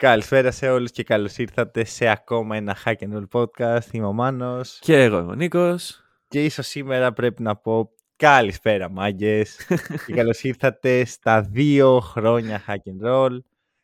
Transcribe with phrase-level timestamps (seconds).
[0.00, 3.92] Καλησπέρα σε όλους και καλώς ήρθατε σε ακόμα ένα Hack and Roll podcast.
[3.92, 4.78] Είμαι ο Μάνος.
[4.78, 6.04] Και εγώ είμαι ο Νίκος.
[6.28, 9.66] Και ίσως σήμερα πρέπει να πω καλησπέρα μάγκες.
[10.06, 13.38] και καλώς ήρθατε στα δύο χρόνια Hack and Roll.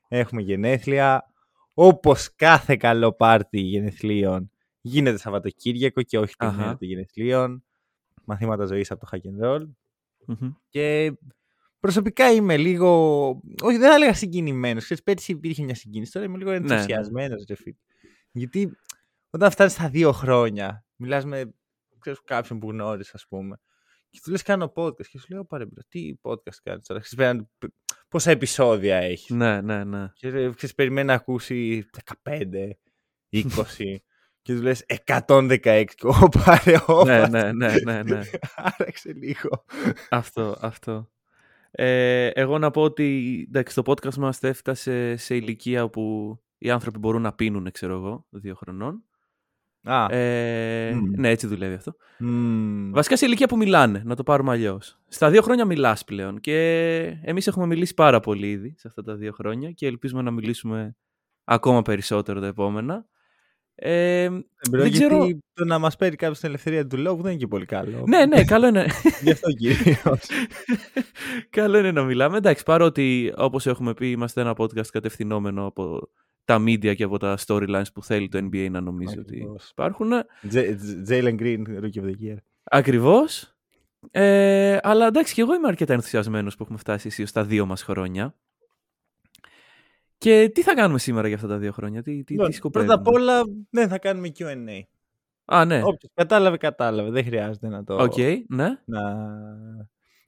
[0.09, 1.33] Έχουμε γενέθλια.
[1.75, 7.65] Όπως κάθε καλό πάρτι γενεθλίων γίνεται Σαββατοκύριακο και όχι τη μέρα των γενεθλίων.
[8.25, 9.69] Μαθήματα ζωής από το Hack and Roll.
[10.69, 11.13] Και
[11.87, 13.29] προσωπικά είμαι λίγο.
[13.63, 14.85] Όχι, δεν θα έλεγα συγκινημένος.
[14.85, 16.13] Ξέρεις, πέρσι υπήρχε μια συγκίνηση.
[16.13, 17.57] Τώρα είμαι λίγο ενθουσιασμένος, ναι.
[17.65, 17.73] ναι.
[18.31, 18.77] Γιατί
[19.31, 21.55] όταν φτάνεις στα δύο χρόνια, μιλάς με
[21.99, 23.61] ξέρεις, κάποιον που γνώρισες, ας πούμε.
[24.11, 25.07] Και του λες: Κάνω podcast.
[25.07, 27.01] Και σου λέω: Πάρε τι podcast κάνεις τώρα.
[27.01, 27.43] Ξέρεις,
[28.09, 29.31] πόσα επεισόδια έχεις.
[29.31, 30.11] Ναι, ναι, ναι.
[30.15, 31.87] Και ξέρεις, περιμένει να ακούσει
[32.25, 32.71] 15,
[33.31, 33.47] 20.
[34.43, 38.21] και του λες 116 και ο πάρε ναι, ναι, ναι, ναι, ναι.
[38.79, 39.65] Άραξε λίγο.
[40.11, 41.11] Αυτό, αυτό.
[41.79, 46.99] Ε, εγώ να πω ότι εντάξει, το podcast μας έφτασε σε ηλικία όπου οι άνθρωποι
[46.99, 49.03] μπορούν να πίνουν, ξέρω εγώ, δύο χρονών.
[49.83, 50.07] Α.
[50.11, 51.95] Ε, Ναι, έτσι δουλεύει αυτό.
[52.93, 54.99] Βασικά σε ηλικία που μιλάνε, να το πάρουμε αλλιώς.
[55.09, 59.15] Στα δύο χρόνια μιλάς πλέον και εμείς έχουμε μιλήσει πάρα πολύ ήδη σε αυτά τα
[59.15, 60.97] δύο χρόνια και ελπίζουμε να μιλήσουμε
[61.45, 63.07] ακόμα περισσότερο τα επόμενα.
[63.79, 64.29] Ε,
[64.71, 65.17] δεν ξέρω...
[65.17, 68.05] Γιατί το να μας παίρνει κάποιος την ελευθερία του λόγου δεν είναι και πολύ καλό.
[68.07, 68.87] ναι, ναι, καλό είναι.
[69.23, 70.27] Γι' αυτό κυρίως.
[71.51, 72.37] καλό είναι να μιλάμε.
[72.37, 76.11] Εντάξει, παρότι όπως έχουμε πει, είμαστε ένα podcast κατευθυνόμενο από
[76.45, 80.11] τα media και από τα storylines που θέλει το NBA να νομίζει ότι υπάρχουν.
[81.09, 82.37] Jalen Green, Rookie of the Year.
[82.65, 83.57] Ακριβώς.
[84.11, 87.83] Ε, αλλά εντάξει, και εγώ είμαι αρκετά ενθουσιασμένος που έχουμε φτάσει ίσως στα δύο μας
[87.83, 88.35] χρόνια.
[90.19, 92.95] Και τι θα κάνουμε σήμερα για αυτά τα δύο χρόνια, τι, τι, λοιπόν, τι σκοπεύουμε;
[92.95, 94.81] Πρώτα απ' όλα δεν θα κάνουμε Q&A.
[95.45, 95.79] Α, ναι.
[95.79, 97.11] Όποιος κατάλαβε, κατάλαβε.
[97.11, 97.95] Δεν χρειάζεται να το...
[97.95, 98.69] OK, okay, ναι.
[98.85, 99.03] Να...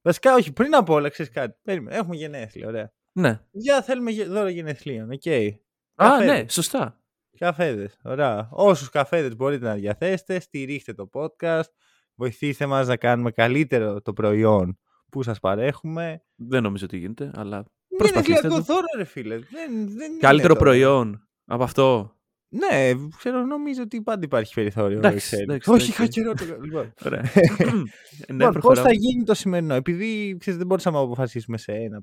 [0.02, 1.58] Βασικά, όχι, πριν από όλα, ξέρεις κάτι.
[1.62, 1.96] Περίμενε.
[1.96, 2.92] Έχουμε γενέθλια, ωραία.
[3.12, 3.40] Ναι.
[3.50, 5.20] Για θέλουμε δώρο γενεθλίων, OK.
[5.24, 5.50] Okay.
[5.94, 7.00] Α, ναι, σωστά.
[7.38, 8.48] Καφέδες, ωραία.
[8.52, 11.70] Όσους καφέδες μπορείτε να διαθέσετε, στηρίχτε το podcast,
[12.14, 16.22] βοηθήστε μας να κάνουμε καλύτερο το προϊόν που σας παρέχουμε.
[16.34, 17.64] Δεν νομίζω ότι γίνεται, αλλά
[17.98, 18.46] Προσπαθήστε.
[18.46, 19.38] Είναι δώρο, ρε φίλε.
[19.38, 22.18] Δεν, δεν Καλύτερο προϊόν από αυτό.
[22.50, 24.98] Ναι, ξέρω, νομίζω ότι πάντα υπάρχει περιθώριο.
[24.98, 26.32] Εντάξει, εντάξει, Όχι, είχα καιρό.
[26.62, 26.94] λοιπόν,
[28.32, 32.02] ναι, λοιπόν Πώς θα γίνει το σημερινό, επειδή ξέρεις, δεν μπορούσαμε να αποφασίσουμε σε ένα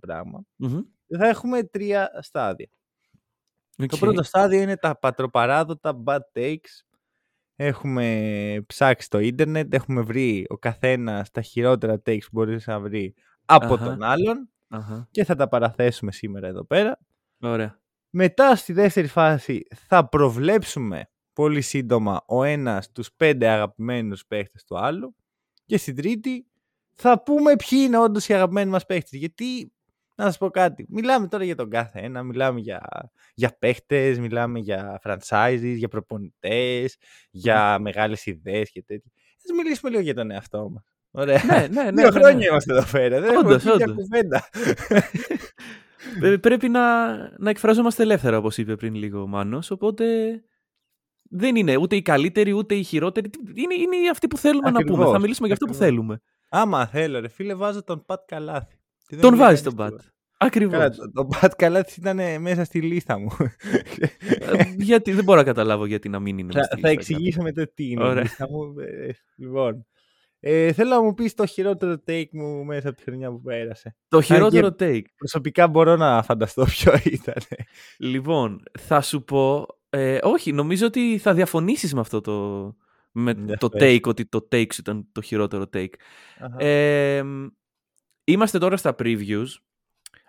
[1.17, 2.69] θα έχουμε τρία στάδια.
[3.87, 6.83] Το πρώτο στάδιο είναι τα πατροπαράδοτα bad takes.
[7.55, 13.13] Έχουμε ψάξει στο ίντερνετ, έχουμε βρει ο καθένας τα χειρότερα takes που μπορείς να βρεις
[13.45, 14.49] από τον άλλον
[15.11, 16.99] και θα τα παραθέσουμε σήμερα εδώ πέρα.
[17.39, 17.79] Ωραία.
[18.09, 24.77] Μετά στη δεύτερη φάση θα προβλέψουμε πολύ σύντομα ο ένας τους πέντε αγαπημένους παίχτες του
[24.77, 25.15] άλλου
[25.65, 26.47] και στην τρίτη
[26.93, 29.19] θα πούμε ποιοι είναι όντως οι αγαπημένοι μας παίχτες.
[29.19, 29.73] Γιατί,
[30.15, 34.59] να σας πω κάτι, μιλάμε τώρα για τον κάθε ένα, μιλάμε για, για παίχτες, μιλάμε
[34.59, 36.97] για franchises, για προπονητές,
[37.29, 39.11] για μεγάλες ιδέες και τέτοια.
[39.37, 40.94] Ας μιλήσουμε λίγο για τον εαυτό μας.
[41.15, 41.41] Ωραία.
[41.45, 42.45] Ναι, ναι, ναι, Δύο ναι, χρόνια ναι.
[42.45, 43.21] είμαστε εδώ πέρα.
[43.21, 43.95] Δεν όντως, έχουμε όντως.
[43.95, 44.49] κουβέντα.
[46.39, 47.05] Πρέπει να,
[47.37, 50.05] να εκφραζόμαστε ελεύθερα, όπως είπε πριν λίγο ο Μάνος, οπότε
[51.29, 53.29] δεν είναι ούτε οι καλύτεροι ούτε οι χειρότεροι.
[53.53, 55.11] Είναι, είναι αυτοί που θέλουμε Ακριβώς, να πούμε.
[55.15, 55.95] Θα μιλήσουμε για αυτό που ακριβώς.
[55.95, 56.21] θέλουμε.
[56.49, 58.75] Άμα θέλω, ρε φίλε, βάζω τον Πατ Καλάθι.
[59.07, 60.03] Τι δεν Τον μου λέει βάζει κανείς τον τίποτα.
[60.03, 60.13] Πατ.
[60.37, 60.73] Ακριβώς.
[60.73, 63.27] Καλά, το- το Πατ Καλάθι ήταν μέσα στη λίστα μου.
[64.77, 66.51] γιατί δεν μπορώ να καταλάβω γιατί να μην είναι.
[66.53, 68.21] μες θα, στη θα λίστα εξηγήσω μετά τι είναι η Ωραία.
[68.21, 68.79] λίστα μου.
[68.79, 69.85] Ε, λοιπόν,
[70.47, 73.95] ε, θέλω να μου πεις το χειρότερο take μου μέσα από τη χρονιά που πέρασε.
[74.07, 75.01] Το χειρότερο take.
[75.17, 77.35] Προσωπικά μπορώ να φανταστώ ποιο ήταν.
[77.97, 79.65] Λοιπόν, θα σου πω.
[79.89, 82.75] Ε, όχι, νομίζω ότι θα διαφωνήσεις με αυτό το,
[83.11, 83.95] με Για το πες.
[83.95, 85.93] take, ότι το take σου ήταν το χειρότερο take.
[86.39, 86.65] Αχα.
[86.65, 87.23] Ε,
[88.23, 89.45] είμαστε τώρα στα previews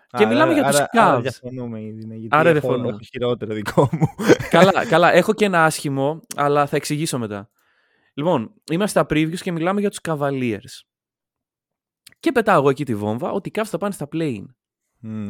[0.07, 1.21] και Άρα- μιλάμε για τους άρα- άρα Cavs.
[1.21, 2.91] διαφωνούμε ήδη, ναι, γιατί Άρα έχω διαφωνούμε.
[2.91, 4.07] το χειρότερο δικό μου.
[4.49, 7.49] καλά, καλά, έχω και ένα άσχημο, αλλά θα εξηγήσω μετά.
[8.17, 10.81] Λοιπόν, είμαστε στα previews και μιλάμε για τους Cavaliers.
[12.19, 14.43] Και πετάω εγώ εκεί τη βόμβα ότι οι Cavs θα πάνε στα play
[14.99, 15.29] Μμμ,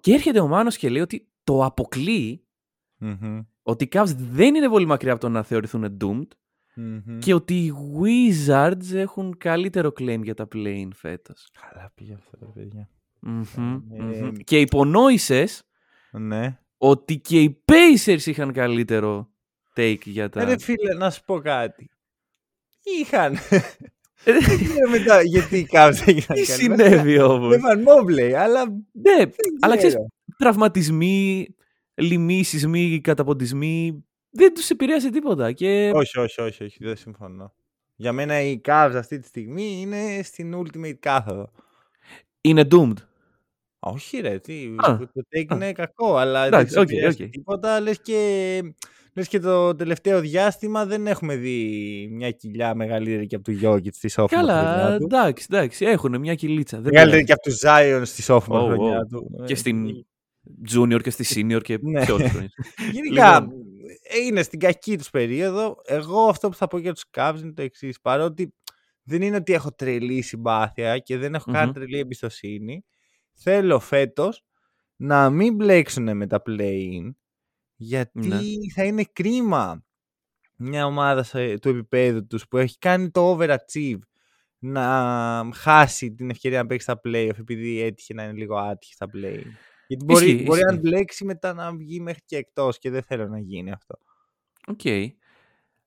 [0.00, 2.46] Και έρχεται ο Μάνος και λέει ότι το αποκλείει
[2.98, 6.26] μμμ, ότι οι Cavs δεν είναι πολύ μακριά από το να θεωρηθούν doomed
[6.74, 7.18] μμμ.
[7.18, 11.50] και ότι οι Wizards έχουν καλύτερο claim για τα play φέτος.
[11.60, 12.88] Καλά πήγε αυτό, ρε παιδιά.
[13.20, 13.42] Μμμ,
[13.92, 14.32] Ε, μμμ.
[14.44, 15.62] Και υπονόησες
[16.10, 16.58] Ναι.
[16.78, 19.30] ότι και οι Pacers είχαν καλύτερο
[19.74, 20.40] take για τα...
[20.40, 21.90] Ε, Ρε φίλε, να σου πω κάτι.
[23.00, 23.36] Είχαν.
[24.24, 26.44] Δεν ξέρω μετά γιατί οι Cavs έγιναν Τι καλοί.
[26.44, 29.24] συνέβη όμως; Έβαν Mobley, αλλά Ναι,
[29.60, 30.06] αλλά ξέρεις, ξέρω.
[30.38, 31.46] τραυματισμοί,
[31.94, 35.52] λοιμήσισμοί, καταποντισμοί, δεν τους επηρέασε τίποτα.
[35.52, 35.90] Και...
[35.94, 37.54] Όχι, όχι, όχι, όχι, δεν συμφωνώ.
[37.96, 41.50] Για μένα οι Cavs αυτή τη στιγμή είναι στην ultimate κάθοδο.
[42.40, 42.96] Είναι doomed.
[43.78, 48.60] Όχι ρε, τι, το take είναι κακό, αλλά δεν okay, τίποτα, λες και,
[49.16, 53.90] λες και το τελευταίο διάστημα δεν έχουμε δει μια κοιλιά μεγαλύτερη και από του Γιώργη
[53.92, 56.80] στη σόφημα Καλά, εντάξει, εντάξει, έχουν μια κυλίτσα.
[56.80, 59.44] Μεγαλύτερη και από τους Zion στη σόφημα oh, χρονιά του.
[59.46, 59.86] Και στην
[60.74, 62.04] junior και στη senior και ναι.
[62.04, 62.32] σε όλες
[62.92, 63.58] Γενικά, λοιπόν.
[64.26, 65.76] είναι στην κακή τους περίοδο.
[65.84, 68.00] Εγώ αυτό που θα πω για τους Cavs είναι το εξής.
[68.00, 68.54] Παρότι
[69.02, 72.84] δεν είναι ότι έχω τρελή συμπάθεια και δεν έχω καν τρελή εμπιστοσύνη.
[73.32, 74.44] Θέλω φέτος
[74.96, 77.10] να μην μπλέξουν με τα play-in
[77.76, 78.38] γιατί ναι.
[78.74, 79.84] θα είναι κρίμα
[80.56, 81.24] μια ομάδα
[81.60, 83.98] του επίπεδου τους που έχει κάνει το overachieve
[84.58, 89.06] να χάσει την ευκαιρία να παίξει στα playoff επειδή έτυχε να είναι λίγο άτυχη στα
[89.06, 89.42] play.
[89.86, 93.38] Γιατί μπορεί, μπορεί να μπλέξει μετά να βγει μέχρι και εκτός και δεν θέλω να
[93.38, 93.98] γίνει αυτό.
[94.66, 94.80] OK.
[94.82, 95.08] Okay.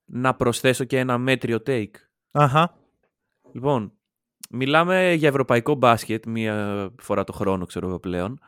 [0.06, 1.94] Να προσθέσω και ένα μέτριο take.
[2.31, 2.77] Αχα.
[3.51, 3.94] Λοιπόν,
[4.50, 8.39] μιλάμε για ευρωπαϊκό μπάσκετ μία φορά το χρόνο, ξέρω εγώ πλέον.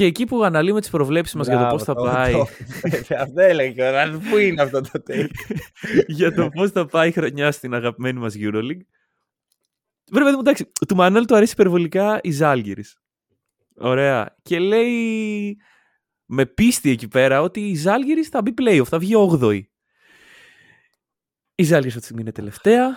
[0.00, 2.34] Και εκεί που αναλύουμε τις προβλέψεις μας για το πώς θα πάει...
[3.18, 3.90] Αυτό έλεγε
[4.30, 5.30] Πού είναι αυτό το take;
[6.06, 8.80] για το πώς θα πάει η χρονιά στην αγαπημένη μας EuroLeague.
[10.12, 13.00] Βέβαια, εντάξει, του Μανώλη του αρέσει υπερβολικά η Ζάλγιρης.
[13.76, 14.36] Ωραία.
[14.42, 15.56] Και λέει
[16.24, 19.60] με πίστη εκεί πέρα ότι η Ζάλγιρης θα μπει playoff, θα βγει 8η.
[21.54, 22.96] Η Ζάλγιρης αυτή είναι τελευταία.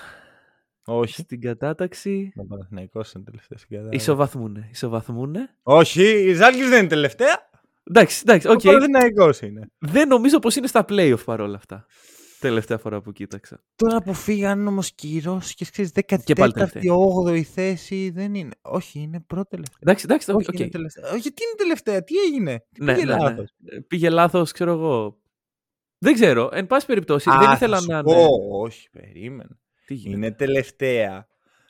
[0.86, 1.22] Όχι.
[1.22, 2.32] Στην κατάταξη.
[2.36, 3.98] Ο Παναθηναϊκός είναι τελευταία στην κατάταξη.
[4.00, 4.68] Ισοβαθμούνε.
[4.72, 5.56] Ισοβαθμούνε.
[5.64, 7.50] Όχι, η Ζάλγιρης δεν είναι τελευταία.
[7.84, 8.60] Εντάξει, εντάξει, OK.
[8.60, 8.68] Okay.
[8.68, 9.72] Ο Παναθηναϊκός είναι.
[9.78, 11.86] Δεν νομίζω πως είναι στα playoff παρόλα αυτά.
[12.40, 13.64] Τελευταία φορά που κοίταξα.
[13.76, 16.86] Τώρα που φύγαν όμως κύρο και ξέρει 14η,
[17.28, 18.52] 8η θέση δεν είναι.
[18.62, 19.80] Όχι, είναι πρώτη τελευταία.
[19.80, 20.46] Εντάξει, εντάξει, όχι.
[20.52, 20.60] Okay.
[20.60, 21.16] Είναι τελευταία.
[21.16, 23.22] Γιατί είναι τελευταία, τι έγινε; Ναι, πήγε ναι, ναι.
[23.22, 23.82] λάθος; Ναι.
[23.82, 25.22] Πήγε λάθος, ξέρω εγώ.
[25.98, 26.50] Δεν ξέρω.
[26.54, 27.98] Εν πάση περιπτώσει, Α, δεν ήθελα να.
[27.98, 28.28] είναι.
[28.52, 29.58] όχι, περίμενε.
[29.86, 31.28] Τι είναι τελευταία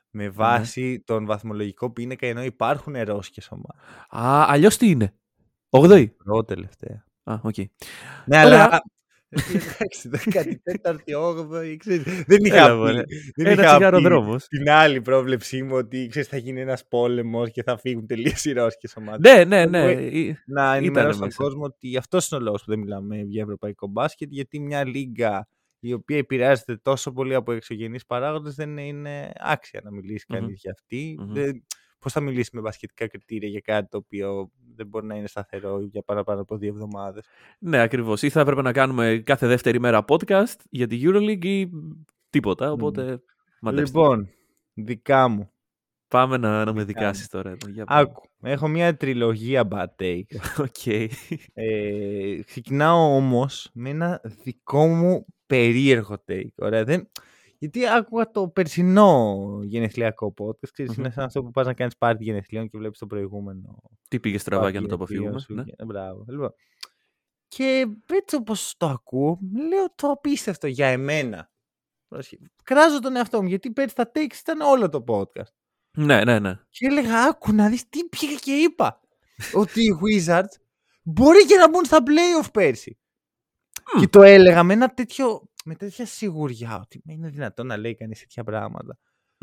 [0.09, 0.29] με ναι.
[0.29, 0.99] βάση ναι.
[0.99, 3.79] τον βαθμολογικό πίνακα ενώ υπάρχουν ερώσικε ομάδε.
[4.09, 5.13] Α, αλλιώς τι είναι;
[5.69, 6.15] 8η.
[6.23, 7.05] Πρώτη τελευταία.
[7.23, 7.53] Α, OK.
[7.57, 7.65] Okay.
[8.25, 8.81] Ναι, αλλά
[9.35, 10.09] Εντάξει,
[10.83, 13.41] 14η, 8η, Δεν είχα πει.
[13.43, 14.35] Ένα τσιγάρο δρόμο.
[14.35, 18.51] Την άλλη πρόβλεψή μου ότι ξέρεις, θα γίνει ένας πόλεμος και θα φύγουν τελείως οι
[18.51, 19.43] ρώσικες ομάδες.
[19.43, 19.95] Ναι, ναι, ναι.
[20.45, 24.31] Να ενημερώσω τον κόσμο ότι αυτός είναι ο λόγος που δεν μιλάμε για ευρωπαϊκό μπάσκετ,
[24.31, 25.47] γιατί μια λίγκα
[25.87, 30.71] η οποία επηρεάζεται τόσο πολύ από εξωγενείς παράγοντες δεν είναι άξια να μιλήσει κανείς για
[30.71, 31.19] αυτή.
[31.99, 35.81] Πώς θα μιλήσει με μπασκετικά κριτήρια για κάτι το οποίο δεν μπορεί να είναι σταθερό
[35.81, 37.27] για παραπάνω από δύο εβδομάδες.
[37.59, 38.21] Ναι, ακριβώς.
[38.21, 41.69] Ή θα έπρεπε να κάνουμε κάθε δεύτερη μέρα podcast για τη Euroleague ή
[42.29, 42.71] τίποτα.
[42.71, 43.21] Οπότε.
[43.65, 43.73] Mm.
[43.73, 44.29] Λοιπόν,
[44.73, 45.51] δικά μου.
[46.07, 47.57] Πάμε να, να με δικάσεις τώρα.
[47.67, 48.29] Για Άκου.
[48.41, 50.37] Έχω μια τριλογία bad takes.
[50.67, 51.07] Okay.
[51.53, 56.55] Ε, ξεκινάω όμως με ένα δικό μου περίεργο take.
[56.55, 57.09] Ωραία, δεν,
[57.57, 60.69] γιατί άκουγα το περσινό γενεθλιακό podcast.
[60.71, 63.81] Ξέρεις, είναι σαν αυτό που πας να κάνεις πάρτι γενεθλίων και βλέπεις το προηγούμενο.
[64.07, 65.45] Τι πήγες στραβά για να το αποφύγουμε.
[65.47, 65.63] Ναι.
[65.85, 66.25] Μπράβο.
[66.27, 66.53] Λοιπόν.
[67.47, 69.39] Και έτσι όπως το ακούω,
[69.69, 71.51] λέω το απίστευτο για εμένα.
[72.63, 75.53] Κράζω τον εαυτό μου, γιατί πέρυσι τα takes ήταν όλο το podcast.
[75.97, 76.59] Ναι, ναι, ναι.
[76.69, 79.01] Και έλεγα, άκου να δεις τι πήγα και είπα.
[79.53, 80.55] ότι οι Wizards
[81.03, 82.97] μπορεί και να μπουν στα playoff πέρσι.
[83.99, 88.19] Και το έλεγα με ένα τέτοιο με τέτοια σιγουριά ότι είναι δυνατόν να λέει κανείς
[88.19, 88.97] τέτοια πράγματα.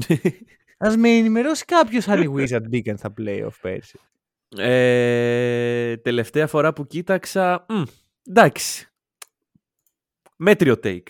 [0.86, 3.98] Α με ενημερώσει κάποιος αν οι Wizards μπήκαν στα playoff πέρσι.
[4.56, 7.66] Ε, τελευταία φορά που κοίταξα.
[7.68, 7.82] Μ,
[8.28, 8.88] εντάξει.
[10.36, 11.06] Μέτριο take.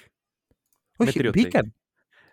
[0.96, 1.74] Όχι, Μέτριο μπήκαν.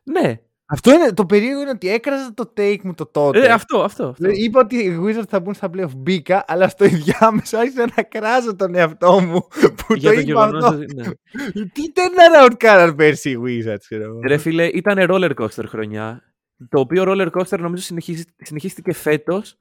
[0.04, 3.46] Ναι, αυτό είναι το περίεργο είναι ότι έκραζα το take μου το τότε.
[3.46, 4.08] Ε, αυτό, αυτό.
[4.08, 4.30] αυτό.
[4.30, 5.96] Είπα ότι οι Wizards θα μπουν στα playoff.
[5.98, 10.44] Μπήκα, αλλά στο ενδιάμεσο άρχισα να κράζω τον εαυτό μου που Για το, το είπα
[10.44, 10.72] αυτό.
[10.72, 11.04] Ναι.
[11.54, 16.22] Τι turnaround κάναν πέρσι οι Wizards, ξέρω Ρε φίλε, ήταν roller coaster χρονιά.
[16.70, 17.96] Το οποίο roller coaster νομίζω
[18.38, 19.58] συνεχίστηκε φέτος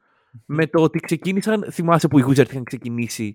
[0.47, 1.67] με το ότι ξεκίνησαν.
[1.73, 3.35] Θυμάσαι που οι Wizards είχαν ξεκινήσει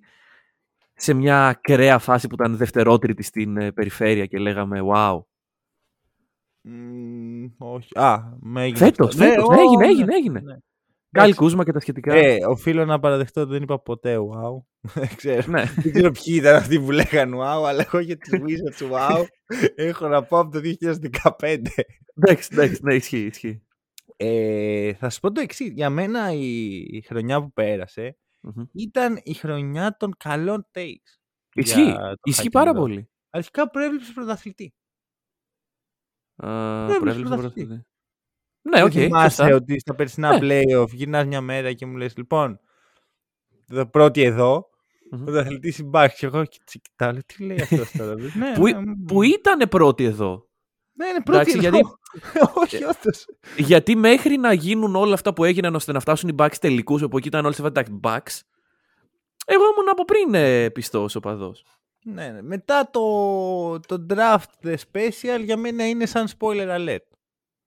[0.94, 5.20] σε μια κρέα φάση που ήταν δευτερότριτη στην ε, περιφέρεια και λέγαμε Wow,
[7.58, 8.00] όχι.
[8.00, 8.78] Α, με έγινε.
[8.78, 10.40] Φέτος, ναι, έγινε, έγινε, έγινε.
[10.40, 10.58] Ναι.
[11.18, 12.14] Γκάλι Κούσμα και τα σχετικά.
[12.14, 14.64] Ε, οφείλω να παραδεχτώ ότι δεν είπα ποτέ wow.
[14.94, 15.64] δεν ξέρω, ναι.
[15.64, 19.26] δεν ξέρω ποιοι ήταν αυτοί που λέγανε wow, αλλά εγώ για τη Wizards wow
[19.76, 20.60] έχω να πω από το
[21.40, 21.58] 2015.
[22.16, 23.62] Εντάξει, εντάξει, ναι, ισχύει, ισχύει.
[24.18, 25.70] Ε, θα σου πω το εξής.
[25.70, 28.18] Για μένα η, η χρονιά που περασε
[28.74, 31.20] ήταν η χρονιά των καλών takes.
[31.54, 33.10] Ισχύει, ισχύει πάρα πολύ.
[33.30, 34.74] Αρχικά προέβλεψε πρωταθλητή.
[38.62, 38.92] Ναι, OK.
[38.92, 40.40] Okay, θυμάσαι ότι στα περσινά ναι.
[40.42, 42.60] playoff γυρνάς μια μέρα και μου λες λοιπόν
[43.68, 44.72] το πρώτη εδώ
[45.12, 46.26] ο πρωταθλητής συμπάξει.
[46.26, 48.16] Εγώ κοιτάω, τι λέει αυτός τώρα.
[48.38, 50.50] ναι, που, ναι, που ήταν πρώτη εδώ.
[50.94, 51.80] Ναι, είναι πρώτη γιατί...
[52.64, 53.26] Όχι, όντως.
[53.58, 57.18] γιατί μέχρι να γίνουν όλα αυτά που έγιναν ώστε να φτάσουν οι Bucks τελικούς, όπου
[57.18, 58.40] εκεί ήταν όλοι σε τα Bucks,
[59.46, 61.64] εγώ ήμουν από πριν ε, πιστός οπαδός.
[62.04, 62.42] Ναι, ναι.
[62.42, 66.98] Μετά το, το draft the special για μένα είναι σαν spoiler alert.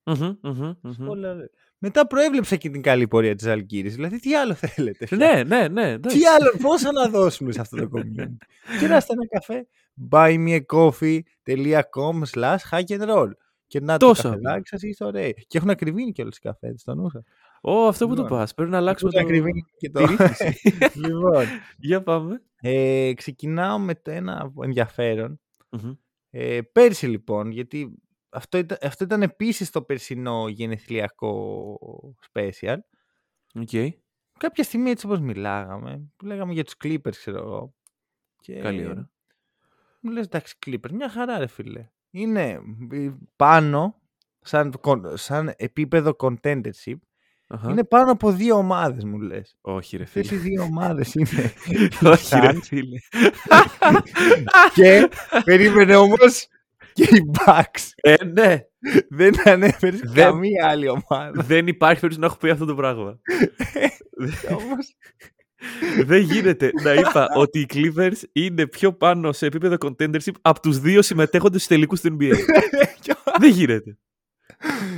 [0.05, 1.50] Mm-hmm, mm-hmm, Spoiler alert.
[1.79, 3.88] Μετά προέβλεψα και την καλή πορεία της Αλκύρη.
[3.88, 5.17] Δηλαδή, τι άλλο θέλετε.
[5.17, 5.99] ναι, ναι, ναι.
[5.99, 8.37] Τι άλλο, πόσα να δώσουμε σε αυτό το community;
[8.81, 9.67] Κοιτάξτε ένα καφέ.
[10.11, 13.31] buymeacoffee.com slash hack and roll.
[13.67, 15.35] Και να το καφεδάκι σας είστε ωραίοι.
[15.47, 17.23] Και έχουν ακριβήνει και όλε τις καφέδες στο νου σας.
[17.66, 18.54] Ω, αυτό που το λοιπόν, πας.
[18.54, 20.06] Πρέπει να αλλάξουμε το ακριβήνει και το.
[21.06, 21.44] λοιπόν.
[21.78, 22.42] Για πάμε.
[22.61, 25.40] Ε, ξεκινάω με το ένα ενδιαφέρον.
[26.30, 31.78] Ε, πέρσι λοιπόν, γιατί αυτό ήταν, αυτό ήταν επίσης το περσινό γενεθλιακό
[32.33, 32.76] special.
[33.54, 33.88] Okay.
[34.38, 37.75] Κάποια στιγμή έτσι όπως μιλάγαμε, λέγαμε για τους Clippers ξέρω εγώ.
[38.40, 39.11] Και Καλή ώρα.
[40.00, 41.88] Μου λες εντάξει Clippers, μια χαρά ρε φίλε.
[42.11, 42.61] Είναι
[43.37, 44.00] πάνω
[44.40, 44.73] σαν,
[45.14, 46.97] σαν επίπεδο contendership
[47.49, 47.71] Uh-huh.
[47.71, 49.57] Είναι πάνω από δύο ομάδες, μου λες.
[49.61, 50.25] Όχι, ρε φίλε.
[50.25, 51.53] Αυτέ οι δύο ομάδες είναι.
[52.03, 52.99] Όχι, ρε φίλε.
[54.75, 55.09] και
[55.45, 56.49] περίμενε όμως
[56.93, 57.91] και οι Bucks.
[57.95, 58.61] Ε, ναι.
[59.09, 61.43] Δεν ανέφερες καμία άλλη ομάδα.
[61.43, 63.19] Δεν υπάρχει περίπτωση να έχω πει αυτό το πράγμα.
[64.51, 64.97] Όμως...
[66.05, 70.79] Δεν γίνεται να είπα ότι οι Clippers είναι πιο πάνω σε επίπεδο contendership από τους
[70.79, 72.35] δύο συμμετέχοντες στους τελικούς του NBA.
[73.41, 73.99] Δεν γίνεται.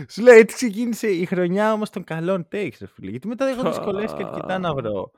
[0.08, 3.10] Σου λέει έτσι ξεκίνησε η χρονιά όμως των καλών takes, φίλε.
[3.10, 5.10] Γιατί μετά έχω δυσκολεύσει και αρκετά να βρω.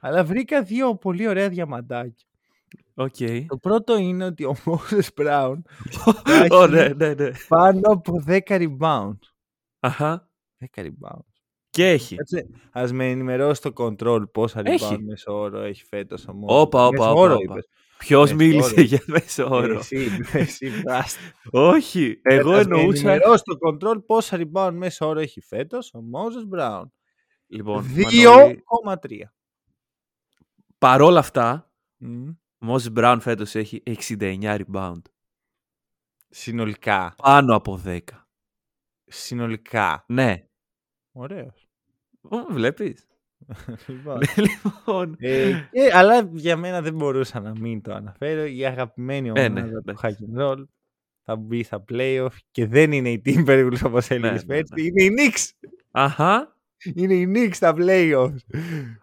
[0.00, 2.26] Αλλά βρήκα δύο πολύ ωραία διαμαντάκια.
[2.94, 3.44] Okay.
[3.48, 5.54] Το πρώτο είναι ότι ο Moses Brown
[6.60, 7.30] oh, ναι, ναι, ναι.
[7.48, 9.18] πάνω από 10 rebounds.
[9.80, 10.30] Αχα.
[10.74, 11.32] 10 rebounds.
[11.70, 12.16] Και έχει.
[12.72, 16.46] Α με ενημερώσει το control πόσα rebound μέσω όρο έχει φέτος ο Moses.
[16.46, 17.38] Όπα, όπα, όπα.
[18.02, 19.78] Ποιος μίλησε για μέσο όρο.
[19.78, 20.72] Εσύ, εσύ
[21.50, 23.16] Όχι, εγώ εννοούσα.
[23.16, 26.84] Να το control πόσα rebound μέσο όρο έχει φέτος ο Moses Brown.
[27.46, 29.32] Λοιπόν, 2,3.
[30.78, 31.70] Παρόλα αυτά,
[32.58, 35.02] ο Moses Brown φέτος έχει 69 rebound.
[36.28, 37.14] Συνολικά.
[37.22, 38.00] Πάνω από 10.
[39.04, 40.04] Συνολικά.
[40.08, 40.46] Ναι.
[41.12, 41.68] Ωραίος.
[42.50, 43.06] Βλέπεις.
[43.86, 44.18] Λοιπόν.
[44.48, 45.16] λοιπόν.
[45.18, 48.44] Ε, ε, αλλά για μένα δεν μπορούσα να μην το αναφέρω.
[48.44, 50.64] Η αγαπημένη ομάδα ε, ναι, του Hack and Roll
[51.24, 54.72] θα μπει στα playoff και δεν είναι η Timberwolves όπως έλεγες ναι, πέρσι.
[54.74, 55.68] Ναι, είναι η Knicks.
[55.90, 56.56] Αχα.
[56.94, 58.36] Είναι η Knicks στα playoffs.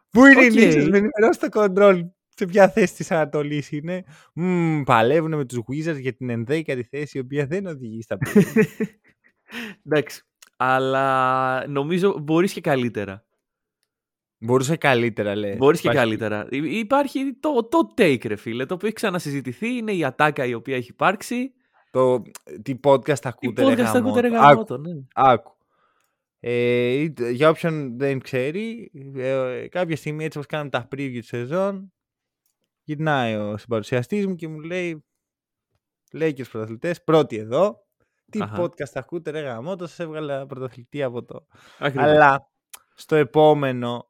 [0.10, 0.53] Πού είναι okay.
[0.53, 2.01] η Knicks, με ενημερώσει το control.
[2.36, 4.03] Σε ποια θέση της Ανατολής είναι.
[4.36, 8.65] Mm, παλεύουν με τους Wizards για την ενδέκατη θέση, η οποία δεν οδηγεί στα playoffs.
[9.86, 10.24] Εντάξει.
[10.58, 13.24] Αλλά νομίζω μπορείς και καλύτερα.
[14.39, 15.55] Μπορούσε καλύτερα, λέει.
[15.58, 16.48] Μπορείς και καλύτερα.
[16.51, 19.75] Υπάρχει το, το take, ρε φίλε, το οποίο έχει ξανασυζητηθεί.
[19.75, 21.53] Είναι η ατάκα η οποία έχει υπάρξει.
[21.91, 22.22] Το
[22.62, 24.77] τι podcast ακούτε, τι podcast ακούτε, ρε Άκου.
[24.77, 24.91] Ναι.
[25.13, 25.58] Άκου.
[26.39, 31.93] Ε, για όποιον δεν ξέρει, ε, κάποια στιγμή έτσι όπως κάναμε τα preview της σεζόν,
[32.84, 35.05] γυρνάει ο συμπαρουσιαστής μου και μου λέει,
[36.12, 37.86] λέει και στους πρωταθλητές, πρώτοι εδώ,
[38.29, 38.63] τι Αχα.
[38.63, 41.46] podcast ακούτε ρε γαμώτο, σας έβγαλα πρωταθλητή από το.
[41.77, 42.51] Αλλά
[42.93, 44.09] στο επόμενο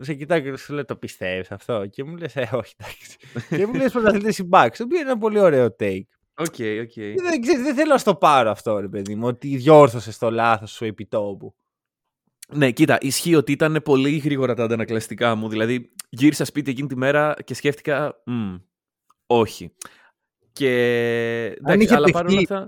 [0.00, 1.86] σε κοιτάω και σου λέω το πιστεύεις αυτό.
[1.86, 3.16] Και μου λες, Ε, όχι, εντάξει.
[3.56, 4.76] και μου λες πρωταθλητέ οι Bucks.
[4.76, 6.02] Το οποίο είναι ένα πολύ ωραίο take.
[6.34, 7.14] Okay, okay.
[7.16, 10.84] Δεν, δεν θέλω να στο πάρω αυτό, ρε παιδί μου, ότι διόρθωσες το λάθος σου
[10.84, 11.54] επί τόπου.
[12.52, 15.48] Ναι, κοίτα, ισχύει ότι ήταν πολύ γρήγορα τα αντανακλαστικά μου.
[15.48, 18.22] Δηλαδή, γύρισα σπίτι εκείνη τη μέρα και σκέφτηκα.
[19.26, 19.74] όχι.
[20.52, 21.58] Και.
[21.62, 22.66] Αν είχε αλλά παρόλα αυτά.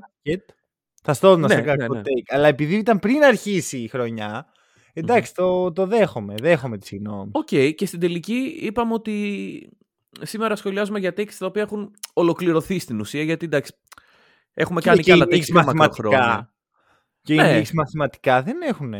[1.02, 2.00] Θα στο έδωνα ναι, σε ναι, ναι.
[2.00, 2.26] take.
[2.28, 4.52] Αλλά επειδή ήταν πριν αρχίσει η χρονιά,
[5.00, 6.34] Εντάξει, το, το δέχομαι.
[6.40, 7.30] Δέχομαι τη συγγνώμη.
[7.32, 9.68] OK, okay, και στην τελική είπαμε ότι
[10.20, 13.22] σήμερα σχολιάζουμε για takes τα οποία έχουν ολοκληρωθεί στην ουσία.
[13.22, 13.72] Γιατί εντάξει,
[14.54, 16.52] έχουμε κάνει και, άλλα takes μαθηματικά.
[17.22, 17.58] Και ναι.
[17.58, 18.94] οι μαθηματικά δεν έχουν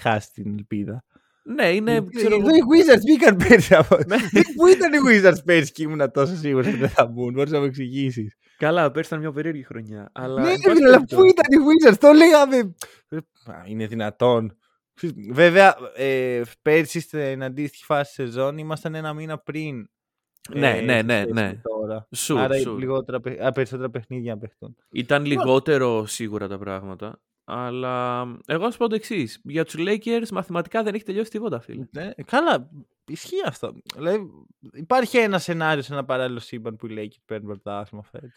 [0.00, 1.04] χάσει την ελπίδα.
[1.42, 2.04] Ναι, είναι.
[2.14, 2.34] Ξέρω...
[2.34, 3.96] Εδώ οι Wizards μπήκαν πέρσι από.
[4.06, 4.16] Ναι.
[4.56, 7.32] Πού ήταν οι Wizards πέρσι και ήμουν τόσο σίγουρος ότι δεν θα μπουν.
[7.32, 8.36] Μπορείς να μου εξηγήσεις.
[8.58, 10.10] Καλά, πέρσι ήταν μια περίεργη χρονιά.
[10.12, 10.42] Αλλά...
[10.42, 10.52] Ναι,
[10.86, 12.74] αλλά πού ήταν οι Wizards, το λέγαμε.
[13.66, 14.56] Είναι δυνατόν.
[15.30, 19.88] Βέβαια, ε, πέρσι στην αντίστοιχη φάση σεζόν ήμασταν ένα μήνα πριν.
[20.54, 21.60] Ναι, ε, ναι, ναι, ναι.
[21.62, 22.08] Τώρα.
[22.14, 22.78] Σου, Άρα σου.
[22.78, 24.76] Λιγότερα, α, περισσότερα παιχνίδια να παιχτούν.
[24.90, 27.20] Ήταν λιγότερο σίγουρα τα πράγματα.
[27.44, 29.40] Αλλά εγώ θα πω το εξής.
[29.44, 31.84] Για τους Lakers μαθηματικά δεν έχει τελειώσει τίποτα, φίλε.
[31.90, 32.70] Ναι, καλά,
[33.06, 33.74] ισχύει αυτό.
[33.94, 34.30] Δηλαδή,
[34.72, 38.30] υπάρχει ένα σενάριο σε ένα παράλληλο σύμπαν που οι Lakers παίρνουν πρωτάθλημα φέτος.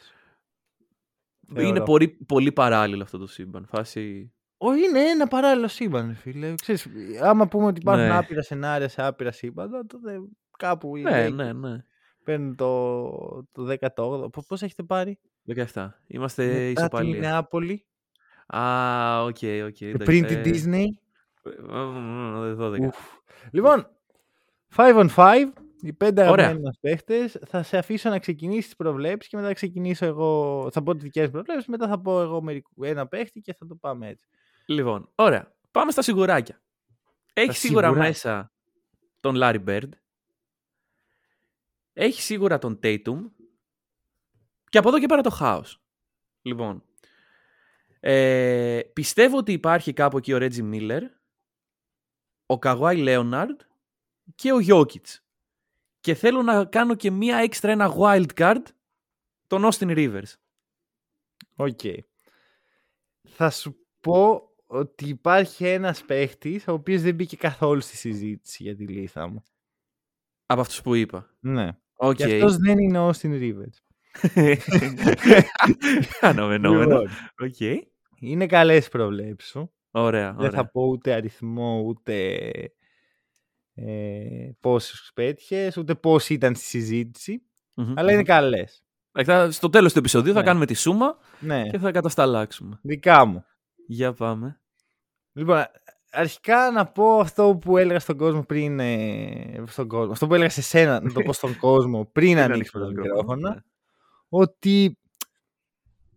[1.58, 3.66] Είναι πολύ, πολύ παράλληλο αυτό το σύμπαν.
[3.66, 6.56] Φάση όχι, είναι ένα παράλληλο σύμπαν, φίλε.
[6.56, 6.88] Ξέρεις,
[7.22, 8.18] άμα πούμε ότι υπάρχουν ναι.
[8.18, 10.20] άπειρα σενάρια σε άπειρα σύμπαντα, τότε
[10.58, 10.98] κάπου.
[10.98, 11.84] Ναι, ναι, ναι.
[12.24, 13.10] Παίρνουν το,
[13.52, 14.44] το 18ο.
[14.48, 15.20] Πώς έχετε πάρει,
[15.74, 15.88] 17.
[16.08, 17.12] Είμαστε ισοπαλία.
[17.12, 17.86] Την Νεάπολη.
[18.48, 20.04] Α, OK, OK.
[20.04, 20.86] Πριν την Disney.
[22.60, 22.78] 12.
[23.52, 23.88] Λοιπόν,
[24.76, 25.64] 5 on 5.
[25.86, 27.39] Οι πέντε αγαπημένοι μας παίχτες.
[27.46, 30.70] Θα σε αφήσω να ξεκινήσεις τις προβλέψεις και μετά θα ξεκινήσω εγώ.
[30.72, 31.68] Θα πω τις δικές προβλέψεις.
[31.68, 32.44] Μετά θα πω εγώ
[32.82, 34.27] ένα παίχτη και θα το πάμε έτσι.
[34.65, 35.56] Λοιπόν, ωραία.
[35.72, 36.62] Πάμε στα σιγουράκια.
[37.34, 38.51] Έχεις σίγουρα μέσα
[39.20, 39.89] τον Larry Bird.
[41.94, 43.18] Έχεις σίγουρα τον Tatum.
[44.70, 45.82] Και από εδώ και πέρα το χάος.
[46.42, 46.84] Λοιπόν,
[48.00, 51.01] ε, πιστεύω ότι υπάρχει κάπου εκεί ο Reggie Miller,
[52.46, 53.60] ο Kawhi Leonard
[54.36, 55.25] και ο Jokic.
[56.06, 58.62] Και θέλω να κάνω και μία έξτρα ένα wild card,
[59.48, 60.34] τον Austin Rivers.
[61.56, 61.80] OK.
[63.28, 68.76] Θα σου πω ότι υπάρχει ένας παίχτης ο οποίος δεν μπήκε καθόλου στη συζήτηση για
[68.76, 69.44] τη λίστα μου.
[70.46, 71.36] Από αυτούς που είπα.
[71.40, 71.70] Ναι.
[71.98, 72.16] Okay.
[72.16, 73.78] Και αυτός δεν είναι ο Austin Rivers.
[76.22, 77.02] Αναμενόμενο.
[77.44, 77.78] Okay.
[78.20, 79.74] Είναι καλές προβλέψεις σου.
[79.92, 82.40] Ωραία, Δεν θα πω ούτε αριθμό, ούτε
[83.75, 87.41] ε, πόσες πέτυχες, ούτε πώς ήταν στη συζήτηση.
[87.75, 87.94] Mm-hmm.
[87.96, 88.84] Αλλά είναι καλές.
[89.50, 90.39] Στο τέλος του επεισοδίου ναι.
[90.39, 91.70] θα κάνουμε τη σούμα ναι.
[91.70, 92.79] και θα κατασταλάξουμε.
[92.82, 93.46] Δικά μου.
[93.88, 94.62] Για πάμε.
[95.34, 95.65] Λοιπόν,
[96.12, 98.79] αρχικά να πω αυτό που έλεγα στον κόσμο πριν.
[98.79, 102.79] Ε, στον κόσμο, αυτό που έλεγα σε σένα, να το πω στον κόσμο πριν ανοίξω
[102.79, 103.50] το μικρόφωνο.
[103.50, 103.55] Ναι.
[104.29, 104.98] Ότι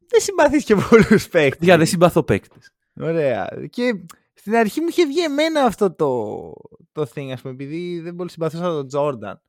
[0.09, 1.67] δεν συμπαθείς και πολλούς παίκτες.
[1.67, 2.73] Για δεν συμπαθώ παίκτες.
[3.01, 3.49] Ωραία.
[3.71, 4.05] Και
[4.49, 6.53] στην αρχή μου είχε βγει εμένα αυτό το,
[6.93, 9.41] το thing, ας πούμε, επειδή δεν πολύ συμπαθούσα τον Τζόρνταν.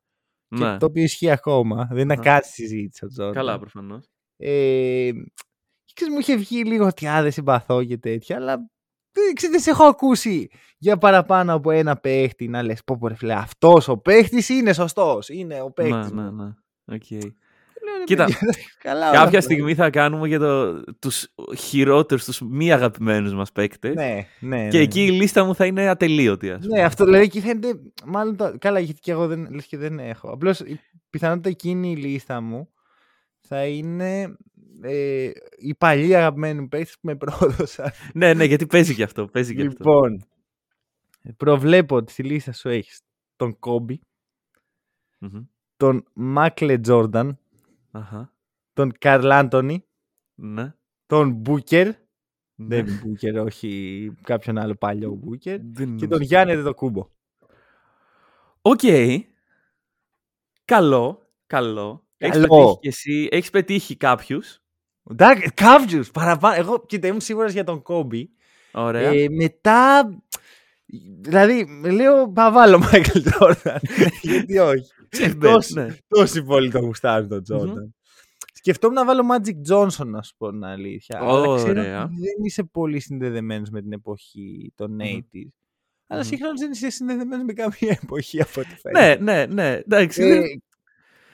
[0.48, 0.76] Ναι.
[0.76, 1.88] το οποίο ισχύει ακόμα.
[1.90, 3.34] Δεν είναι κάτι συζήτηση ο Τζόρνταν.
[3.34, 4.10] Καλά, προφανώς.
[4.36, 5.10] Ε,
[5.84, 8.70] και μου είχε βγει λίγο ότι α, δεν συμπαθώ και τέτοια, αλλά
[9.12, 13.14] δεν, δεν σε έχω ακούσει για παραπάνω από ένα παίχτη να λες πω πω ρε
[13.14, 16.10] φίλε αυτός ο παίχτης είναι σωστός, είναι ο παίχτης.
[16.10, 16.50] Ναι, ναι, ναι.
[16.92, 17.30] Okay.
[18.04, 18.26] Κοίτα,
[18.82, 23.94] Καλά, κάποια στιγμή θα κάνουμε για το, τους χειρότερους, τους μη αγαπημένους μας παίκτες.
[23.94, 24.82] Ναι, ναι, και ναι.
[24.82, 26.50] εκεί η λίστα μου θα είναι ατελείωτη.
[26.50, 26.78] Ας πούμε.
[26.78, 29.98] Ναι, αυτό δηλαδή και φαίνεται, μάλλον το, καλά γιατί και εγώ δεν, λες και δεν
[29.98, 30.28] έχω.
[30.28, 30.80] Απλώς η
[31.10, 32.68] πιθανότητα εκείνη η λίστα μου
[33.40, 34.36] θα είναι
[34.82, 37.90] ε, οι παλιοί αγαπημένοι παίκτες που με πρόδωσαν.
[38.14, 39.26] ναι, ναι, γιατί παίζει και αυτό.
[39.26, 41.34] Παίζει και λοιπόν, αυτό.
[41.36, 43.00] προβλέπω ότι στη λίστα σου έχεις
[43.36, 44.00] τον κομπι
[45.76, 47.38] τον Μάκλε Τζόρνταν,
[48.72, 49.84] τον Καρλ Άντωνη,
[50.34, 50.74] ναι.
[51.06, 51.94] τον Μπούκερ, ναι.
[52.54, 55.58] Ντέβιν Μπούκερ, όχι κάποιον άλλο παλιό Μπούκερ,
[55.96, 57.08] και τον Γιάννη Αντετοκούνμπο.
[58.62, 58.80] Οκ.
[60.64, 62.04] Καλό, καλό.
[62.16, 64.62] Έχεις πετύχει και εσύ, έχεις πετύχει κάποιους.
[65.54, 66.54] Κάποιους, παραπάνω.
[66.54, 68.30] Εγώ, κοίτα, ήμουν σίγουρος για τον Κόμπι.
[68.72, 69.10] Ωραία.
[69.10, 70.10] Ε, μετά,
[71.20, 73.80] δηλαδή, λέω, θα βάλω Μάικλ Τζόρνταν.
[74.22, 74.92] Γιατί όχι.
[75.74, 75.96] Ναι.
[76.08, 77.94] Τόσοι πολύ το γουστάρουν τον Τζόρνταν.
[78.52, 81.20] Σκεφτόμουν να βάλω Magic Johnson, να σου πω την αλήθεια.
[81.20, 82.06] Ωραία.
[82.06, 85.48] δεν είσαι πολύ συνδεδεμένος με την εποχή των 80s.
[86.06, 89.22] Αλλά σύγχρονα δεν είσαι συνδεδεμένος με καμία εποχή από ό,τι φαίνεται.
[89.22, 89.74] Ναι, ναι, ναι.
[89.74, 90.42] Εντάξει, ε,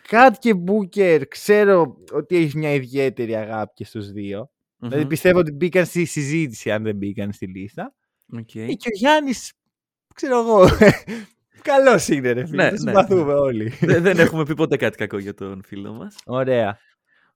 [0.09, 5.53] Κάτ και Μπούκερ ξέρω ότι έχεις μια ιδιαίτερη αγάπη και στους δυο Δηλαδή πιστεύω ότι
[5.53, 7.95] μπήκαν στη συζήτηση αν δεν μπήκαν στη λίστα.
[8.37, 8.75] Okay.
[8.77, 9.53] Και ο Γιάννης,
[10.15, 10.67] ξέρω εγώ,
[11.67, 12.65] Καλός είναι, ρε φίλε.
[12.65, 13.39] Ναι, ναι, συμπαθούμε ναι.
[13.39, 13.69] όλοι.
[13.81, 16.17] δεν έχουμε πει ποτέ κάτι κακό για τον φίλο μας.
[16.25, 16.79] Ωραία.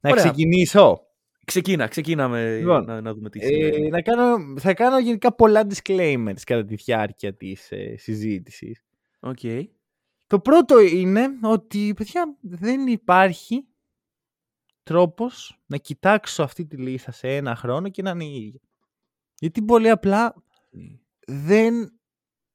[0.01, 1.05] Να ξεκινήσω.
[1.45, 6.41] Ξεκίνα, ξεκίναμε λοιπόν, να, να, δούμε τι ε, να κάνω, Θα κάνω γενικά πολλά disclaimers
[6.47, 8.85] κατά τη διάρκεια της ε, συζήτησης.
[9.21, 9.65] Okay.
[10.27, 13.65] Το πρώτο είναι ότι, παιδιά, δεν υπάρχει
[14.83, 18.61] τρόπος να κοιτάξω αυτή τη λίστα σε ένα χρόνο και να είναι η ίδια.
[19.39, 20.35] Γιατί πολύ απλά
[21.27, 22.00] δεν,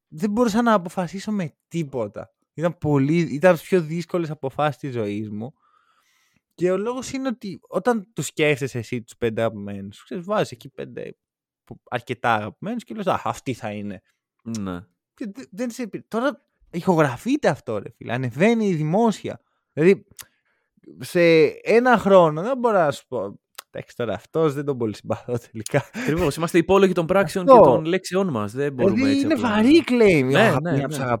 [0.08, 2.34] δεν μπορούσα να αποφασίσω με τίποτα.
[2.54, 5.54] Ήταν, πολύ, ήταν από πιο δύσκολες αποφάσεις της ζωής μου.
[6.54, 10.68] Και ο λόγος είναι ότι όταν του σκέφτεσαι εσύ τους πέντε αγαπημένους, ξέρεις, βάζεις εκεί
[10.68, 11.16] πέντε
[11.90, 14.02] αρκετά αγαπημένους και λες, α, αυτή θα είναι.
[14.58, 14.80] Ναι.
[15.14, 15.86] Και δεν σε...
[16.08, 18.12] Τώρα ηχογραφείται αυτό, ρε φίλε.
[18.12, 19.40] Ανεβαίνει δημόσια.
[19.72, 20.06] Δηλαδή,
[21.00, 23.40] σε ένα χρόνο δεν μπορώ να σου πω.
[23.76, 25.90] Εντάξει, τώρα αυτός δεν τον πολύ συμπαθώ τελικά.
[25.94, 26.36] Ακριβώς.
[26.36, 28.52] Είμαστε υπόλογοι των πράξεων και των λέξεων μας.
[28.52, 29.24] Δεν μπορούμε δηλαδή, έτσι.
[29.24, 29.48] Είναι απλά.
[29.48, 30.24] βαρύ claim.
[30.24, 30.70] Ναι, ναι,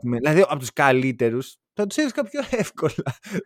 [0.02, 0.18] ναι.
[0.18, 2.92] Δηλαδή, από τους καλύτερους θα τους έδωσκα πιο εύκολα.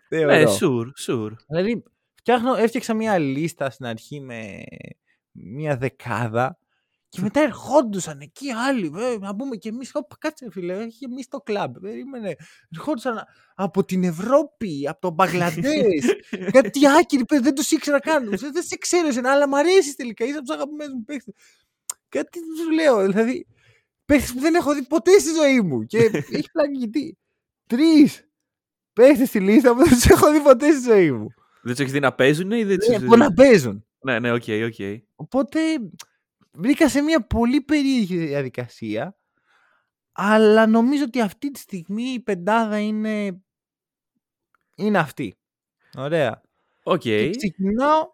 [0.08, 1.32] Ναι, sure, sure.
[1.48, 1.82] Δηλαδή,
[2.14, 4.62] φτιάχνω, έφτιαξα μια λίστα στην αρχή με
[5.32, 6.58] μια δεκάδα
[7.10, 9.92] και μετά ερχόντουσαν εκεί άλλοι, ε, να πούμε και εμείς.
[10.18, 11.76] Κάτσε, φίλε, έχει εμεί το κλαμπ.
[11.80, 12.36] Περίμενε.
[12.74, 16.04] Ερχόντουσαν από την Ευρώπη, από τον Μπαγκλαντές.
[16.56, 18.28] κάτι άκυροι, δεν τους ήξερα καν.
[18.28, 20.24] δεν σε ξέρω εσένα, αλλά μ' αρέσει τελικά.
[20.24, 21.34] Είσαι από τους αγαπημένους μου παίχτες.
[22.08, 23.46] Κάτι τους λέω, δηλαδή.
[24.04, 25.82] Παίχτες που δεν έχω δει ποτέ στη ζωή μου.
[25.82, 25.98] Και
[26.36, 27.18] έχει πλάκι γιατί.
[27.66, 28.28] Τρεις
[28.92, 31.26] παίχτες στη λίστα που δεν τους έχω δει ποτέ στη ζωή μου.
[31.62, 33.84] Δεν τους έχεις δει να παίζουν ή δεν τους έχεις δει; να παίζουν.
[34.00, 34.74] Ναι, ναι, OK, okay, OK.
[34.78, 35.00] Okay.
[35.14, 35.60] Οπότε
[36.52, 39.16] βρήκα σε μια πολύ περίεργη διαδικασία.
[40.12, 43.42] Αλλά νομίζω ότι αυτή τη στιγμή η πεντάδα είναι,
[44.76, 45.38] είναι αυτή.
[45.96, 46.40] Ωραία.
[46.84, 46.98] Okay.
[46.98, 48.08] Και ξεκινάω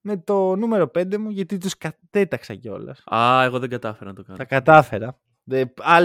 [0.00, 3.02] με το νούμερο 5 μου γιατί τους κατέταξα κιόλας.
[3.14, 4.38] Α, εγώ δεν κατάφερα να το κάνω.
[4.38, 5.20] Τα κατάφερα.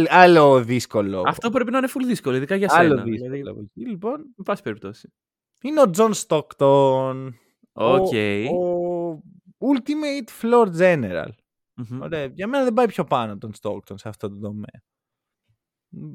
[0.10, 1.24] άλλο δύσκολο.
[1.26, 2.82] Αυτό πρέπει να είναι full δύσκολο, ειδικά για σένα.
[2.82, 3.32] Άλλο δύσκολο.
[3.32, 5.14] Δηλαδή, λοιπόν, με πάση περιπτώσει.
[5.62, 7.36] Είναι ο Τζον Στόκτον.
[7.74, 8.46] Okay.
[8.52, 11.30] Ο, ο Ultimate Floor General.
[11.78, 12.00] Mm-hmm.
[12.02, 12.26] Ωραία.
[12.26, 14.82] Για μένα δεν πάει πιο πάνω από τον Στόκτον σε αυτό το τομέα.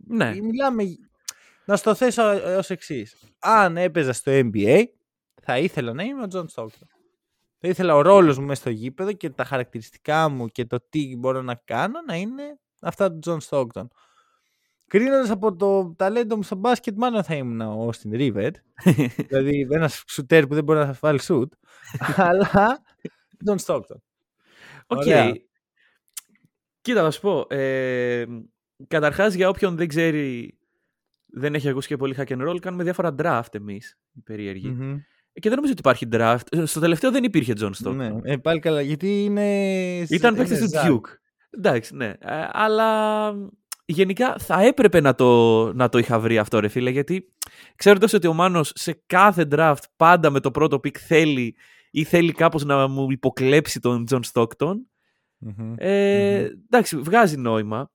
[0.07, 0.35] Ναι.
[0.41, 0.85] Μιλάμε...
[1.65, 2.23] Να στο θέσω
[2.57, 3.17] ως εξής.
[3.39, 4.85] Αν έπαιζα στο NBA,
[5.43, 6.89] θα ήθελα να είμαι ο Τζον Στόκτον.
[7.59, 11.17] Θα ήθελα ο ρόλος μου μέσα στο γήπεδο και τα χαρακτηριστικά μου και το τι
[11.17, 13.91] μπορώ να κάνω να είναι αυτά του Τζον Στόκτον.
[14.87, 18.51] Κρίνοντας από το ταλέντο μου στο μπάσκετ, μάλλον θα ήμουν ο Austin Rivers.
[19.29, 21.53] δηλαδή ένας σουτέρ που δεν μπορεί να βάλει σουτ.
[22.17, 22.83] αλλά
[23.45, 24.03] Τζον Στόκτον.
[24.87, 25.05] Οκ.
[26.91, 27.47] Κοίτα, θα σου πω.
[27.49, 28.25] Ε,
[28.89, 30.59] Καταρχάς, για όποιον δεν ξέρει,
[31.27, 34.77] δεν έχει ακούσει και πολύ hack and roll, κάνουμε διάφορα draft εμείς, οι περίεργοι
[35.33, 36.65] Και δεν νομίζω ότι υπάρχει draft.
[36.65, 37.95] Στο τελευταίο δεν υπήρχε John Stockton.
[37.95, 40.01] Ναι, ε, πάλι καλά, γιατί είναι.
[40.01, 41.09] Ήταν παίκτης του Duke.
[41.51, 42.07] Εντάξει, ναι.
[42.07, 43.33] Ε, αλλά
[43.85, 47.35] γενικά θα έπρεπε να το, να το είχα βρει αυτό, ρε φίλε, γιατί
[47.77, 51.57] ξέροντας ότι ο Μάνος σε κάθε draft πάντα με το πρώτο pick θέλει
[51.91, 54.75] ή θέλει κάπως να μου υποκλέψει τον John Stockton.
[55.77, 57.91] Ε, Εντάξει, βγάζει νόημα.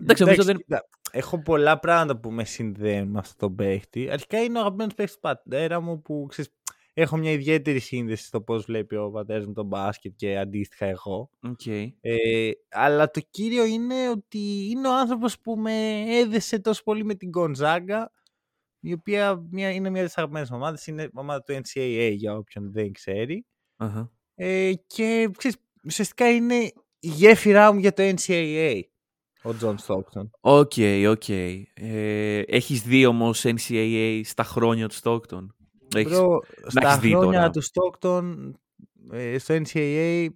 [0.00, 0.84] Εντάξει, Εντάξει δεν...
[1.10, 4.10] Έχω πολλά πράγματα που με συνδέουν με αυτόν τον παίχτη.
[4.10, 6.50] Αρχικά είναι ο αγαπημένος παίχτης του πατέρα μου που ξέρεις,
[6.92, 11.30] έχω μια ιδιαίτερη σύνδεση στο πώς βλέπει ο πατέρας μου τον μπάσκετ και αντίστοιχα εγώ.
[11.42, 11.88] Okay.
[12.00, 17.14] Ε, αλλά το κύριο είναι ότι είναι ο άνθρωπος που με έδεσε τόσο πολύ με
[17.14, 18.04] την Gonzaga
[18.80, 20.78] η οποία μια, είναι μια από τις αγαπημένες ομάδες.
[20.86, 23.46] Είναι η ομάδα του NCAA για όποιον δεν ξέρει.
[23.78, 24.08] Uh-huh.
[24.34, 25.56] Ε, και ξέρεις,
[25.86, 26.54] ουσιαστικά είναι
[26.98, 28.80] η γέφυρά μου για το NCAA.
[29.42, 30.30] Ο Τζον Στόκτον.
[30.40, 30.72] OK,
[31.08, 31.28] OK.
[31.28, 35.54] Ε, έχεις δει όμως NCAA στα χρόνια του Στόκτον;
[35.94, 36.26] Bro,
[36.66, 38.56] στα χρόνια του Στόκτον
[39.10, 40.28] ε, στο NCAA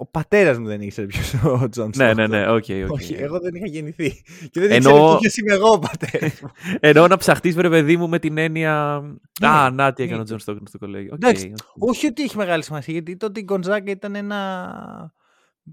[0.00, 2.64] ο πατέρας μου δεν ήξερε ποιος ο Τζον Ναι, ναι, ναι, OK.
[2.66, 2.88] Okay, okay.
[2.88, 4.22] Όχι, εγώ δεν είχα γεννηθεί.
[4.50, 4.90] Και δεν Ενώ...
[4.90, 6.50] ήξερα ποιος είμαι εγώ ο πατέρας μου.
[6.80, 9.00] Ενώ να ψαχτείς, βρε παιδί μου, με την έννοια.
[9.40, 11.16] Ναι, Α, να τι έκανε ο Τζον Στόκτον στο κολέγιο.
[11.22, 11.52] Okay, okay.
[11.78, 15.12] Όχι ότι έχει μεγάλη σημασία, γιατί τότε η Γκοντζάγκα ήταν ένα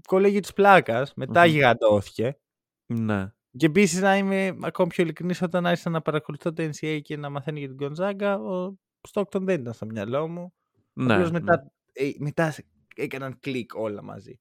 [0.08, 1.12] κολέγιο της πλάκας.
[1.16, 1.48] Μετά mm-hmm.
[1.48, 2.38] γιγαντώθηκε.
[2.86, 3.32] Ναι.
[3.56, 7.30] Και επίσης να είμαι ακόμη πιο ειλικρινής, όταν άρχισα να παρακολουθώ το NCAA και να
[7.30, 10.52] μαθαίνει για την Γκοντζάγκα, ο Στόκτον δεν ήταν στο μυαλό μου.
[10.92, 11.30] Ναι, ναι.
[11.30, 12.54] μετά, ε, μετά
[12.96, 14.40] έκαναν κλικ όλα μαζί.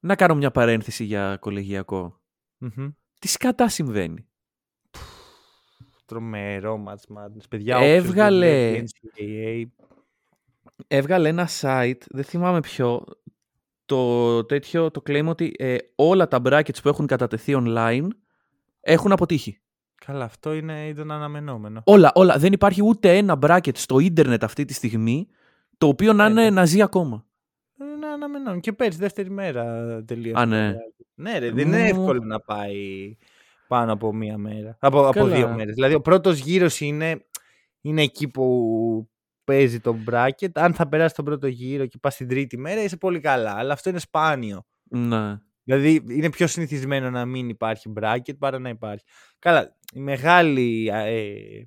[0.00, 2.20] Να κάνω μια παρένθεση για κολεγιακό.
[2.60, 2.92] Mm-hmm.
[3.18, 4.26] Τι σκατά συμβαίνει;
[6.04, 7.44] Τρομερό Match Madness.
[7.48, 8.82] Παιδιά, έβγαλε,
[10.86, 13.04] έβγαλε ένα site, δεν θυμάμαι ποιο,
[13.84, 18.08] το τέτοιο το claim ότι ε, όλα τα brackets που έχουν κατατεθεί online
[18.80, 19.60] έχουν αποτύχει.
[20.06, 21.82] Καλά, αυτό είναι ήταν αναμενόμενο.
[21.84, 22.38] Όλα, όλα.
[22.38, 25.28] Δεν υπάρχει ούτε ένα bracket στο ίντερνετ αυτή τη στιγμή
[25.78, 27.26] το οποίο να, είναι, να ζει ακόμα.
[27.80, 28.60] Είναι αναμενόμενο.
[28.60, 30.40] Και πέρσι, δεύτερη μέρα τελείωσε.
[30.40, 30.74] Α, ναι.
[31.14, 33.16] Ναι, ρε, δεν είναι εύκολο να πάει
[33.68, 34.76] πάνω από μία μέρα.
[34.80, 35.74] Από, από δύο μέρες.
[35.74, 37.26] Δηλαδή, ο πρώτος γύρος είναι,
[37.80, 39.08] είναι εκεί που
[39.44, 40.50] παίζει το bracket.
[40.52, 43.54] Αν θα περάσει τον πρώτο γύρο και πας στην τρίτη μέρα, είσαι πολύ καλά.
[43.54, 44.66] Αλλά αυτό είναι σπάνιο.
[44.82, 45.38] Ναι.
[45.64, 49.04] Δηλαδή είναι πιο συνηθισμένο να μην υπάρχει bracket παρά να υπάρχει.
[49.38, 51.62] Καλά, η μεγάλη, ε,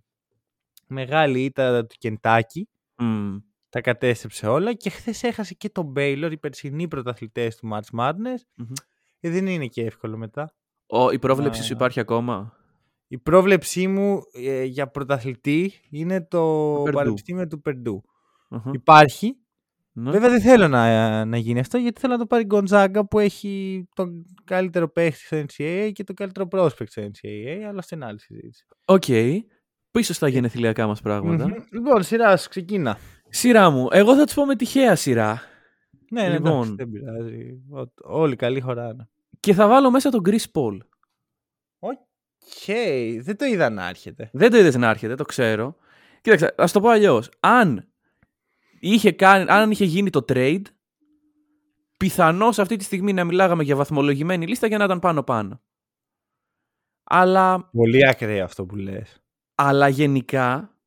[0.87, 2.69] μεγάλη ήττα του Κεντάκι
[3.01, 3.41] mm.
[3.73, 8.61] Τα κατέστρεψε όλα και χθες έχασε και τον Baylor, οι περσινοί πρωταθλητές του March Madness.
[8.61, 8.83] Mm-hmm.
[9.19, 10.53] Ε, δεν είναι και εύκολο μετά.
[10.85, 12.53] Ο, η πρόβλεψη σου υπάρχει ακόμα;
[13.07, 18.03] Η πρόβλεψή μου ε, για πρωταθλητή είναι το, το Πανεπιστήμιο του περντου
[18.71, 19.37] Υπάρχει.
[19.91, 20.11] Ναι.
[20.11, 23.85] Βέβαια δεν θέλω να, να γίνει αυτό γιατί θέλω να το πάρει Γκοντζάγκα που έχει
[23.95, 28.19] τον καλύτερο παίχτη στο NCAA και τον καλύτερο prospect στο NCAA, αλλά αυτή είναι άλλη
[28.19, 28.65] συζήτηση.
[28.85, 29.03] OK.
[29.07, 29.37] Okay.
[29.91, 31.47] Πίσω στα γενεθλιακά μας πράγματα.
[31.71, 32.97] Λοιπόν, σειράς σου, ξεκίνα.
[33.35, 33.87] Σειρά μου.
[33.91, 35.41] Εγώ θα του πω με τυχαία σειρά.
[36.09, 36.75] Ναι, ναι, λοιπόν.
[36.75, 37.63] δεν πειράζει.
[38.03, 39.09] Όλοι οι καλοί χωράνε.
[39.39, 40.77] Και θα βάλω μέσα τον Chris Paul.
[41.79, 43.19] Okay.
[43.21, 44.29] Δεν το είδα να έρχεται.
[44.33, 45.75] Δεν το είδες να έρχεται, το ξέρω.
[46.21, 47.29] Κοίταξε, ας το πω αλλιώς.
[47.39, 47.89] Αν,
[48.79, 49.15] είχε
[49.47, 50.61] αν είχε γίνει το trade,
[51.97, 55.61] πιθανώς αυτή τη στιγμή να μιλάγαμε για βαθμολογημένη λίστα για να ήταν πάνω-πάνω.
[57.03, 57.69] Αλλά.
[57.71, 59.23] Πολύ ακραίο αυτό που λες.
[59.55, 60.77] Αλλά γενικά.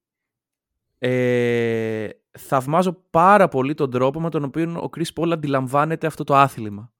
[0.98, 6.35] Ε, θαυμάζω πάρα πολύ τον τρόπο με τον οποίο ο Chris Paul αντιλαμβάνεται αυτό το
[6.35, 6.92] άθλημα.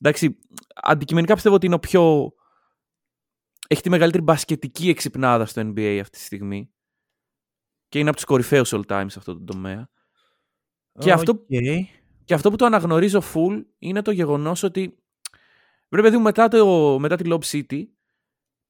[0.00, 0.38] Εντάξει,
[0.74, 2.32] αντικειμενικά πιστεύω ότι είναι ο πιο
[3.68, 6.72] έχει τη μεγαλύτερη μπασκετική εξυπνάδα στο NBA αυτή τη στιγμή.
[7.88, 9.90] Και είναι από τους κορυφαίους all time σε αυτό το τομέα.
[10.98, 11.46] Και, αυτό,
[12.24, 15.00] και αυτό που το αναγνωρίζω full είναι το γεγονός ότι
[15.92, 17.82] Βρε παιδί μου, μετά, το, μετά τη Lob City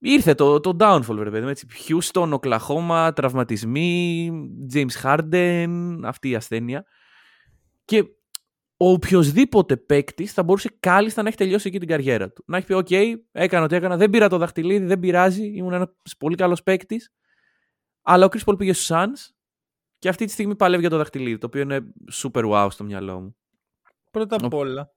[0.01, 1.49] ήρθε το, το downfall, βρε παιδί μου.
[1.49, 1.67] Έτσι.
[1.89, 4.31] Houston, Oklahoma, τραυματισμοί,
[4.73, 6.85] James Harden, αυτή η ασθένεια.
[7.85, 8.01] Και
[8.77, 12.45] ο οποιοδήποτε παίκτη θα μπορούσε κάλλιστα να έχει τελειώσει εκεί την καριέρα του.
[12.47, 15.89] Να έχει πει: OK, έκανα ό,τι έκανα, δεν πήρα το δαχτυλίδι, δεν πειράζει, ήμουν ένας
[16.19, 17.13] πολύ καλός παίκτης.
[18.03, 19.35] Αλλά ο Chris Paul πήγε στους Suns
[19.99, 21.81] και αυτή τη στιγμή παλεύει για το δαχτυλίδι, το οποίο είναι
[22.13, 23.37] super wow στο μυαλό μου.
[24.11, 24.93] Πρώτα απ' όλα,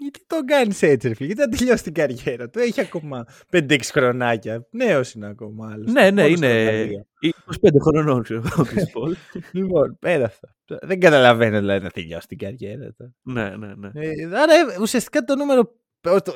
[0.00, 2.58] γιατί τον κάνεις έτσι, ρε φίλε, γιατί θα τελειώσει την καριέρα του.
[2.58, 4.66] Έχει ακόμα 5-6 χρονάκια.
[4.70, 5.84] Νέος είναι ακόμα άλλο.
[5.90, 7.06] Ναι, ναι, είναι.
[7.20, 9.14] 25 χρονών, ξέρω εγώ,
[9.52, 10.54] Λοιπόν, πέρα αυτά.
[10.82, 13.14] Δεν καταλαβαίνω δηλαδή να τελειώσει την καριέρα του.
[13.22, 13.90] Ναι, ναι, ναι.
[13.94, 15.74] Ε, άρα ουσιαστικά το νούμερο.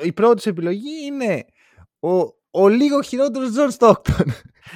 [0.03, 1.45] Η πρώτη επιλογή είναι
[1.99, 2.17] ο,
[2.51, 4.25] ο λίγο χειρότερος Τζον Στόκτον.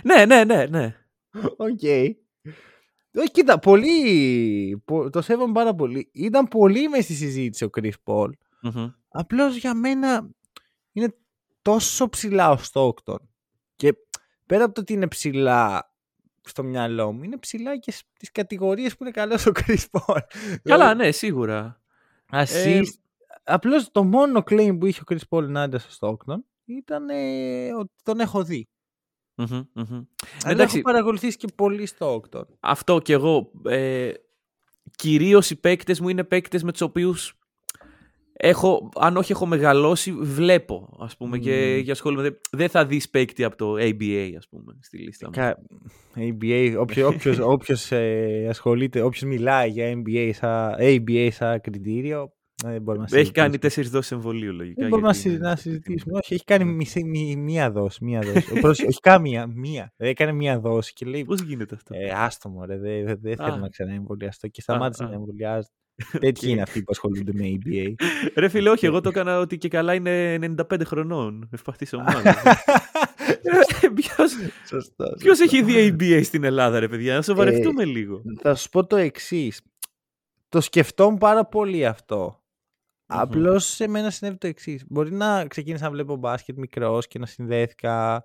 [0.04, 0.96] ναι, ναι, ναι, ναι.
[1.58, 1.80] OK.
[1.82, 2.10] Okay.
[3.18, 4.84] Όχι, κοίτα, πολύ.
[5.12, 6.10] Το σέβομαι πάρα πολύ.
[6.14, 8.30] Ήταν πολύ μες στη συζήτηση ο Chris Paul.
[8.66, 8.94] Mm-hmm.
[9.10, 10.30] Απλώς για μένα
[10.92, 11.16] είναι
[11.62, 13.30] τόσο ψηλά ο Στόκτον.
[13.76, 13.94] Και
[14.46, 15.94] πέρα από το ότι είναι ψηλά
[16.42, 20.20] στο μυαλό μου, είναι ψηλά και στις κατηγορίες που είναι καλός ο Chris Paul.
[20.64, 21.82] Καλά, ναι, σίγουρα.
[22.32, 22.46] Assist.
[22.54, 22.82] Ε...
[23.44, 27.94] Απλώς το μόνο claim που είχε ο Chris Paul ενάντια στο Στόκτον ήταν ε, ότι
[28.04, 28.68] τον έχω δει.
[29.36, 30.06] Mm-hmm, mm-hmm.
[30.44, 32.48] Αλλά Εντάξει, έχω παρακολουθήσει και πολύ Στόκτον.
[32.60, 33.52] Αυτό κι εγώ.
[33.66, 34.12] Ε,
[34.96, 37.38] κυρίως οι παίκτες μου είναι παίκτες με τους οποίους
[38.38, 41.40] έχω, αν όχι έχω μεγαλώσει, βλέπω, ας πούμε, mm.
[41.40, 42.40] και, και ασχολούμαι.
[42.52, 45.54] Δεν θα δεις παίκτη από το ABA, ας πούμε, στη λίστα μου.
[46.16, 52.82] ABA, όποιος, όποιος, όποιος ε, ασχολείται, όποιος μιλάει για NBA σαν, ABA σαν κριτήριο, δεν
[52.82, 54.82] μπορούμε να Έχει κάνει τέσσερις δόσεις εμβολίου, λογικά.
[54.82, 55.38] Δεν μπορούμε γιατί...
[55.38, 56.18] να συζητήσουμε.
[56.18, 57.04] Όχι, έχει κάνει μισή,
[57.38, 58.04] μία δόση.
[58.04, 58.22] Μία
[58.62, 58.86] δόση.
[58.86, 59.94] όχι κάμια, μία.
[59.98, 61.26] Έκανε μία δόση και λέει.
[61.26, 65.14] Πώς γίνεται αυτό; Ε, άστο μου, δεν δε, δε θέλω να ξαναεμβολιαστώ και σταμάτησε να
[65.14, 65.74] εμβολιάζεται.
[66.20, 67.94] Τέτοιοι είναι αυτοί που ασχολούνται με ABA.
[68.36, 71.50] Ρε φίλε, όχι, εγώ το έκανα ότι και καλά είναι 95 χρονών.
[71.54, 72.36] Ευπαθής ομάδα.
[75.18, 78.22] Ποιο έχει δει ABA στην Ελλάδα, ρε παιδιά, να σοβαρευτούμε ε, λίγο.
[78.42, 79.62] Θα σου πω το εξής.
[80.50, 82.44] Το σκεφτόμουν πάρα πολύ αυτό.
[83.06, 84.84] Απλώς σε μένα συνέβη το εξής.
[84.88, 88.24] Μπορεί να ξεκίνησα να βλέπω μπάσκετ μικρός και να συνδέθηκα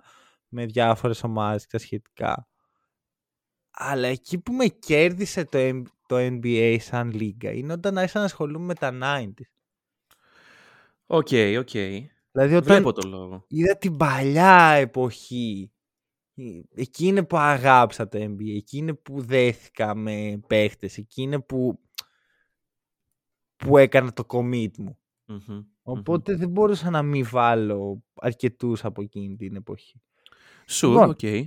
[0.48, 2.48] με διάφορες ομάδες και τα σχετικά.
[3.70, 5.58] Αλλά εκεί που με κέρδισε το,
[6.10, 9.46] το NBA σαν λίγκα είναι όταν άρχισα να ασχολούμαι με τα 90s.
[11.06, 11.68] OK, okay, OK.
[11.72, 12.04] Okay.
[12.30, 13.44] Δηλαδή όταν Βλέπω το λόγο.
[13.48, 15.72] είδα την παλιά εποχή,
[16.74, 21.80] εκεί είναι που αγάπησα το NBA, εκεί είναι που δέθηκα με παίχτες, εκεί είναι που,
[23.56, 24.98] που έκανα το commit μου.
[25.82, 30.02] οποτε δεν μπορούσα να μην βάλω αρκετούς από εκείνη την εποχή.
[30.66, 31.44] Sure, λοιπόν, okay.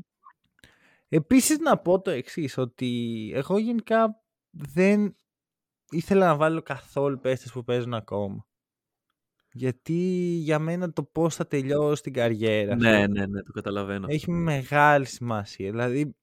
[1.07, 4.22] Επίσης να πω το εξής ότι εγώ γενικά
[4.53, 5.17] δεν
[5.89, 8.47] ήθελα να βάλω καθόλου παίχτες που παίζουν ακόμα.
[9.51, 9.93] Γιατί
[10.43, 12.75] για μένα το πώς θα τελειώσει την καριέρα.
[12.75, 14.07] Ναι, ναι, ναι, το καταλαβαίνω.
[14.09, 15.69] Έχει μεγάλη σημασία.
[15.69, 16.15] Δηλαδή,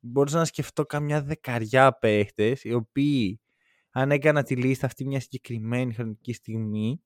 [0.00, 3.40] μπορούσα να σκεφτώ καμιά δεκαριά παίχτες, οι οποίοι,
[3.90, 7.02] αν έκανα τη λίστα αυτή μια συγκεκριμένη χρονική στιγμή,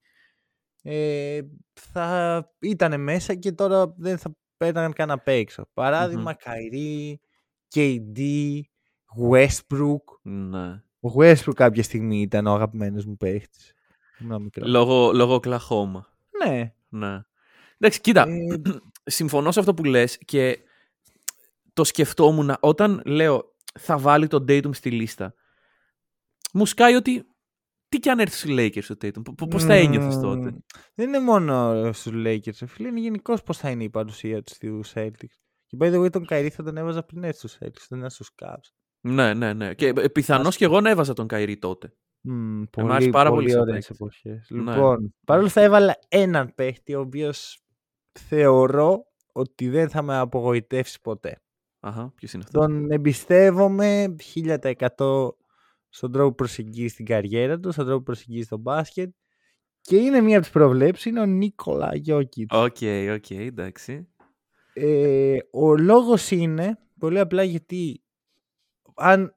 [0.82, 1.40] ε,
[1.72, 5.68] θα ήταν μέσα και τώρα δεν θα πέταγαν καν απ' έξω.
[5.72, 7.20] Παράδειγμα, Καϊρή,
[7.74, 8.20] KD,
[9.30, 10.18] Westbrook.
[10.22, 10.82] Ναι.
[11.00, 13.74] Ο Westbrook κάποια στιγμή ήταν ο αγαπημένος μου παίχτης.
[14.54, 16.08] Λόγω, λόγω Οκλαχώμα.
[16.44, 16.74] Ναι.
[16.88, 17.22] ναι.
[17.78, 18.26] Εντάξει, κοίτα.
[18.28, 18.60] Ε...
[19.04, 20.58] συμφωνώ σε αυτό που λες και
[21.72, 25.34] το σκεφτόμουν όταν λέω θα βάλει τον Dayton στη λίστα.
[26.52, 27.26] Μου σκάει ότι
[27.88, 30.54] τι κι αν έρθει στους Lakers ο Tatum, πώς θα ένιωθες τότε;
[30.94, 34.92] Δεν είναι μόνο στους Lakers, φίλε, είναι γενικώς πώς θα είναι η παρουσία τους στους
[34.94, 35.36] Celtics.
[35.66, 38.10] Και by the way, τον Καϊρή θα τον έβαζα πριν έρθει στους Celtics, δεν ήταν
[38.10, 38.81] στους Cavs.
[39.04, 39.74] Ναι, ναι, ναι.
[39.74, 41.94] Και πιθανώς και εγώ να έβαζα τον Καϊρή τότε.
[42.28, 44.46] Mm, πολύ, πάρα πολύ, πολύ ωραίες εποχές.
[44.50, 44.72] Ναι.
[44.72, 47.62] Λοιπόν, παρόλο θα έβαλα έναν παίχτη, ο οποίος
[48.12, 51.42] θεωρώ ότι δεν θα με απογοητεύσει ποτέ.
[51.80, 55.28] Αχα, ποιος είναι αυτός; Τον εμπιστεύομαι 1000%
[55.88, 59.10] στον τρόπο που προσεγγίζει την καριέρα του, στον τρόπο που προσεγγίζει το μπάσκετ.
[59.80, 62.56] Και είναι μία από τις προβλέψεις, είναι ο Νίκολα Γιόκιτς.
[62.56, 64.08] OK, okay, OK, okay, εντάξει.
[64.72, 68.01] Ε, ο λόγος είναι πολύ απλά γιατί
[68.94, 69.36] αν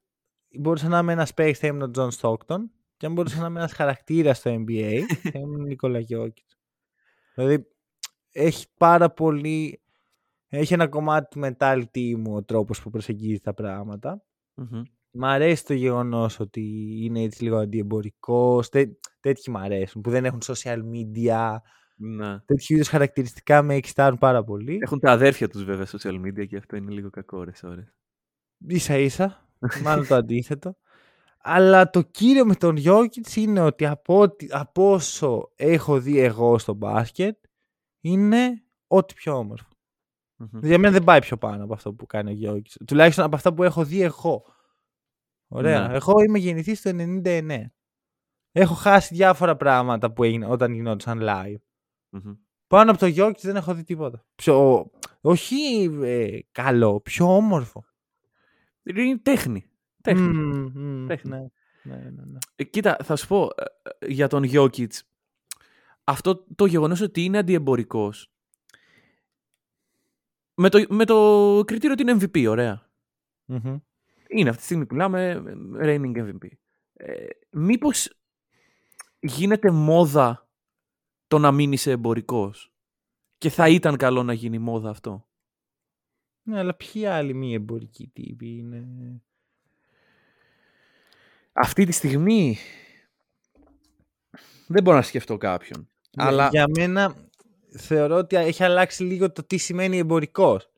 [0.60, 3.60] μπορούσα να είμαι ένας παίκτης θα ήμουν ο Τζον Στόκτον και αν μπορούσα να είμαι
[3.60, 5.00] ένας χαρακτήρας στο NBA
[5.32, 6.58] θα ήμουν ο Νίκολα Γιόκιτς.
[7.36, 7.66] Δηλαδή
[8.32, 9.80] έχει πάρα πολύ.
[10.48, 14.24] Έχει ένα κομμάτι του mentality μου ο τρόπος που προσεγγίζει τα πράγματα.
[14.56, 14.82] Mm-hmm.
[15.12, 16.62] Μ' αρέσει το γεγονός ότι
[17.04, 18.70] είναι έτσι λίγο αντιεμπορικός.
[18.70, 18.86] Τέ,
[19.20, 21.56] τέτοιοι μ' αρέσουν που δεν έχουν social media.
[21.98, 22.40] Ναι.
[22.40, 24.78] Τέτοιου είδους χαρακτηριστικά με εξητάρουν πάρα πολύ.
[24.82, 27.96] Έχουν τα αδέρφια τους βέβαια social media και αυτό είναι λίγο κακό ώρες ώρες.
[28.68, 29.45] σα ίσα.
[29.84, 30.76] Μάλλον το αντίθετο.
[31.38, 36.74] Αλλά το κύριο με τον Γιώκητς είναι ότι από, από όσο έχω δει εγώ στο
[36.74, 37.38] μπάσκετ,
[38.02, 39.70] είναι ό,τι πιο ομορφο.
[40.40, 40.60] Mm-hmm.
[40.62, 42.78] Για μένα δεν πάει πιο πάνω από αυτό που κάνει ο Γιώκητς.
[42.88, 44.46] Τουλάχιστον από αυτά που έχω δει εγώ.
[45.48, 45.88] Ωραία.
[45.88, 45.96] Ναι.
[45.96, 47.62] Εγώ είμαι γεννηθής το 99.
[48.52, 51.62] Έχω χάσει διάφορα πράγματα που έγινε όταν γινόντουσαν live.
[52.18, 52.38] Mm-hmm.
[52.68, 54.26] Πάνω από το Γιώκητς δεν έχω δει τίποτα.
[54.36, 54.86] Πιο,
[55.22, 57.86] όχι ε, καλό, πιο όμορφο.
[58.86, 59.66] Είναι τέχνη.
[60.02, 60.72] Τέχνη.
[60.76, 61.30] Mm, τέχνη.
[61.30, 61.48] Ναι.
[61.84, 62.38] Ναι, ναι, ναι.
[62.56, 63.64] Ε, κοίτα, θα σου πω ε,
[64.00, 65.04] ε, για τον Γιώκητς.
[66.04, 68.36] Αυτό το γεγονός ότι είναι αντιεμπορικός
[70.56, 72.90] με το, με το κριτήριο ότι είναι MVP, ωραία.
[73.48, 73.82] Mm-hmm.
[74.28, 75.44] Είναι αυτή τη στιγμή που μιλάμε
[75.82, 76.48] reigning MVP.
[76.94, 78.18] Ε, μήπως
[79.20, 80.50] γίνεται μόδα
[81.28, 82.74] το να μείνει σε εμπορικός
[83.38, 85.28] και θα ήταν καλό να γίνει μόδα αυτό;
[86.48, 88.88] Ναι, αλλά ποιοι άλλοι μη εμπορικοί τύποι είναι;
[91.54, 92.58] Αυτή τη στιγμή
[94.68, 95.90] δεν μπορώ να σκεφτώ κάποιον.
[96.18, 96.48] Ναι, αλλά...
[96.52, 97.16] Για μένα
[97.78, 100.70] θεωρώ ότι έχει αλλάξει λίγο το τι σημαίνει εμπορικός.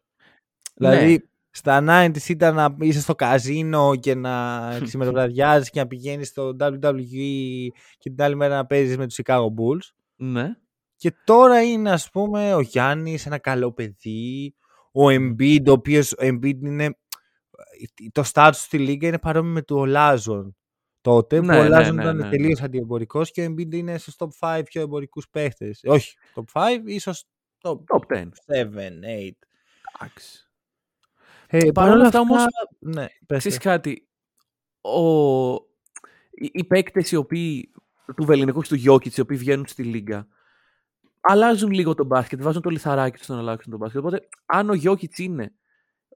[0.74, 1.18] Δηλαδή, ναι.
[1.50, 7.68] στα 90 ήταν να είσαι στο καζίνο και να ξημεροβραδιάζεις και να πηγαίνεις στο WWE
[7.98, 9.94] και την άλλη μέρα να παίζεις με τους Chicago Bulls.
[10.16, 10.56] Ναι.
[10.96, 14.56] Και τώρα είναι, ας πούμε, ο Γιάννης, ένα καλό παιδί.
[14.98, 16.98] Ο Embiid, ο οποίος ο Embiid είναι.
[18.12, 20.56] Το status στη Λίγκα είναι παρόμοιο με του Ολάζον
[21.08, 23.98] τότε ναι, που ο Λάζον ναι, ναι, ήταν ναι, τελείως αντιεμπορικός και ο Embiid είναι
[23.98, 25.82] στου top 5 πιο εμπορικούς παίχτες.
[25.86, 27.26] Όχι, top 5, ίσως
[27.62, 28.30] top, top 10.
[28.46, 29.32] 7, 8.
[30.00, 30.48] Εντάξει.
[31.48, 32.44] Ε, Παρ' όλα αυτά όμως.
[32.80, 33.06] Ναι,
[33.38, 34.08] ξέρεις κάτι.
[34.82, 35.54] Ο...
[36.32, 37.72] Οι, οι παίκτες οι οποίοι
[38.16, 40.28] του Βεληνικού και του Γιώκητς, οι οποίοι βγαίνουν στη Λίγκα,
[41.28, 44.00] αλλάζουν λίγο τον μπάσκετ, βάζουν το λιθαράκι τους να αλλάξουν τον μπάσκετ.
[44.00, 45.54] Οπότε, αν ο Γιώκητ είναι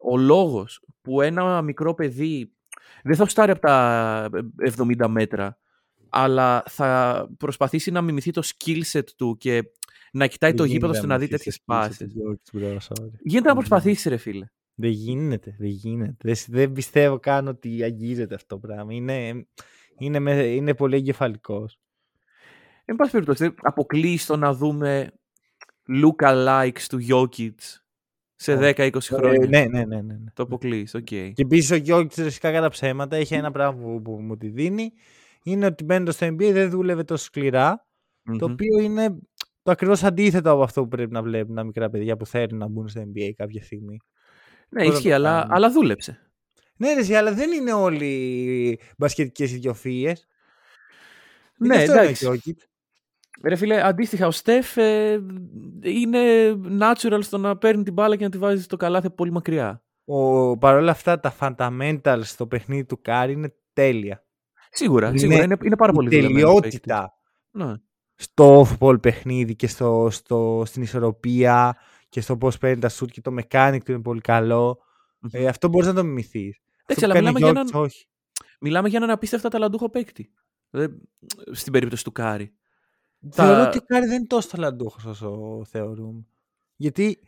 [0.02, 2.54] ο λόγος που ένα μικρό παιδί
[3.04, 4.30] δεν θα φτάρει από τα
[4.78, 5.58] 70 μέτρα,
[6.10, 9.64] αλλά θα προσπαθήσει να μιμηθεί το skill set του και
[10.12, 12.08] να κοιτάει το γήπεδο ώστε να δει τέτοιες πάσει.
[13.24, 14.46] Γίνεται να προσπαθήσει, ρε φίλε.
[14.76, 16.36] Δεν γίνεται, δεν γίνεται.
[16.48, 18.94] Δεν, πιστεύω καν ότι αγγίζεται αυτό το πράγμα.
[18.94, 19.48] Είναι,
[19.98, 21.80] είναι, είναι πολύ εγκεφαλικός.
[22.86, 25.12] Εν πάση περιπτώσει, αποκλεί το να δούμε
[25.88, 27.56] Luca likes του Jokic
[28.36, 29.48] σε 10-20 ε, χρόνια.
[29.48, 30.18] ναι, ναι, ναι, ναι.
[30.34, 30.88] Το αποκλεί.
[30.92, 31.32] Okay.
[31.34, 34.94] Και επίσης ο Γιώργη ρεσικά κατά ψέματα έχει ένα πράγμα που, που μου τη δίνει.
[35.44, 37.30] Είναι ότι μπαίνοντας στο NBA δεν δούλευε τόσο
[38.38, 39.20] Το οποίο είναι
[39.64, 42.68] το ακριβώς αντίθετο από αυτό που πρέπει να βλέπουν τα μικρά παιδιά που θέλουν να
[42.68, 43.98] μπουν στο NBA κάποια στιγμή.
[44.70, 46.32] Ναι, ισχύει, αλλά, αλλά δούλεψε.
[46.78, 50.14] Ναι, ρε, αλλά δεν είναι όλοι μπασκετικές ιδιοφυίε.
[51.58, 52.42] Ναι, εντάξει.
[53.44, 55.20] Ρε φίλε, αντίστοιχα, ο Στεφ ε,
[55.82, 56.20] είναι
[56.80, 59.84] natural στο να παίρνει την μπάλα και να τη βάζει στο καλάθι πολύ μακριά.
[60.06, 64.26] Ο, Παρ' όλα αυτά, τα fundamentals στο παιχνίδι του Κάρι είναι τέλεια.
[64.70, 65.44] Σίγουρα, είναι, σίγουρα.
[65.44, 67.14] Είναι, είναι πάρα πολύ τελειότητα
[67.52, 67.74] ναι.
[68.16, 71.78] στο off-ball παιχνίδι και στο, στο, στην ισορροπία
[72.10, 74.22] και στο πώς παίρνει τα σουτ και το mechanic του είναι πολύ
[75.32, 76.58] Ε, αυτό μπορείς να το μιμηθείς.
[76.86, 77.90] Εντάξει, αλλά μιλάμε για, έναν,
[78.60, 80.32] μιλάμε για έναν απίστευτα ταλαντούχο παίκτη.
[81.52, 82.54] Στην περίπτωση του Κάρι.
[83.30, 86.26] Θεωρώ ότι ο Κάρι δεν είναι τόσο ταλαντούχος όσο θεωρούμε.
[86.76, 87.20] Γιατί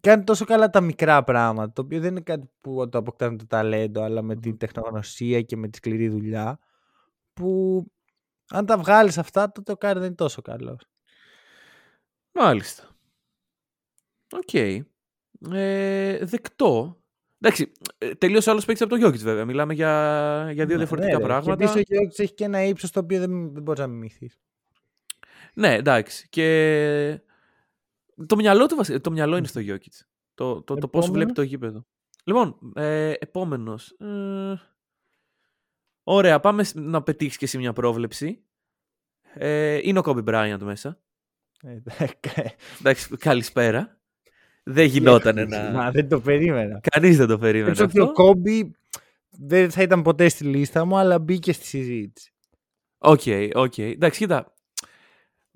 [0.00, 3.46] κάνει τόσο καλά τα μικρά πράγματα, το οποίο δεν είναι κάτι που το αποκτάνε το
[3.46, 6.58] ταλέντο, αλλά με την τεχνογνωσία και με τη σκληρή δουλειά,
[7.32, 7.84] που
[8.48, 10.88] αν τα βγάλεις αυτά, τότε ο Κάρι δεν είναι τόσο καλός.
[12.32, 12.96] Μάλιστα.
[14.32, 14.54] Οκ.
[15.52, 17.00] Ε, δεκτό.
[17.40, 19.44] Εντάξει, ε, τελείω άλλος παίκτη από το Γιόκιτς βέβαια.
[19.44, 21.56] Μιλάμε για, για δύο ναι, διαφορετικά ναι, πράγματα.
[21.56, 24.38] Και επίσης ο Γιόκιτς έχει και ένα ύψος το οποίο δεν, δεν μπορείς να μιμηθείς.
[25.58, 26.28] Ναι, εντάξει.
[26.28, 27.20] Και
[28.26, 30.08] το μυαλό, του, το μυαλό είναι στο Γιόκιτς.
[30.34, 31.86] Το, το, το πώς βλέπει το γήπεδο.
[32.24, 33.90] Λοιπόν, ε, επόμενος.
[33.90, 34.54] Ε,
[36.02, 38.44] ωραία, πάμε να πετύχεις και εσύ μια πρόβλεψη.
[39.34, 41.00] Ε, είναι ο Κόμπι Μπράιαντ μέσα.
[41.62, 41.78] Ε,
[42.80, 44.00] εντάξει, καλησπέρα.
[44.62, 45.70] Δεν γινόταν να...
[45.70, 46.80] Μα δεν το περίμενα.
[46.90, 47.70] Κανείς δεν το περίμενε.
[47.70, 48.76] Έτσι ότι ο Κόμπι
[49.30, 52.32] δεν θα ήταν ποτέ στη λίστα μου, αλλά μπήκε στη συζήτηση.
[52.98, 53.72] OK, okay, OK.
[53.76, 53.92] Okay.
[53.92, 54.54] Εντάξει, κοίτα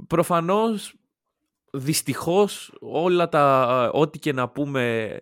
[0.07, 0.95] προφανώς
[1.73, 5.15] δυστυχώς όλα τα ό,τι και να πούμε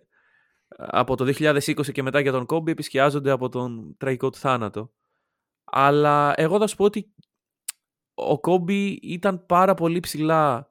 [0.76, 4.92] από το 2020 και μετά για τον Κόμπι επισκιάζονται από τον τραγικό του θάνατο.
[5.64, 7.14] Αλλά εγώ θα σου πω ότι
[8.14, 10.70] ο Κόμπι ήταν πάρα πολύ ψηλά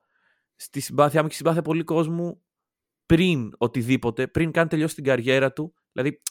[0.56, 2.42] στη συμπάθειά μου και συμπάθεια πολύ κόσμου
[3.06, 5.74] πριν οτιδήποτε, πριν καν τελειώσει την καριέρα του.
[5.92, 6.22] Δηλαδή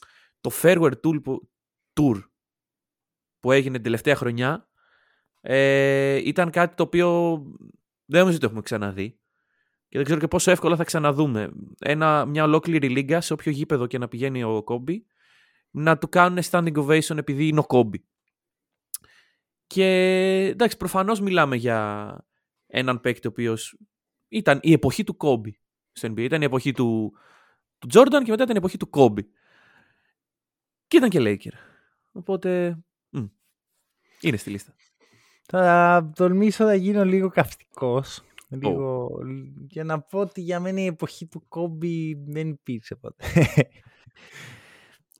[0.41, 1.51] το Fairwear Tour που,
[2.01, 2.23] tour
[3.41, 4.69] που έγινε την τελευταία χρονιά
[5.41, 7.43] ε, ήταν κάτι το οποίο
[8.07, 9.19] δεν νομίζω ότι το έχουμε ξαναδεί.
[9.89, 11.53] Και δεν ξέρω και πόσο εύκολα θα ξαναδούμε.
[11.79, 15.07] Ένα, μια ολόκληρη λίγα σε όποιο γήπεδο και να πηγαίνει ο Κόμπι
[15.71, 18.05] να του κάνουν standing ovation επειδή είναι ο Κόμπι.
[19.67, 19.87] Και
[20.51, 22.19] εντάξει, προφανώς μιλάμε για
[22.67, 23.79] έναν παίκτη ο οποίος
[24.29, 25.61] ήταν η εποχή του Κόμπι
[25.93, 26.19] στο NBA.
[26.19, 27.13] Ήταν η εποχή του,
[27.79, 29.31] του Jordan και μετά ήταν η εποχή του Κόμπι.
[30.87, 31.53] Και ήταν και Laker.
[32.13, 32.79] Οπότε.
[33.09, 33.25] Μ,
[34.21, 34.75] είναι στη λίστα.
[35.47, 38.23] Θα τολμήσω να γίνω λίγο καυστικός.
[38.49, 39.09] Λίγο...
[39.69, 43.25] Για να πω ότι για μένα η εποχή του Κόμπι δεν υπήρξε ποτέ.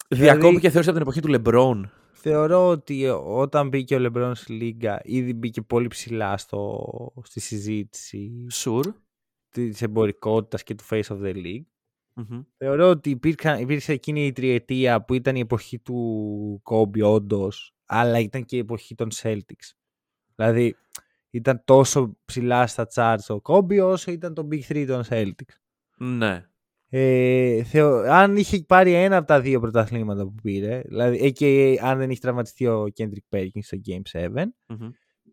[0.09, 1.91] Διακόπηκε και θεώρησε από την εποχή του Λεμπρόν.
[2.13, 6.85] Θεωρώ ότι όταν μπήκε ο Λεμπρόν στη Λίγκα ήδη μπήκε πολύ ψηλά στο,
[7.23, 8.93] στη συζήτηση Sure.
[9.51, 11.65] της εμπορικότητας και του face of the league.
[12.15, 12.45] Mm-hmm.
[12.57, 18.19] Θεωρώ ότι υπήρχαν, υπήρξε εκείνη η τριετία που ήταν η εποχή του Κόμπι όντως, αλλά
[18.19, 19.77] ήταν και η εποχή των Celtics.
[20.37, 20.77] Δηλαδή
[21.31, 25.55] ήταν τόσο ψηλά στα charts ο Κόμπι όσο ήταν το Big 3 των Celtics.
[25.99, 26.45] Ναι.
[26.89, 27.97] Ε, θεω...
[27.97, 32.11] Αν είχε πάρει ένα από τα δύο πρωταθλήματα που πήρε, δηλαδή ε, και αν δεν
[32.11, 34.91] είχε τραυματιστεί ο Kendrick Perkins στο Game 7, Mm-hmm.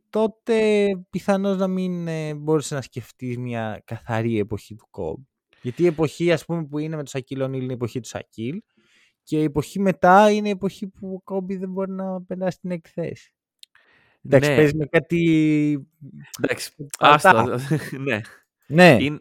[0.09, 5.27] τότε πιθανώς να μην ε, μπορούσε να σκεφτεί μια καθαρή εποχή του Κόμπι.
[5.61, 8.07] Γιατί η εποχή ας πούμε που είναι με το Σακίλ Ονίλ είναι η εποχή του
[8.07, 8.61] Σακίλ
[9.23, 12.71] και η εποχή μετά είναι η εποχή που ο Κόμπι δεν μπορεί να περάσει την
[12.71, 13.33] εκθέση.
[14.25, 14.55] Εντάξει, Ναι.
[14.55, 15.87] παίζεις με κάτι...
[16.39, 16.75] Εντάξει.
[16.97, 17.13] Πατά.
[17.13, 17.59] Άστα.
[18.05, 18.21] ναι.
[18.67, 19.19] Ναι, Είναι...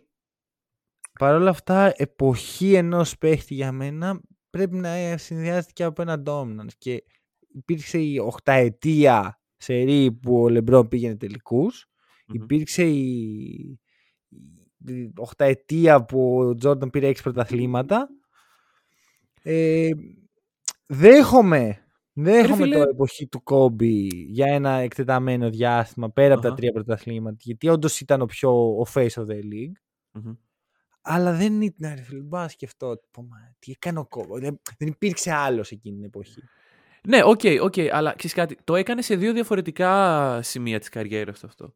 [1.18, 6.22] Παρ' όλα αυτά, εποχή ενός παίχτη για μένα πρέπει να ε, συνδυάζεται και από ένα
[6.26, 6.72] dominance.
[6.78, 7.04] Και
[7.54, 11.86] υπήρξε η οχταετία σερή που ο Λεμπρόν πήγαινε τελικούς.
[12.26, 12.42] Μμμ.
[12.42, 13.80] Υπήρξε η,
[14.86, 18.08] η οχταετία που ο Τζόρνταν πήρε έξι πρωταθλήματα.
[19.42, 19.90] Ε,
[20.86, 21.81] δέχομαι,
[22.12, 22.76] δέχομαι φίλε.
[22.76, 26.56] το εποχή του Κόμπι για ένα εκτεταμένο διάστημα πέρα από τα Αχα.
[26.56, 29.72] τρία πρωταθλήματα γιατί όντως ήταν ο πιο ο face of the league.
[30.12, 30.32] Μμμ.
[31.02, 32.20] Αλλά δεν ήταν, ρε φίλε.
[32.22, 33.00] Μπα σκεφτώ.
[33.10, 34.40] πω, μα, Τι έκανε ο Κόμπι.
[34.40, 36.40] Δεν, δεν υπήρξε άλλος εκείνη την εποχή.
[37.08, 38.56] Ναι, OK, OK, αλλά ξέρεις κάτι.
[38.64, 41.74] Το έκανε σε δύο διαφορετικά σημεία της καριέρας του αυτό.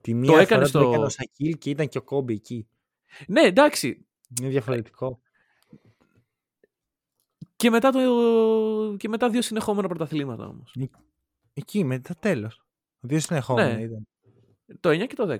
[0.00, 2.68] Τη μία φορά έκανε το στο- έκανε ο Σακίλ και ήταν και ο Κόμπι εκεί.
[3.28, 4.06] Ναι, εντάξει.
[4.40, 5.20] Είναι διαφορετικό.
[7.56, 7.98] Και μετά, το...
[8.96, 10.74] και μετά δύο συνεχόμενα πρωταθλήματα όμως.
[11.54, 12.64] Εκεί, μετά τέλος.
[13.00, 13.82] Δύο συνεχόμενα Ναι.
[13.82, 14.06] ήταν.
[14.80, 15.36] Το 9 και το 10.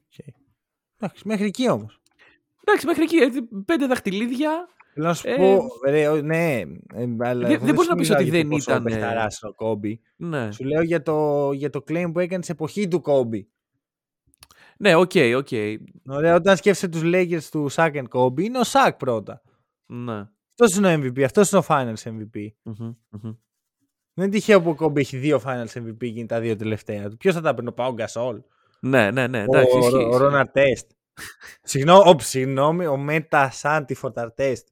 [0.00, 0.26] Οκ.
[1.00, 2.00] Εντάξει, μέχρι εκεί όμως.
[2.64, 3.16] Εντάξει, μέχρι εκεί.
[3.16, 4.68] έτσι, Πέντε δαχτυλίδια.
[4.94, 6.60] Θέλω να σου Ε, πω, ρε, ο- ναι,
[6.94, 8.82] ε, αλλά δεν εγώ μπορείς σου να πεις μιλάω ότι για το δεν πόσο ήταν,
[8.82, 10.00] παιχταράς είναι ο Κόμπι.
[10.16, 10.52] Ναι.
[10.52, 13.48] Σου λέω για το, για το claim που έκανε σε εποχή του Κόμπι.
[14.78, 15.48] Ναι, OK, OK.
[16.06, 19.42] Ωραία, όταν σκέφτεσαι τους Lakers του Σακ and Κόμπι, είναι ο Σακ πρώτα.
[19.88, 20.28] Ναι.
[20.60, 22.46] Αυτός είναι ο MVP, αυτός είναι ο Finals MVP.
[22.62, 23.32] Μμμ, μμμ.
[24.14, 27.08] Δεν είναι τυχαίο που ο Κόμπι έχει δύο Finals MVP και είναι τα δύο τελευταία
[27.08, 27.16] του.
[27.16, 28.40] Ποιος θα τα παίρνει, ο Πάο Γκασόλ;
[28.80, 29.42] Ναι, ναι, ναι.
[29.42, 30.18] Εντάξει, ο, ισχύει, ο, ισχύει.
[30.18, 30.90] Ρον Αρτέστ.
[31.62, 34.68] Συγγνώμη, ο, συγγνώμη, ο Metta Sandiford-Artest.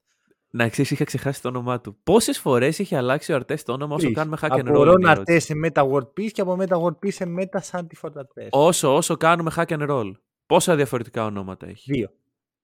[0.51, 1.99] Να ξέρεις, είχα ξεχάσει το όνομά του.
[2.03, 4.17] Πόσες φορές έχει αλλάξει ο Αρτέστ το όνομα όσο Τρεις.
[4.17, 4.67] κάνουμε hack and Από roll.
[4.69, 5.25] είναι η Ρόναρ ερώτηση.
[5.37, 8.49] Τέστ σε Metta World Peace και από Metta World Peace σε Metta Sandiford-Artest.
[8.51, 10.12] Όσο, όσο κάνουμε hack and roll.
[10.47, 12.11] Πόσα διαφορετικά ονόματα έχει; Δύο.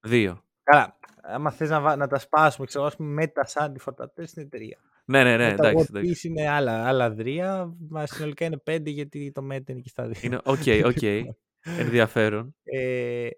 [0.00, 0.44] Δύο.
[0.62, 0.98] Καλά.
[1.22, 4.78] Άμα θες να, βα- να τα σπάσουμε, ξέρω, ας πούμε, Metta Sandiford-Artest είναι τρία.
[5.04, 5.48] Ναι, ναι, ναι.
[5.48, 6.10] Metta Εντάξει, World εντάξει.
[6.10, 7.74] Peace είναι άλλα, άλλα τρία.
[7.88, 10.20] Μα συνολικά είναι πέντε γιατί το Metta είναι και στα δύο.
[10.22, 11.02] Είναι OK, OK.
[11.84, 12.54] Ενδιαφέρον.
[12.62, 13.28] Ε,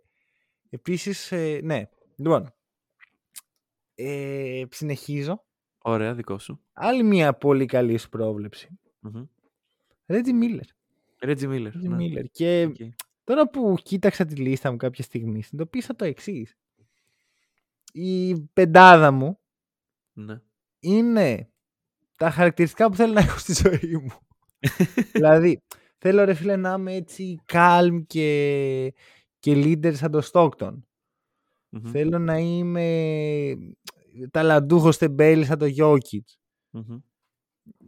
[0.70, 1.82] επίσης, ε, ναι.
[2.16, 2.54] Λοιπόν,
[3.94, 5.44] ε, συνεχίζω.
[5.78, 6.60] Ωραία, δικό σου.
[6.72, 8.68] Άλλη μια πολύ καλή σου πρόβλεψη.
[9.00, 9.24] Μμμ.
[10.06, 10.64] Ρέτζι Μίλλερ.
[11.20, 11.62] Reggie Miller.
[11.62, 11.94] Ρέτζι ναι.
[11.94, 12.24] Μίλλερ.
[12.24, 12.76] Και Οκ.
[13.24, 16.56] τώρα που κοίταξα τη λίστα μου κάποια στιγμή, συνειδητοποίησα το εξής.
[17.96, 19.38] Η πεντάδα μου
[20.12, 20.40] Ναι.
[20.80, 21.48] είναι
[22.18, 24.18] τα χαρακτηριστικά που θέλω να έχω στη ζωή μου.
[25.12, 25.60] δηλαδή,
[25.98, 28.92] θέλω ρε φίλε να είμαι έτσι calm και,
[29.38, 30.72] και leader σαν το Stockton.
[31.68, 33.54] Μμμ, Θέλω να είμαι
[34.30, 36.24] ταλαντούχος τεμπέλης σαν το Jokic.
[36.70, 36.98] μμμ.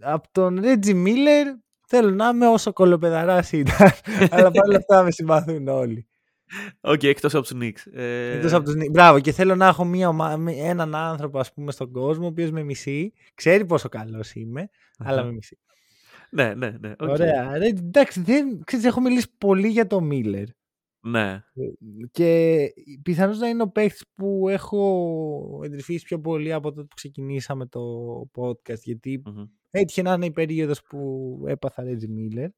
[0.01, 1.45] Από τον Reggie Miller
[1.89, 3.89] θέλω να είμαι όσο κωλοπαιδαράς ήταν.
[4.31, 6.07] αλλά παρόλα αυτά με συμπαθούν όλοι.
[6.81, 7.93] Οκ, εκτός από τους Knicks.
[7.93, 8.75] Ε, Εκτός από τους...
[8.75, 8.91] Knicks.
[8.91, 10.37] Μπράβο, και θέλω να έχω μια ομα...
[10.37, 14.69] με- έναν άνθρωπο ας πούμε στον κόσμο ο οποίος με μισεί, ξέρει πόσο καλός είμαι,
[14.99, 15.59] αλλά με μισεί.
[16.31, 16.91] Ναι, ναι, ναι.
[16.99, 17.09] οκ.
[17.09, 17.59] Ωραία.
[17.59, 18.61] Ρε, εντάξει, δεν...
[18.65, 20.45] ξέρεις, έχω μιλήσει πολύ για το Miller.
[21.01, 21.43] Ναι.
[22.11, 22.59] Και
[23.03, 27.81] πιθανώς να είναι ο παίχτης που έχω εντρυφήσει πιο πολύ από τότε που ξεκινήσαμε το
[28.35, 28.81] podcast.
[28.83, 29.45] Γιατί Μμμ.
[29.71, 32.49] έτυχε να είναι η περίοδος που έπαθα Reggie Miller.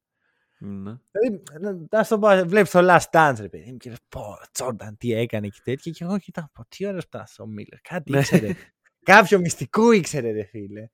[0.59, 0.93] Ναι.
[1.11, 4.23] Δηλαδή, να- να στο πω, βλέπεις το Last Dance, ρε παιδί μου, και λες, πω,
[4.53, 5.93] Τζόρνταν, τι έκανε και τέτοια.
[5.93, 7.79] Και εγώ κοιτάω, πω, τι ωραίος ήταν ο Miller.
[7.89, 8.19] Κάτι Ναι.
[8.19, 8.55] ήξερε.
[9.03, 10.89] Κάποιο μυστικό ήξερε, ρε φίλε.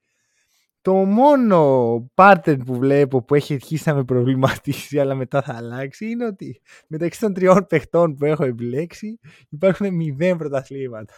[0.81, 6.11] Το μόνο pattern που βλέπω που έχει αρχίσει να με προβληματίσει, αλλά μετά θα αλλάξει,
[6.11, 11.15] είναι ότι μεταξύ των τριών παιχτών που έχω επιλέξει υπάρχουν μηδέν πρωταθλήματα.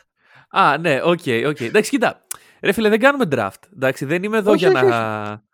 [0.51, 1.61] Α, ναι, OK, OK.
[1.61, 2.27] Εντάξει, κοίτα.
[2.61, 3.63] Ρε φίλε, δεν κάνουμε draft.
[3.75, 5.45] Εντάξει, δεν είμαι εδώ Όχι, για όχι, να.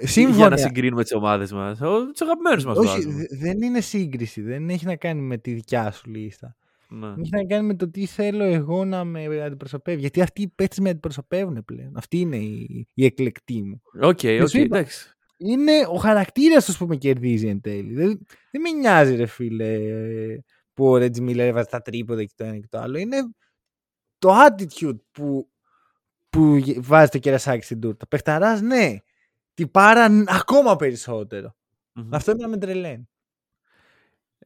[0.00, 0.36] Σύμφωνα...
[0.36, 1.78] Για να συγκρίνουμε τις ομάδες μας.
[1.78, 3.04] Τους αγαπημένους μας Όχι,
[3.40, 4.40] δεν είναι σύγκριση.
[4.40, 6.56] Δεν έχει να κάνει με τη δικιά σου λίστα.
[6.88, 7.06] Ναι.
[7.06, 10.00] Έχει να κάνει με το τι θέλω εγώ να με αντιπροσωπεύει.
[10.00, 11.96] Γιατί αυτοί οι παίχτες με αντιπροσωπεύουν πλέον.
[11.96, 13.82] Αυτοί είναι οι, οι εκλεκτοί μου.
[14.00, 15.12] OK, okay, okay, εντάξει.
[15.36, 17.94] Είναι ο χαρακτήρας τους που με κερδίζει εν τέλει.
[17.94, 19.78] Δεν, δεν με νοιάζει, ρε φίλε,
[20.72, 22.98] που ο Ρέτζι Μίλλερ έβαζε τα τρίποδα και το ένα και το άλλο.
[22.98, 23.16] Είναι
[24.18, 25.50] το attitude που,
[26.30, 28.06] που βάζει το κερασάκι στην τούρτα.
[28.06, 28.96] Πεχταράς, ναι.
[29.58, 31.56] Τι πάρα ακόμα περισσότερο.
[31.94, 32.08] Mm-hmm.
[32.10, 33.08] Αυτό είναι να με τρελαίνει.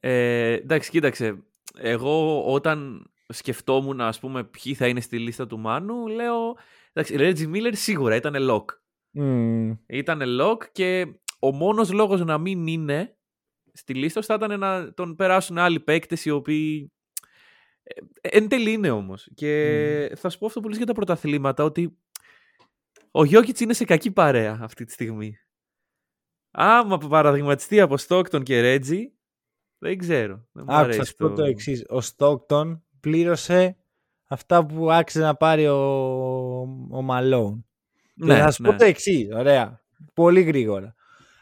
[0.00, 1.42] Ε, εντάξει, κοίταξε
[1.78, 6.56] εγώ όταν σκεφτόμουν, ας πούμε, ποιοι θα είναι στη λίστα του Μάνου, λέω,
[6.92, 8.64] εντάξει, Reggie Miller σίγουρα ήταν lock.
[9.14, 9.78] Mm.
[9.86, 11.06] Ήταν lock και
[11.38, 13.16] ο μόνος λόγος να μην είναι
[13.72, 16.92] στη λίστα θα ήταν να τον περάσουν άλλοι παίκτες οι οποίοι
[17.82, 19.28] ε, εν τέλει είναι όμως.
[19.34, 21.96] Και θα σου πω αυτό πολύ για τα πρωταθλήματα, ότι
[23.14, 25.36] ο Γιώκητς είναι σε κακή παρέα αυτή τη στιγμή.
[26.50, 29.12] Άμα παραδειγματιστεί από Στόκτον και Ρέτζι,
[29.78, 30.48] δεν ξέρω.
[30.66, 31.84] Άκουσα σου πω το εξής.
[31.88, 33.76] Ο Στόκτον πλήρωσε
[34.26, 35.80] αυτά που άξιζε να πάρει ο,
[36.90, 37.66] ο Μαλόν.
[38.14, 38.78] Ναι, θα σου πω ναι.
[38.78, 39.28] το εξής.
[39.32, 39.82] Ωραία.
[40.14, 40.94] Πολύ γρήγορα.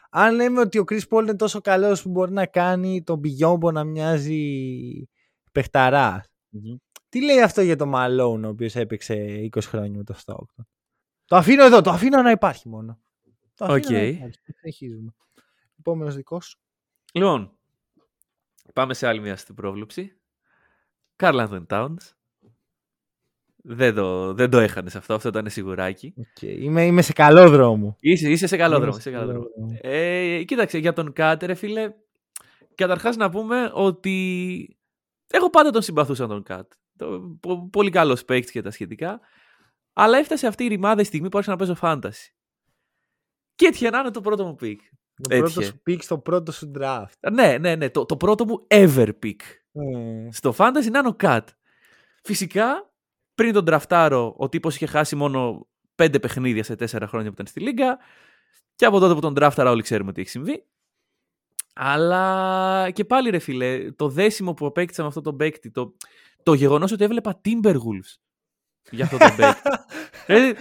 [0.09, 3.71] Αν λέμε ότι ο Chris Paul είναι τόσο καλός που μπορεί να κάνει τον Μπιγιόμπο
[3.71, 5.09] να μοιάζει
[7.09, 10.67] Τι λέει αυτό για τον Μαλόν ο οποίος έπαιξε 20 χρόνια με το Στόκτον.
[11.31, 12.99] Το αφήνω εδώ, το αφήνω να υπάρχει μόνο.
[13.55, 13.91] Το αφήνω okay.
[13.91, 14.39] να υπάρχει.
[14.55, 15.13] Συνεχίζουμε.
[15.79, 16.59] Επόμενος δικός σου.
[17.13, 17.57] Λοιπόν,
[18.73, 20.19] Πάμε σε άλλη μια στην πρόβλεψη.
[21.15, 22.13] Karl Anthony Towns.
[23.55, 26.13] Δεν το, δεν το έχανες αυτό, αυτό ήταν σιγουράκι.
[26.17, 26.57] Okay.
[26.59, 27.95] Είμαι, είμαι σε καλό δρόμο.
[27.99, 28.99] Είσαι, είσαι σε καλό δρόμο.
[28.99, 29.47] Σε καλό δρόμο.
[29.81, 31.93] Ε, κοίταξε, για τον Κατ, ρε φίλε,
[32.75, 34.77] καταρχάς να πούμε ότι
[35.27, 36.71] εγώ πάντα τον συμπαθούσα τον Κατ.
[37.71, 39.19] Πολύ καλός παίκτης και τα σχετικά.
[39.93, 42.35] Αλλά έφτασε αυτή η ρημάδα η στιγμή που άρχισα να παίζω fantasy.
[43.55, 44.81] Και έτυχε να είναι το πρώτο μου pick.
[45.21, 47.31] Το πρώτο σου pick στο πρώτο σου draft.
[47.31, 47.89] Ναι, ναι, ναι.
[47.89, 49.41] Το, το πρώτο μου ever pick.
[49.73, 50.27] Mm.
[50.31, 51.45] Στο fantasy είναι ο Cat.
[52.23, 52.93] Φυσικά,
[53.35, 57.47] πριν τον draftάρω, ο τύπος είχε χάσει μόνο πέντε παιχνίδια σε τέσσερα χρόνια που ήταν
[57.47, 57.99] στη Λίγκα.
[58.75, 60.65] Και από τότε που τον draftάρα όλοι ξέρουμε τι έχει συμβεί.
[61.73, 65.95] Αλλά και πάλι ρε φίλε, το δέσιμο που απέκτησα με αυτό το παίκτη, το,
[66.43, 68.15] το γεγονός ότι έβλεπα Timberwolves
[68.89, 69.61] για αυτό το παίκτη.
[70.33, 70.51] ε,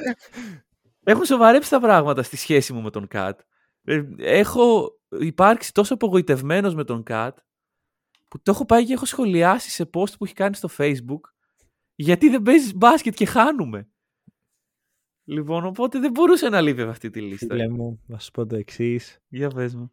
[1.04, 3.40] έχουν σοβαρέψει τα πράγματα στη σχέση μου με τον Κατ.
[3.84, 7.38] Ε, έχω υπάρξει τόσο απογοητευμένος με τον Κατ
[8.28, 11.20] που το έχω πάει και έχω σχολιάσει σε post που έχει κάνει στο facebook
[11.94, 13.88] γιατί δεν παίζεις μπάσκετ και χάνουμε.
[15.24, 17.54] Λοιπόν, οπότε δεν μπορούσε να λείπει αυτή τη λίστα.
[17.54, 19.22] Φίλε μου, να σου πω το εξής.
[19.28, 19.92] Για πες μου.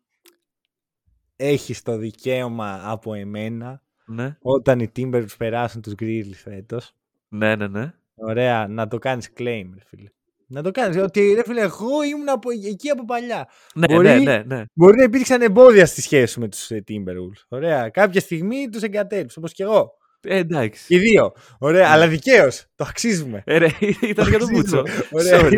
[1.36, 4.38] Έχεις το δικαίωμα από εμένα ναι.
[4.42, 6.96] όταν οι Timbers περάσουν τους Grizzlies φέτος.
[7.28, 7.94] Ναι, ναι, ναι.
[8.18, 10.10] Ωραία, να το κάνεις claim, φίλε.
[10.50, 10.98] Να το κάνεις.
[10.98, 13.48] Ότι ρε φίλε, εγώ ήμουν από, εκεί από παλιά.
[13.74, 14.64] Ναι, μπορεί, ναι, ναι, ναι.
[14.74, 17.46] μπορεί να υπήρξαν εμπόδια στη σχέση με τους ε, Timberwolves.
[17.48, 17.90] Ωραία.
[17.90, 19.92] Κάποια στιγμή τους εγκατέλειψε, όπως και εγώ.
[20.22, 20.96] Ε, εντάξει.
[20.96, 21.32] Οι δύο.
[21.60, 21.94] Ωραία, ναι.
[21.94, 22.66] αλλά δικαίως.
[22.76, 23.44] Το αξίζουμε.
[23.46, 23.68] Ε, ρε,
[24.10, 24.84] ήταν για τον Μούτσο.
[25.12, 25.50] Ωραία.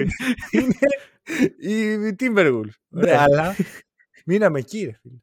[1.59, 2.77] Είναι οι Timberwolves.
[2.91, 3.21] Ωραία, ναι.
[3.21, 3.55] αλλά
[4.25, 5.17] μείναμε εκεί, ρε φίλε.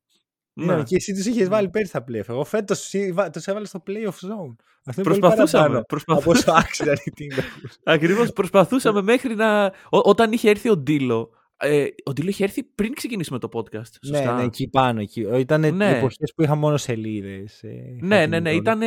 [0.59, 0.82] Ναι.
[0.82, 2.28] Και εσύ τους είχες βάλει πέρυσι στα playoff.
[2.28, 2.90] Εγώ φέτος
[3.32, 4.54] τους έβαλε στο playoff zone.
[4.84, 5.82] Αυτό προσπαθούσαμε.
[5.82, 6.20] προσπαθούσαμε.
[6.20, 7.26] Από όσο άξιζαν οι
[7.94, 9.72] Ακριβώς προσπαθούσαμε μέχρι να.
[9.90, 11.30] όταν είχε έρθει ο Ντίλο.
[11.57, 13.72] Ε, ο Ντίλο είχε έρθει πριν ξεκινήσουμε το podcast.
[13.72, 15.00] Ναι, σωστά; Ναι, ναι, εκεί πάνω.
[15.00, 15.20] Εκεί.
[15.20, 15.96] Ήταν ναι.
[15.96, 17.62] εποχές που είχα μόνο σελίδες.
[17.62, 18.50] Ε, ναι, ναι, ναι.
[18.50, 18.80] Ήταν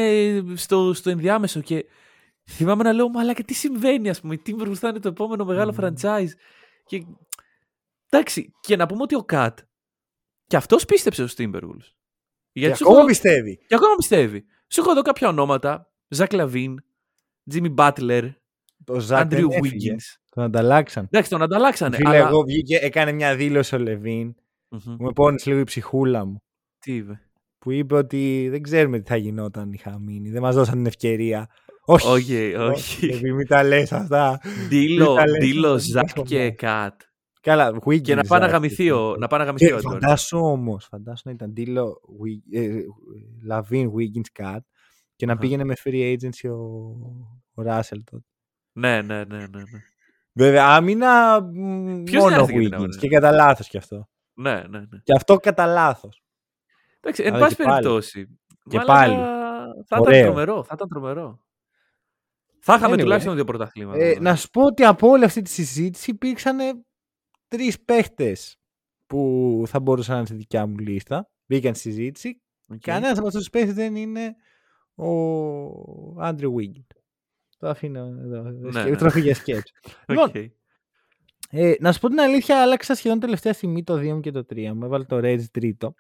[0.53, 1.86] στο, στο ενδιάμεσο και
[2.49, 4.34] θυμάμαι να λέω, Μα και τι συμβαίνει, ας πούμε.
[4.34, 5.84] Η Timberwolves θα είναι το επόμενο μεγάλο mm.
[5.84, 6.30] franchise.
[6.86, 7.05] Και...
[8.09, 9.59] Εντάξει, και να πούμε ότι ο Κατ
[10.50, 11.93] και αυτός πίστεψε στους Timberwolves.
[12.52, 13.58] Γιατί και ακόμα πιστεύει.
[13.68, 14.45] Και ακόμα πιστεύει.
[14.68, 15.91] Σου έχω εδώ κάποια ονόματα.
[16.08, 16.84] Ζακ Λαβίν,
[17.50, 18.26] Τζίμι Μπάτλερ,
[19.10, 20.18] Άντριου Wiggins.
[20.30, 21.04] Τον ανταλλάξαν.
[21.04, 21.95] Εντάξει, τον ανταλλάξανε.
[21.95, 22.28] Φίλε, αλλά...
[22.28, 24.95] εγώ βγήκε, έκανε μια δήλωση ο Λαβίν mm-hmm.
[24.97, 26.38] που με πόνισε λίγο η ψυχούλα μου.
[26.80, 27.22] Τι είπε;
[27.60, 30.30] Που είπε ότι δεν ξέρουμε τι θα γινόταν είχα μείνει.
[30.30, 31.50] Δεν μας δώσαν την ευκαιρία.
[31.86, 32.56] Όχι, όχι.
[32.56, 33.34] όχι.
[33.34, 34.39] Μην τα λες αυτά.
[35.39, 37.02] Ντίλο Ζακ και Κατ.
[37.42, 40.86] Καλά, Wiggins, και να πάει να γαμηθεί ο να πάει να γαμηθεί ο Φαντάσου όμως,
[40.86, 42.02] φαντάσου να ήταν Ντίλο
[43.44, 44.60] Λαβίν Wiggins Cat
[45.16, 46.56] και να πήγαινε με free agency ο,
[47.54, 48.26] ο Russell τότε.
[48.72, 49.46] Ναι, ναι, ναι, ναι.
[49.48, 49.80] ναι.
[50.34, 51.42] Βέβαια, άμυνα
[52.12, 54.10] μόνο Wiggins και κατά λάθος κι αυτό.
[54.34, 55.00] Ναι, ναι, ναι.
[55.04, 56.24] Και αυτό κατά λάθος.
[57.00, 58.40] Εντάξει, εν πάση περιπτώσει.
[58.70, 59.16] Και πάλι.
[59.86, 60.64] Θα ήταν τρομερό.
[60.64, 61.40] Θα ήταν τρομερό.
[62.60, 64.04] Θα είχαμε τουλάχιστον δύο πρωταθλήματα.
[64.04, 66.86] Ε, να σου πω ότι από όλη αυτή τη συζήτηση υπήρξαν
[67.50, 68.60] τρεις παίχτες
[69.08, 71.30] που θα μπορούσαν να είναι στη δικιά μου λίστα.
[71.45, 72.41] Μπήκαν στη συζήτηση.
[72.74, 72.78] Okay.
[72.82, 74.36] Κανένας από αυτούς τους παίχτες δεν είναι
[74.95, 76.86] ο Άντριου Βίγκιν.
[77.58, 78.41] Το αφήνω εδώ.
[78.41, 78.95] Ναι, ναι.
[78.95, 79.74] Τροφή για σκέψη.
[80.08, 80.32] λοιπόν,
[81.50, 84.45] Ε, να σου πω την αλήθεια, άλλαξα σχεδόν τελευταία στιγμή το 2 μου και το
[84.50, 84.86] 3 μου.
[84.86, 85.95] Έβαλε το Rage τριτο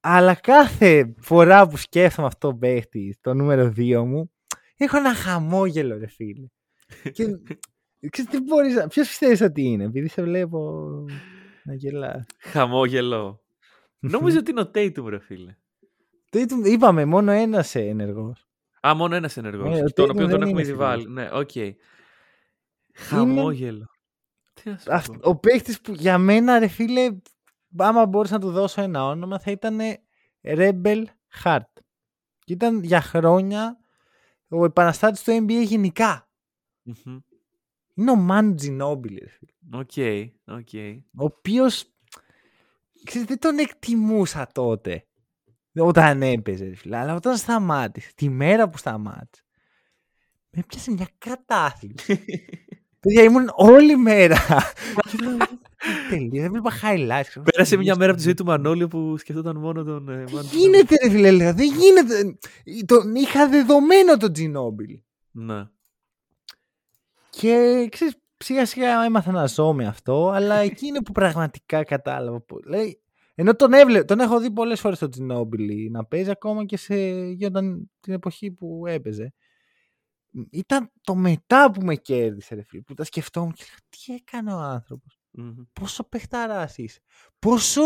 [0.00, 4.32] Αλλά κάθε φορά που σκέφτομαι αυτό το παίχτη, το νούμερο 2 μου,
[4.76, 6.46] έχω ένα χαμόγελο, ρε φίλε.
[7.12, 7.24] και
[8.10, 10.80] ξέρεις τι μπορείς, ποιος πιστεύεις ότι είναι, επειδή σε βλέπω
[11.64, 12.26] να γελάς.
[12.38, 13.40] Χαμόγελο.
[14.14, 15.56] Νομίζω ότι είναι ο Tatum, ρε φίλε.
[16.32, 18.46] Tatum, είπαμε, μόνο ένας ενεργός.
[18.86, 19.78] Α, μόνο ένας ενεργός.
[19.78, 21.08] Ε, τον οποίο τον έχουμε ήδη βάλει.
[21.08, 21.50] Ναι, OK.
[21.54, 21.72] Okay.
[22.94, 23.86] Χαμόγελο.
[25.22, 27.16] Ο παίχτης που για μένα, ρε φίλε,
[27.76, 29.78] άμα μπορούσα να του δώσω ένα όνομα, θα ήταν
[30.42, 31.04] Rebel
[31.44, 31.72] Heart.
[32.38, 33.78] Και ήταν για χρόνια
[34.48, 36.28] ο επαναστάτης του NBA γενικα
[37.98, 39.52] Είναι ο Manu Ginobili, ρε φίλε.
[39.72, 39.92] OK,
[40.58, 40.68] OK.
[41.16, 41.84] Ο οποίος,
[43.04, 45.06] ξέρετε, δεν τον εκτιμούσα τότε.
[45.74, 46.96] Όταν έπαιζε, φίλε.
[46.96, 49.42] Αλλά όταν σταμάτησε, τη μέρα που σταμάτησε,
[50.50, 52.24] μ' έπιασε μια κατάθλιψη.
[53.00, 54.36] Παιδιά, ήμουν όλη μέρα.
[56.10, 57.42] Τελείως, δεν βλέπα highlights.
[57.44, 60.08] Πέρασε μια μέρα από τη ζωή του Μανώλη που σκεφτόταν μόνο τον.
[60.08, 62.38] Ε, Τι γίνεται, ρε φίλε, δεν γίνεται.
[62.86, 65.00] Τον είχα δεδομένο τον Τζινόμπιλ.
[65.30, 65.64] Ναι.
[67.40, 72.44] Και ξέρεις, σιγά σιγά έμαθα να ζω με αυτό, αλλά εκεί είναι που πραγματικά κατάλαβα.
[72.66, 73.00] Λέει,
[73.34, 76.96] ενώ τον, έβλε, τον έχω δει πολλές φορές τον Τζινόμπιλ να παίζει ακόμα και σε,
[77.30, 77.50] για
[78.00, 79.34] την εποχή που έπαιζε
[80.50, 84.54] ήταν το μετά που με κέρδισε, ρε φίλε, που τα σκεφτόμουν και λέω, τι έκανε
[84.54, 85.20] ο ανθρωπος
[85.72, 87.00] Πόσο παιχταράς είσαι;
[87.38, 87.82] Πόσο...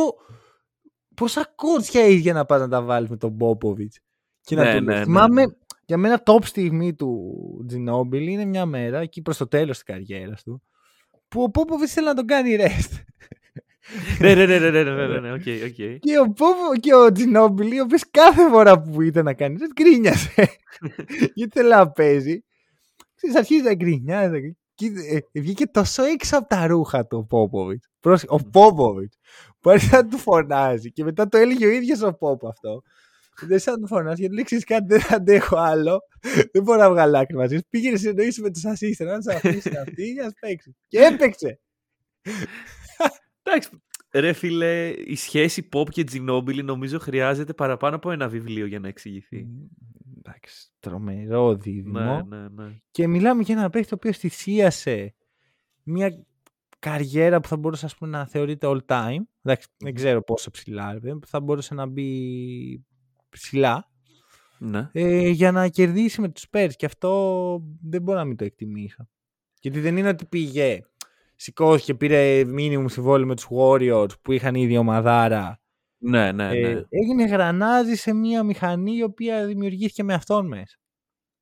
[1.14, 4.00] Πόσα κότσια έχεις για να πας να τα βάλεις με τον Πόποβιτς.
[4.40, 5.52] Και να ναι, ναι, ναι, Θυμάμαι, ναι.
[5.90, 10.42] Για μένα top στιγμή του Τζινόμπιλι είναι μια μέρα, εκεί προς το τέλος της καριέρας
[10.42, 10.62] του,
[11.28, 13.02] που ο Πόποβιτς θέλει να τον κάνει rest.
[14.20, 15.98] ναι, ναι, ναι, ναι, ναι, ναι, ναι, OK, OK.
[15.98, 19.70] Και ο Πόπο και ο Τζινόμπιλι, ο οποίος κάθε φορά που ήταν να κάνει, δεν
[19.72, 20.48] γκρίνιασε.
[21.34, 22.44] Γιατί θέλει να παίζει.
[23.14, 24.56] Ξέρεις, αρχίζει να γκρινιάζει.
[24.74, 24.90] Και
[25.40, 27.82] βγήκε τόσο έξω από τα ρούχα του ο Πόποβιτ.
[28.26, 29.16] Ο Πόποβιτς.
[29.60, 30.92] Που άρχισε να του φωνάζει.
[30.92, 32.82] Και μετά το έλεγε ο ίδιος ο Πόπο αυτό.
[33.40, 35.98] Δεν σαν να του φωνάζει, γιατί λέει κάτι, δεν αντέχω άλλο.
[36.52, 37.58] Δεν μπορώ να βγάλω άκρη μαζί.
[37.70, 40.72] Πήγαινε συνεννοήσει με τους assistant, να τους αφήσεις αυτή για να παίξεις.
[40.88, 41.60] Και έπαιξε.
[43.42, 43.70] Εντάξει,
[44.12, 48.88] ρε φίλε, η σχέση Pop και Ginobili νομίζω χρειάζεται παραπάνω από ένα βιβλίο για να
[48.88, 49.46] εξηγηθεί.
[50.18, 52.26] Εντάξει, τρομερό δίδυμο.
[52.28, 52.76] Ναι, ναι, ναι.
[52.90, 55.14] Και μιλάμε για ένα παίχτη ο οποίο θυσίασε
[55.82, 56.24] μια
[56.78, 59.22] καριέρα που θα μπορούσε ας πούμε, να θεωρείται all time.
[59.42, 62.84] Εντάξει, δεν ξέρω πόσο ψηλά, θα μπορούσε να μπει
[63.30, 63.90] ψηλά.
[64.58, 64.90] Ναι.
[64.92, 69.08] Ε, για να κερδίσει με τους Spurs και αυτό δεν μπορώ να μην το εκτιμήσω.
[69.60, 70.80] Γιατί δεν είναι ότι πήγε
[71.36, 75.60] σηκώθηκε, πήρε μήνυμου συμβόλαιο με τους Warriors που είχαν ήδη ομαδάρα.
[75.98, 76.82] Ναι, ναι, ε, ναι.
[76.88, 80.76] έγινε γρανάζι σε μια μηχανή η οποία δημιουργήθηκε με αυτόν μέσα.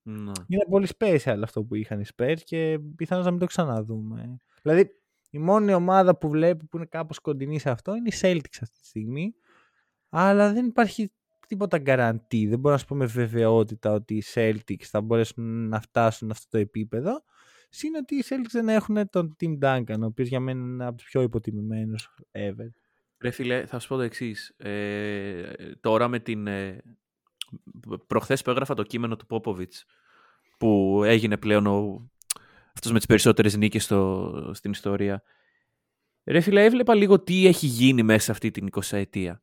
[0.02, 0.32] Ναι.
[0.46, 4.36] Είναι πολύ special αυτό που είχαν οι Spurs και πιθανώς να μην το ξαναδούμε.
[4.62, 4.90] Δηλαδή,
[5.30, 8.78] η μόνη ομάδα που βλέπω που είναι κάπως κοντινή σε αυτό είναι η Celtics αυτή
[8.80, 9.34] τη στιγμή.
[10.08, 11.12] Αλλά δεν υπάρχει
[11.48, 12.46] τίποτα guarantee.
[12.48, 16.46] Δεν μπορώ να σου πω με βεβαιότητα ότι οι Celtics θα μπορέσουν να φτάσουν αυτό
[16.50, 17.24] το επίπεδο.
[17.68, 20.96] Συν ότι οι Celtics δεν έχουν τον Tim Duncan, ο οποίος για μένα είναι από
[20.96, 22.70] τους πιο υποτιμημένους ever.
[23.20, 24.54] Ρε φίλε, θα σου πω το εξής.
[24.56, 26.46] Ε, τώρα με την.
[26.46, 26.82] Ε,
[28.06, 29.72] προχθές που έγραφα το κείμενο του Πόποβιτ,
[30.58, 32.10] που έγινε πλέον ο,
[32.74, 35.22] αυτός με τις περισσότερες νίκες στο, στην ιστορία.
[36.24, 39.42] Ρε φίλε, έβλεπα λίγο τι έχει γίνει μέσα αυτή την 20 ετία.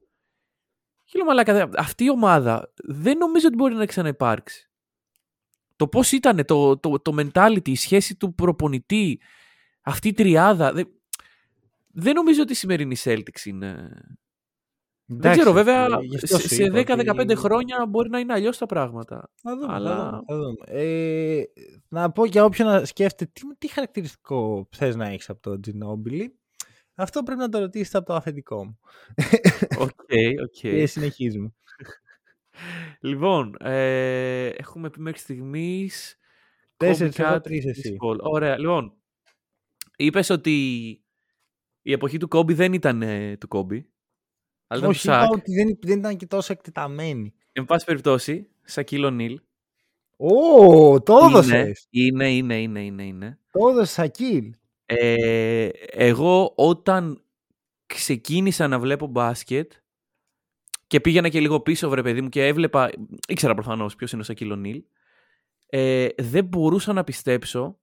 [1.15, 4.69] Και λέω, μαλάκα, αυτή η ομάδα δεν νομίζω ότι μπορεί να ξαναυπάρξει
[5.75, 9.21] το πώς ήταν το, το, το mentality, η σχέση του προπονητή,
[9.81, 10.73] αυτή η τριάδα.
[10.73, 10.87] Δεν,
[11.87, 13.89] δεν νομίζω ότι οι σημερινοί Celtics είναι...
[15.05, 19.31] δεν ξέρω, βέβαια, σε, 10-15 χρόνια μπορεί να είναι αλλιώς τα πράγματα.
[19.43, 19.73] Να δούμε.
[19.73, 20.23] Αλλά...
[20.27, 20.81] Θα δούμε.
[20.81, 21.43] Ε,
[21.87, 26.25] να πω για όποιον σκέφτεται τι, τι χαρακτηριστικό θες να έχεις από το Ginobili;
[26.95, 28.79] Αυτό πρέπει να το ρωτήσετε από το αφεντικό μου.
[29.79, 30.53] OK, okay, OK.
[30.53, 30.71] Okay.
[30.71, 31.53] Και συνεχίζουμε.
[32.99, 36.19] Λοιπόν, ε, έχουμε πει μέχρι στιγμής.
[36.77, 37.95] Τέσσερις εγώ, τρεις εσύ.
[38.19, 38.59] Ωραία.
[38.59, 38.93] Λοιπόν,
[39.95, 40.51] είπες ότι
[41.81, 43.89] η εποχή του Κόμπι δεν ήταν ε, του Κόμπι.
[44.67, 47.33] Αλλά Όχι, είπα ότι δεν, δεν ήταν και τόσο εκτεταμένη.
[47.51, 49.41] Εν πάση περιπτώσει, Σακίλ Νίλ.
[50.17, 51.87] Ω, το έδωσες.
[51.89, 53.39] Είναι, είναι, είναι, είναι, είναι.
[53.51, 54.53] Το έδωσε Σακίλ.
[54.85, 57.23] Ε, εγώ όταν
[57.85, 59.71] ξεκίνησα να βλέπω μπάσκετ,
[60.87, 62.89] και πήγαινα και λίγο πίσω, βρε παιδί μου, και έβλεπα.
[63.27, 64.83] ήξερα προφανώς ποιος είναι ο Σακίλ Νίλ.
[65.65, 67.79] Ε, δεν μπορούσα να πιστέψω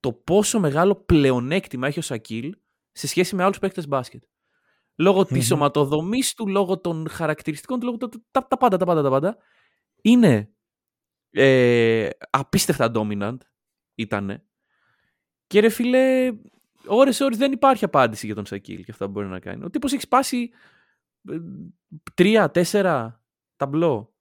[0.00, 2.56] το πόσο μεγάλο πλεονέκτημα έχει ο Σακίλ
[2.92, 4.22] σε σχέση με άλλους παίκτες μπάσκετ.
[4.96, 9.02] Λόγω της οματοδομή του, λόγω των χαρακτηριστικών του, λόγω τα, τα, τα, πάντα, τα πάντα,
[9.02, 9.36] τα πάντα.
[10.02, 10.52] Είναι
[11.30, 13.36] ε, απίστευτα dominant,
[13.94, 14.44] ήτανε.
[15.52, 16.30] Και ρε φίλε,
[16.86, 19.64] ώρες ώρες δεν υπάρχει απάντηση για τον Σακίλ και αυτά που μπορεί να κάνει.
[19.64, 20.50] Ο τύπος έχει σπάσει
[21.30, 21.36] ε,
[22.14, 23.22] τρία, τέσσερα
[23.56, 24.14] ταμπλό.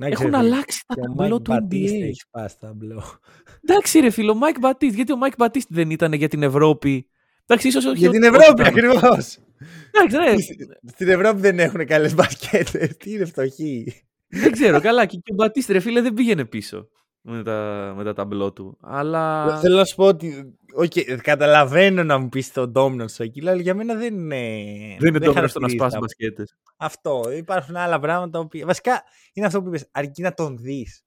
[0.00, 2.02] Να Έχουν ξέρεις, αλλάξει τα και ο ταμπλό Mike του Batista NBA.
[2.02, 3.02] Έχει σπάσει ταμπλό.
[3.62, 4.94] Εντάξει ρε φίλο, ο Μάικ Μπατίστ.
[4.94, 7.08] Γιατί ο Μάικ Μπατίστ δεν ήταν για την Ευρώπη;
[7.46, 8.72] Εντάξει, ίσως όχι Για ο- την όχι Ευρώπη ήταν.
[8.72, 9.38] ακριβώς.
[9.92, 10.56] Εντάξει, ναι.
[10.90, 12.96] Στην Ευρώπη δεν έχουν καλές μπασκέτες.
[12.96, 13.92] Τι είναι φτωχοί.
[14.28, 15.06] δεν ξέρω, καλά.
[15.06, 16.88] Και, και ο Μπατίστ, ρε φίλε, δεν πήγαινε πίσω
[17.28, 18.78] με τα, με τα ταμπλό του.
[18.80, 19.56] Αλλά.
[19.58, 20.54] Θέλω να σου πω ότι.
[20.74, 24.36] οκ, καταλαβαίνω να μου πεις το Ντόμινο στο εκεί, αλλά για μένα δεν είναι.
[24.98, 26.56] Δεν είναι το στο να χαρακτηρίζει σπάσει τα- μπασκέτες.
[26.76, 27.22] Αυτό.
[27.36, 28.30] Υπάρχουν άλλα πράγματα.
[28.30, 29.02] τα οποία- Βασικά
[29.32, 29.88] είναι αυτό που είπες.
[29.92, 31.00] Αρκεί να τον δεις.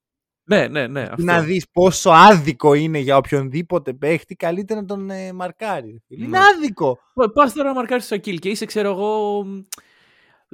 [0.43, 1.01] Ναι, ναι, ναι.
[1.01, 1.23] Αυτό.
[1.23, 6.03] Να δεις πόσο άδικο είναι για οποιονδήποτε παίχτη, καλύτερα να τον ε, μαρκάρει.
[6.07, 6.37] Είναι Ναι.
[6.55, 6.97] άδικο.
[7.33, 9.43] Πα τώρα να μαρκάρεις το Σακίλ και είσαι, ξέρω εγώ.
[9.43, 9.59] μ,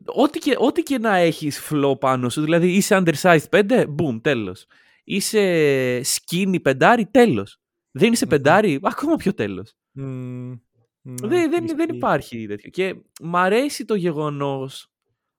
[0.06, 4.66] Ό,τι και, ό,τι και να έχεις φλό πάνω σου, δηλαδή είσαι undersized 5, boom, τέλος.
[5.08, 7.60] Είσαι skinny πεντάρι, τέλος.
[7.92, 8.32] Δεν είσαι Μμμ.
[8.32, 9.74] πεντάρι, ακόμα πιο τέλος.
[9.92, 10.60] Μμμ,
[11.02, 11.96] ναι, δεν, δεν, δεν ισχύει.
[11.96, 12.70] υπάρχει τέτοιο.
[12.70, 14.92] Και μ' αρέσει το γεγονός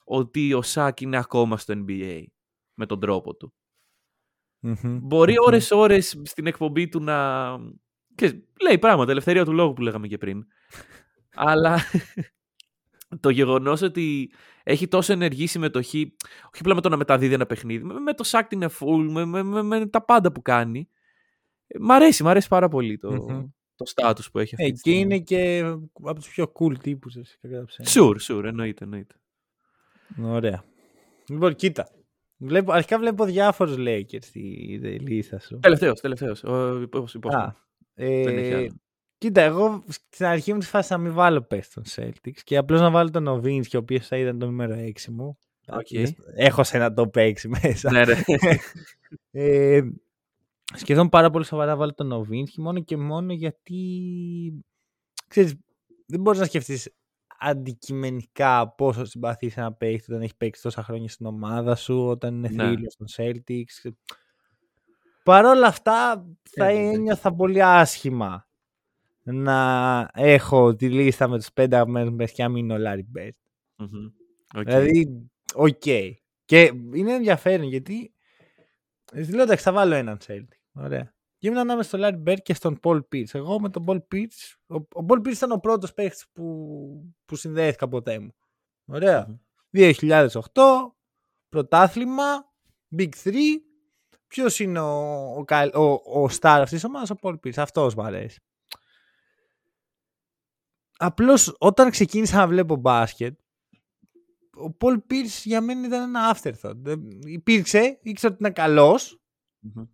[0.05, 2.25] ότι ο Σάκ είναι ακόμα στο NBA
[2.75, 3.55] με τον τρόπο του.
[4.61, 5.47] Μμμ, Μπορεί μμμ.
[5.47, 7.49] ώρες ώρες στην εκπομπή του να...
[8.15, 10.47] Και λέει πράγματα, ελευθερία του λόγου που λέγαμε και πριν.
[11.49, 11.81] Αλλά
[13.21, 14.31] το γεγονός ότι
[14.63, 18.25] έχει τόσο ενεργή συμμετοχή, όχι απλά με το να μεταδίδει ένα παιχνίδι, με, με το
[18.25, 20.89] σάκ την full, με, με, με, με τα πάντα που κάνει.
[21.67, 23.45] ε, Μ' αρέσει, μ' αρέσει πάρα πολύ το, Μμμ.
[23.77, 25.01] το status που έχει αυτή Ε, τη και στιγμή.
[25.01, 25.59] είναι και
[26.03, 27.15] από τους πιο cool τύπους.
[27.95, 29.15] Sure, sure, εννοείται, εννοείται.
[30.23, 30.65] Ωραία.
[31.29, 31.89] Λοιπόν, κοίτα.
[32.39, 34.41] Βλέπω, αρχικά βλέπω διάφορους Lakers στη
[35.01, 35.59] λίστα σου.
[35.63, 36.45] Τελευταίος, τελευταίος.
[36.45, 37.35] Ο, υπό- υπόσχομαι.
[37.45, 37.57] Α,
[37.95, 38.69] ε, Δεν έχει άλλο.
[39.19, 42.81] Κοίτα, εγώ στην αρχή ήμουν στη φάση να μην βάλω παίκτη των Celtics και απλώς
[42.81, 45.39] να βάλω τον Νοβίτσκι, ο οποίος θα ήταν το νούμερο 6 μου.
[45.69, 45.87] Οκ.
[46.35, 47.91] Έχω σε ένα top 6 μέσα.
[47.91, 48.15] ναι, ναι.
[49.31, 49.81] Ε,
[50.75, 53.81] σχεδόν πάρα πολύ σοβαρά βάλω τον Νοβίνσκι μόνο και μόνο γιατί
[55.29, 55.55] ξέρεις,
[56.07, 56.93] δεν μπορείς να σκεφτείς
[57.39, 62.49] αντικειμενικά πόσο συμπαθείς ένα παίχτη όταν έχει παίξει τόσα χρόνια στην ομάδα σου, όταν είναι
[62.49, 62.65] Ναι.
[62.65, 63.91] θρύλος στον Celtics.
[65.23, 66.89] Παρ' όλα αυτά θα Ε, ναι.
[66.95, 68.49] ένιωθα πολύ άσχημα
[69.33, 72.93] να έχω τη λίστα με τους πέντε αγαπημένους μου παίχτες και να μην είναι ο
[72.93, 73.31] Larry Bird.
[73.77, 74.07] Μμμ.
[74.57, 74.65] Οκ.
[74.65, 75.83] Δηλαδή, οκ.
[76.45, 78.13] Και είναι ενδιαφέρον γιατί.
[79.13, 80.49] Λέω εντάξει, θα βάλω έναν Celtic.
[80.73, 81.15] Ωραία.
[81.39, 83.35] Και ήμουν ανάμεσα στον Larry Bird και στον Paul Pierce.
[83.35, 84.55] Εγώ με τον Paul Pierce.
[84.67, 88.35] Ο, ο Paul Pierce ήταν ο πρώτος παίχτη που, που συνδέθηκα ποτέ μου.
[88.87, 89.27] Ωραία.
[89.29, 89.37] Μμμ.
[89.73, 90.41] 2008,
[91.49, 92.25] πρωτάθλημα,
[92.97, 93.33] Big 3.
[94.27, 95.83] Ποιος είναι ο, ο, καλ- ο,
[96.23, 97.57] ο star αυτής της ομάδας, ο Paul Pierce.
[97.57, 98.41] Αυτός μου αρέσει.
[100.99, 103.39] Απλώς όταν ξεκίνησα να βλέπω μπάσκετ,
[104.57, 106.77] ο Πολ Pierce για μένα ήταν ένα afterthought.
[106.77, 109.21] Δεν- Υπήρξε, ήξερα ότι είναι καλός,
[109.61, 109.85] Μμμ.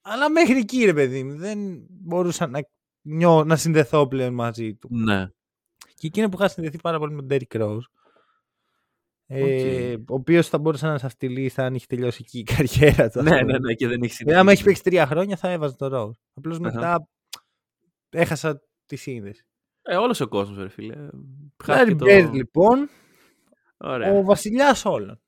[0.00, 1.36] αλλά μέχρι εκεί ρε παιδί μου.
[1.36, 2.60] Δεν μπορούσα να,
[3.02, 4.88] νιώ, να συνδεθώ πλέον μαζί του.
[4.92, 5.26] Ναι.
[5.94, 7.80] Και εκείνο που είχα συνδεθεί πάρα πολύ με τον Derrick Rose.
[9.28, 12.38] Ε, ο οποίος θα μπορούσε να είναι σε αυτή τη λίστα αν είχε τελειώσει εκεί
[12.38, 13.18] η καριέρα του.
[13.18, 13.52] ας ναι, πούμε.
[13.52, 14.64] ναι, ναι, και δεν έχει Ε, άμα έχει συνεχίσει.
[14.64, 16.18] παίξει τρία χρόνια θα έβαζε τον Rose.
[16.34, 16.64] Απλώς Αχα.
[16.74, 17.08] μετά
[18.10, 19.46] έχασα τη σύνδεση.
[19.88, 20.94] Ε, όλος ο κόσμος, ρε φίλε.
[20.96, 22.06] Larry Χάθηκε το...
[22.08, 22.88] Bird λοιπόν,
[23.76, 24.12] Ωραία.
[24.12, 25.20] ο βασιλιάς όλων.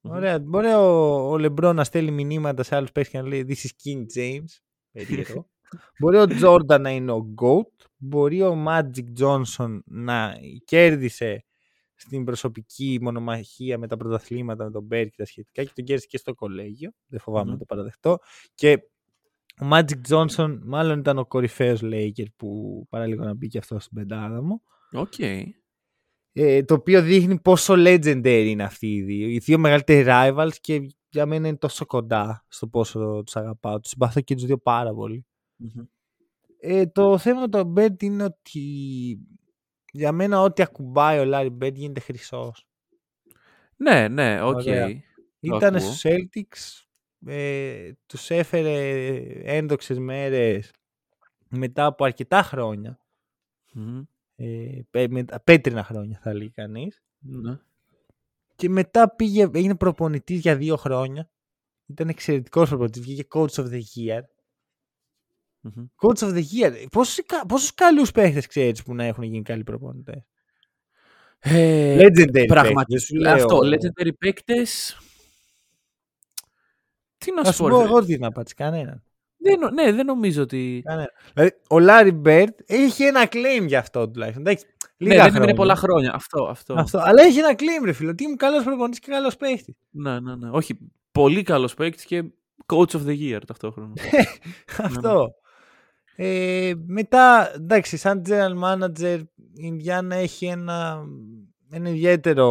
[0.00, 0.12] Μμμ.
[0.12, 0.38] Ωραία.
[0.38, 3.70] Μπορεί ο, ο Λεμπρό να στέλνει μηνύματα σε άλλους παίχτες και να λέει This is
[3.84, 4.60] King James.
[4.92, 5.48] Περίεργο.
[6.00, 7.86] Μπορεί ο Τζόρνταν να είναι ο GOAT.
[7.96, 10.34] Μπορεί ο Magic Johnson να
[10.64, 11.44] κέρδισε
[11.94, 16.06] στην προσωπική μονομαχία με τα πρωταθλήματα, με τον Μπέρ και τα σχετικά και τον κέρδισε
[16.08, 16.90] και στο κολέγιο.
[17.06, 17.52] Δεν φοβάμαι Μμμ.
[17.52, 18.18] να το παραδεχτώ.
[18.54, 18.78] Και
[19.60, 23.96] ο Magic Johnson μάλλον ήταν ο κορυφαίος Laker που παραλίγο να μπει και αυτός στην
[23.96, 24.62] πεντάδα μου.
[24.92, 25.14] Οκ.
[26.32, 29.28] Ε, το οποίο δείχνει πόσο legendary είναι αυτοί οι δύο.
[29.28, 33.80] Οι δύο μεγαλύτεροι rivals και για μένα είναι τόσο κοντά στο πόσο τους αγαπάω.
[33.80, 35.26] Τους συμπαθώ και τους δύο πάρα πολύ.
[35.56, 35.84] Μμμ.
[36.60, 38.60] Ε, το θέμα με τον Bird είναι ότι
[39.92, 42.66] για μένα ό,τι ακουμπάει ο Larry Bird γίνεται χρυσός.
[43.76, 44.54] Ναι, ναι, οκ.
[44.54, 44.86] Ωραία.
[44.88, 45.88] Το Ήταν ακούω.
[45.88, 46.85] στους Celtics,
[47.26, 48.74] ε, τους έφερε
[49.42, 50.70] ένδοξες μέρες
[51.48, 52.98] μετά από αρκετά χρόνια.
[53.72, 54.02] Μμμ.
[54.36, 57.02] Ε, πέ- μετα- πέτρινα χρόνια θα λέει κανείς.
[57.18, 57.58] Ναι.
[58.56, 61.30] Και μετά πήγε, έγινε προπονητής για δύο χρόνια.
[61.86, 64.20] Ήταν εξαιρετικός προπονητής, βγήκε coach of the year.
[65.60, 65.86] Μμμ.
[65.96, 66.86] Coach of the year.
[66.90, 70.22] Πόσους, κα- πόσους καλούς παίχτες ξέρεις που να έχουν γίνει καλοί προπονητές;
[71.38, 72.74] Ε, Legendary Πραγματικά.
[72.74, 73.32] παίκτες, σου λέω.
[73.34, 74.96] Αυτό, legendary παίκτες...
[77.26, 77.84] Τι να Θα σου σου πω, πω ρε.
[77.84, 79.02] εγώ τι να πάτε, κανέναν.
[79.38, 80.82] Δεν, νο- ναι, δεν νομίζω ότι...
[80.84, 81.08] κανέναν.
[81.34, 84.46] Δηλαδή, ο Larry Bird έχει ένα claim για αυτό τουλάχιστον.
[84.46, 84.64] Εντάξει,
[84.96, 85.36] Ναι, λίγα δεν χρόνια.
[85.38, 86.12] έμεινε πολλά χρόνια.
[86.14, 86.74] Αυτό, αυτό.
[86.74, 86.98] Αυτό.
[86.98, 88.10] Αλλά έχει ένα claim, ρε φίλο.
[88.10, 89.74] Ότι είμαι καλός προπονητής και καλός παίχτης.
[89.90, 90.48] Ναι, ναι, ναι.
[90.52, 90.78] Όχι,
[91.12, 92.24] πολύ καλός παίκτης και
[92.66, 93.92] coach of the year ταυτόχρονα.
[94.82, 95.30] αυτό.
[96.16, 101.04] Ε, μετά, εντάξει, σαν general manager η Ινδιάνα έχει ένα,
[101.70, 102.48] ένα ιδιαίτερο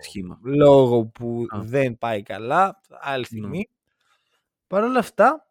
[0.00, 0.38] Σχήμα.
[0.42, 3.68] λόγο που δεν πάει καλά, άλλη στιγμή.
[4.66, 5.48] Παρ' όλα αυτά,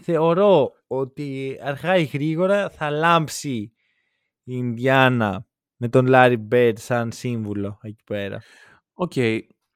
[0.00, 3.72] θεωρώ ότι αργά ή γρήγορα θα λάμψει η
[4.44, 5.46] Ινδιάνα
[5.76, 8.42] με τον Λάρι Μπερντ σαν σύμβουλο εκεί πέρα.
[8.92, 9.12] Οκ.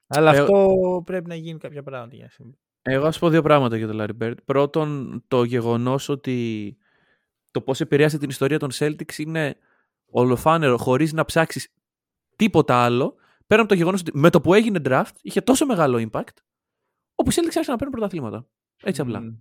[0.07, 3.41] Αλλά ε, αυτό πρέπει να γίνει κάποια πράγματα για να Εγώ θα σου πω δύο
[3.41, 4.39] πράγματα για τον Λάρι Μπερντ.
[4.45, 6.77] Πρώτον, το γεγονός ότι
[7.51, 9.55] το πώς επηρέασε την ιστορία των Celtics είναι
[10.11, 11.73] ολοφάνερο χωρίς να ψάξεις
[12.35, 13.15] τίποτα άλλο.
[13.49, 16.37] Πέρα από το γεγονός ότι με το που έγινε draft είχε τόσο μεγάλο impact
[17.15, 18.47] όπου οι Celtics άρχισαν να παίρνουν πρωταθλήματα.
[18.83, 19.21] Έτσι απλά.
[19.23, 19.37] Mm.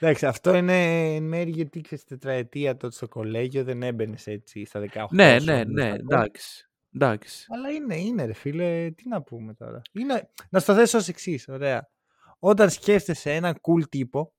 [0.00, 4.84] Εντάξει, αυτό είναι εν μέρει γιατί ξέρεις τετραετία τότε στο κολέγιο δεν έμπαινες έτσι στα
[4.92, 5.06] 18.
[5.10, 6.68] Ναι, ναι, ναι, εντάξει.
[6.94, 7.46] εντάξει.
[7.48, 9.82] Αλλά είναι, είναι ρε φίλε, τι να πούμε τώρα.
[9.92, 11.90] Είναι, να στο θέσω ως εξής, ωραία.
[12.38, 14.34] Όταν σκέφτεσαι έναν cool τυπο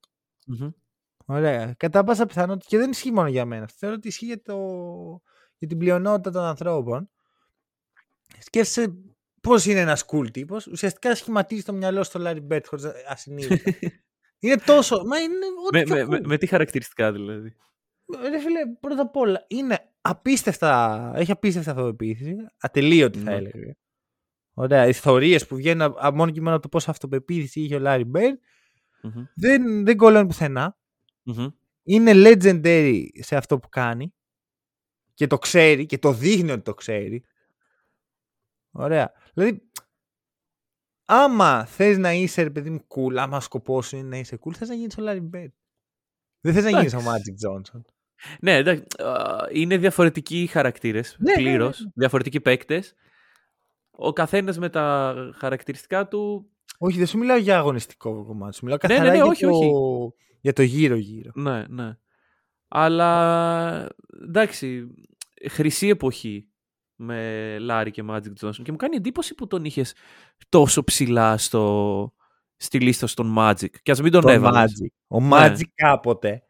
[1.26, 4.58] ωραία, κατά πάσα πιθανότητα, και δεν ισχύει μόνο για μένα, θεωρώ ότι ισχύει για, το,
[5.58, 7.10] για την πλειονότητα των ανθρώπων,
[8.46, 8.94] σκέφτεσαι
[9.42, 13.72] πώς είναι ένας cool τύπος, ουσιαστικά σχηματίζει το μυαλό στο Larry Bird χωρίς ασυνείδητα.
[14.40, 15.04] Είναι τόσο.
[15.06, 15.36] Μα είναι
[15.68, 17.56] ό,τι με, με, με, τι χαρακτηριστικά δηλαδή;
[18.30, 21.12] Ρε φίλε, πρώτα απ' όλα είναι απίστευτα.
[21.16, 22.36] Έχει απίστευτα αυτοπεποίθηση.
[22.60, 23.36] Ατελείωτη θα ναι.
[23.36, 23.76] έλεγα.
[24.54, 24.86] Ωραία.
[24.86, 28.34] Οι ιστορίε που βγαίνουν μόνο και μόνο από το πόσο αυτοπεποίθηση είχε ο Λάρι Μπέρ
[29.36, 30.78] δεν, δεν κολλάνε πουθενά.
[31.84, 34.14] Είναι legendary σε αυτό που κάνει
[35.14, 37.24] και το ξέρει και το δείχνει ότι το ξέρει.
[38.74, 39.12] Ωραία.
[39.34, 39.70] Δηλαδή,
[41.06, 44.54] άμα θες να είσαι ρε παιδί μου cool, άμα σκοπός σου είναι να είσαι cool,
[44.54, 45.52] θες να γίνεις ο Larry Bird.
[46.40, 47.82] Δεν θες να γίνεις ο Magic Johnson.
[48.40, 48.84] Ναι, εντάξει.
[49.52, 51.16] Είναι διαφορετικοί χαρακτήρες.
[51.20, 51.80] Ναι, Πλήρως.
[51.80, 52.96] Ναι, ναι, διαφορετικοί παίκτες.
[53.92, 56.52] Ο καθένας με τα χαρακτηριστικά του.
[56.78, 58.56] Όχι, δεν σου μιλάω για αγωνιστικό κομμάτι.
[58.56, 59.50] Σου μιλάω καθαρά για, όχι, το...
[59.50, 59.72] όχι.
[60.42, 61.32] για το γύρω-γύρω.
[61.36, 61.98] Ναι, ναι.
[62.68, 63.90] Αλλά
[64.24, 64.88] εντάξει,
[65.50, 66.53] χρυσή εποχή
[67.04, 69.94] με Λάρι και Magic Johnson και μου κάνει εντύπωση που τον είχες
[70.50, 72.14] τόσο ψηλά στο,
[72.56, 73.70] στη λίστα στον Magic.
[73.82, 74.72] Και ας μην τον έβαλες.
[75.08, 75.28] Ο ναι.
[75.32, 76.44] Magic κάποτε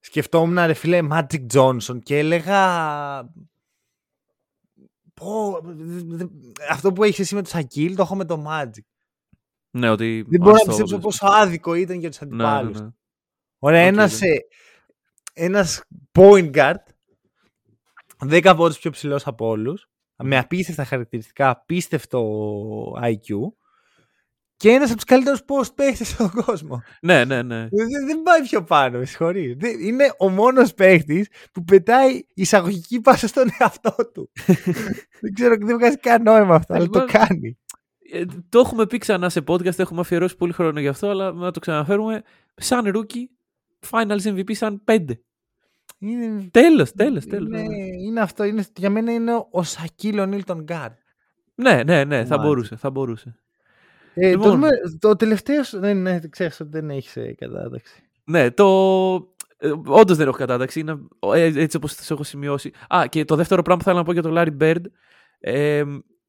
[0.00, 2.60] σκεφτόμουν ρε φίλε Magic Johnson και έλεγα
[5.14, 5.60] Πω,
[6.70, 8.84] αυτό που έχεις εσύ με το Σακίλ το έχω με το Magic.
[9.70, 10.24] Ναι, ότι...
[10.28, 12.70] Δεν μπορώ να πιστέψω πόσο άδικο ήταν για τους αντιπάλου.
[12.70, 12.90] Ναι, ναι, ναι.
[13.58, 14.28] Ωραία, okay, ένας, ναι.
[15.32, 15.82] ένας
[16.12, 16.82] point guard
[18.30, 19.86] 10 πόντου πιο ψηλός από όλους.
[20.24, 22.22] Με απίστευτα χαρακτηριστικά, απίστευτο
[23.02, 23.52] IQ.
[24.56, 26.82] Και ένας από τους καλύτερους post παίχτες στον κόσμο.
[27.00, 27.68] Ναι, ναι, ναι.
[27.70, 29.56] Δεν, δεν πάει πιο πάνω, με συγχωρεί.
[29.80, 34.30] Είναι ο μόνος παίχτης που πετάει εισαγωγική πάσα στον εαυτό του.
[35.22, 37.58] δεν ξέρω, δεν βγάζει καν νόημα αυτό, αλλά το λοιπόν, κάνει.
[38.12, 41.50] Ε, το έχουμε πει ξανά σε podcast, έχουμε αφιερώσει πολύ χρόνο γι' αυτό, αλλά να
[41.50, 42.22] το ξαναφέρουμε.
[42.54, 43.26] Σαν rookie,
[43.90, 45.20] finals MVP σαν πέντε.
[46.02, 46.48] Είναι...
[46.50, 47.48] Τέλος, τέλος, τέλος.
[47.48, 47.86] Είναι, ναι.
[48.06, 50.90] είναι αυτό, είναι, για μένα είναι ο Σακίλ Νίλτον Γκάρ.
[51.54, 53.36] Ναι, ναι, ναι, θα μπορούσε, θα μπορούσε.
[54.14, 58.02] Ε, λοιπόν, το, το τελευταίος, δεν, ναι, ξέρεις ότι δεν έχεις ε, κατάταξη.
[58.24, 58.66] Ναι, το...
[59.56, 60.98] Ε, Όντως δεν έχω κατάταξη, είναι
[61.34, 62.70] ε, έτσι όπως το έχω σημειώσει.
[62.94, 64.82] Α, και το δεύτερο πράγμα που θέλω να πω για τον Larry Bird,
[65.40, 65.82] ε,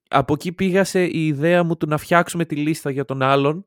[0.10, 3.66] από εκεί πήγασε η ιδέα μου του να φτιάξουμε τη λίστα για τον άλλον,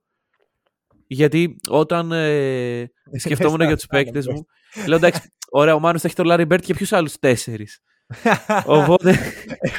[1.07, 4.47] γιατί όταν ε, σκεφτόμουν για τους παίκτες μου,
[4.87, 7.81] λέω εντάξει, Ωραία, ο Μάνος θα έχει τον Λάρι Μπερντ και ποιους άλλους τέσσερις.
[8.67, 9.19] Οπότε,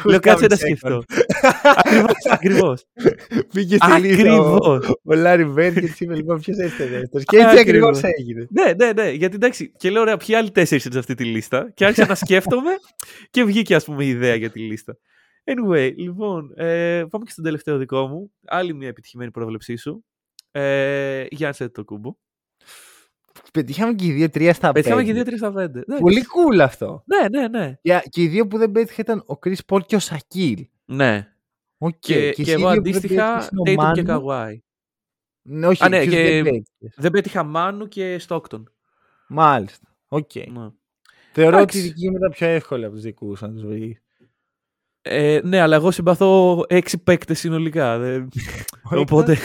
[0.06, 1.04] λέω κάτσε να σκεφτώ.
[1.76, 2.86] ακριβώς, ακριβώς.
[3.54, 4.42] Πήγε στη λίστα
[5.04, 7.26] ο Λάρι Μπερντ και της είπε λοιπόν ποιος έχετε δεύτερος.
[7.26, 8.48] Και έτσι ακριβώς έγινε.
[8.50, 9.10] Ναι, ναι, ναι.
[9.10, 11.72] Γιατί εντάξει, και λέω ωραία, ποιοι άλλοι τέσσερις είναι σε αυτή τη λίστα.
[11.74, 12.72] Και άρχισα να σκέφτομαι
[13.30, 14.98] και βγήκε ας πούμε η ιδέα για τη λίστα.
[15.44, 18.32] Anyway, λοιπόν, ε, πάμε και στον τελευταίο δικό μου.
[18.46, 20.06] Άλλη μια επιτυχημένη πρόβλεψή σου.
[20.60, 22.16] Ε, Γιάννη το κούμπο.
[23.53, 24.80] Πετύχαμε και οι δύο τρία στα πέντε.
[24.80, 25.84] Πετύχαμε και οι δύο τρία στα πέντε.
[25.88, 25.99] Ναι.
[25.99, 27.03] Πολύ cool αυτό.
[27.05, 27.78] Ναι, ναι, ναι.
[28.10, 30.68] Και, οι δύο που δεν πέτυχα ήταν ο Κρι Πολ και ο Σακίλ.
[30.86, 31.34] Ναι.
[31.80, 31.99] Okay.
[31.99, 34.62] Και, και, και εγώ αντίστοιχα Tatum και Καουάι.
[35.41, 36.64] Ναι, όχι, Α, ναι, και δεν,
[36.95, 38.74] δεν πέτυχα Μάνου και Στόκτον.
[39.28, 39.95] Μάλιστα.
[40.08, 40.30] OK.
[40.34, 40.47] Okay.
[40.47, 40.70] Ναι.
[41.34, 44.01] Θεωρώ ότι η δική μου ήταν πιο εύκολη από τους δικούς να τους βρει.
[45.01, 48.01] Ε, ναι, αλλά εγώ συμπαθώ έξι παίκτες συνολικά.
[48.84, 49.38] Οπότε.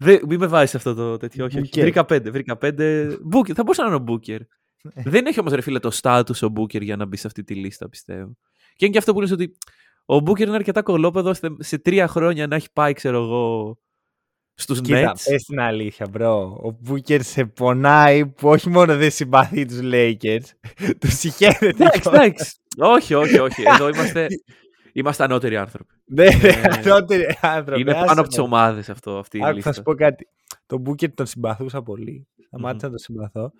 [0.00, 1.44] Δε, μην με βάζεις αυτό το τέτοιο.
[1.44, 1.80] Όχι, όχι.
[1.80, 2.30] Βρήκα πέντε.
[2.30, 3.06] Βρήκα πέντε.
[3.32, 3.52] Booker.
[3.54, 4.40] Θα μπορούσε να είναι ο Μπούκερ.
[5.04, 7.54] Δεν έχει όμως ρε φίλε το status ο Μπούκερ για να μπει σε αυτή τη
[7.54, 8.36] λίστα, πιστεύω.
[8.76, 9.56] Και είναι και αυτό που λες ότι
[10.04, 13.78] ο Μπούκερ είναι αρκετά κωλόπαιδο σε τρία χρόνια να έχει πάει, ξέρω εγώ,
[14.54, 14.82] στους Nets.
[14.82, 16.60] Κοίτα, πες την αλήθεια, bro.
[16.64, 20.44] Ο Μπούκερ σε πονάει που όχι μόνο δεν συμπαθεί τους Lakers,
[21.00, 21.84] τους σιχαίνεται.
[21.94, 23.62] Εντάξει, όχι, όχι, όχι.
[23.66, 24.26] Εδώ είμαστε
[24.98, 25.94] Είμαστε ανώτεροι άνθρωποι.
[26.08, 27.80] Ναι, ε, ανώτεροι άνθρωποι.
[27.80, 29.18] Είναι πάνω από τις ομάδες αυτό.
[29.18, 29.60] Αυτή η λίστα.
[29.60, 30.28] Θα σου πω κάτι.
[30.66, 32.28] Τον Μπούκερ τον συμπαθούσα πολύ.
[32.46, 33.52] Σταμάτησα να το συμπαθώ.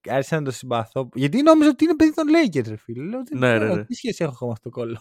[0.00, 1.08] Και άρχισα να το συμπαθώ.
[1.14, 3.02] Γιατί νόμιζα ότι είναι παιδί των Lakers, ρε φίλε.
[3.02, 3.84] Λέω, ναι, ναι, ναι.
[3.84, 5.00] Τι σχέση έχω με αυτό το κωλο-.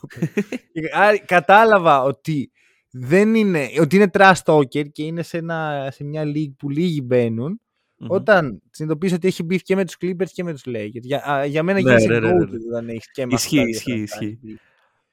[1.25, 2.51] κατάλαβα ότι
[2.91, 7.01] δεν είναι, ότι είναι trash talker και είναι σε, ένα, σε μια league που λίγοι
[7.03, 7.61] μπαίνουν.
[7.61, 8.07] Mm-hmm.
[8.07, 11.01] Όταν συνειδητοποιήσω ότι έχει μπει και με τους Clippers και με τους Lakers.
[11.01, 12.57] Για, για μένα ναι, γίνεται ναι, ναι, ναι.
[12.69, 14.39] όταν έχεις και με Ισχύει, ισχύει, ισχύει.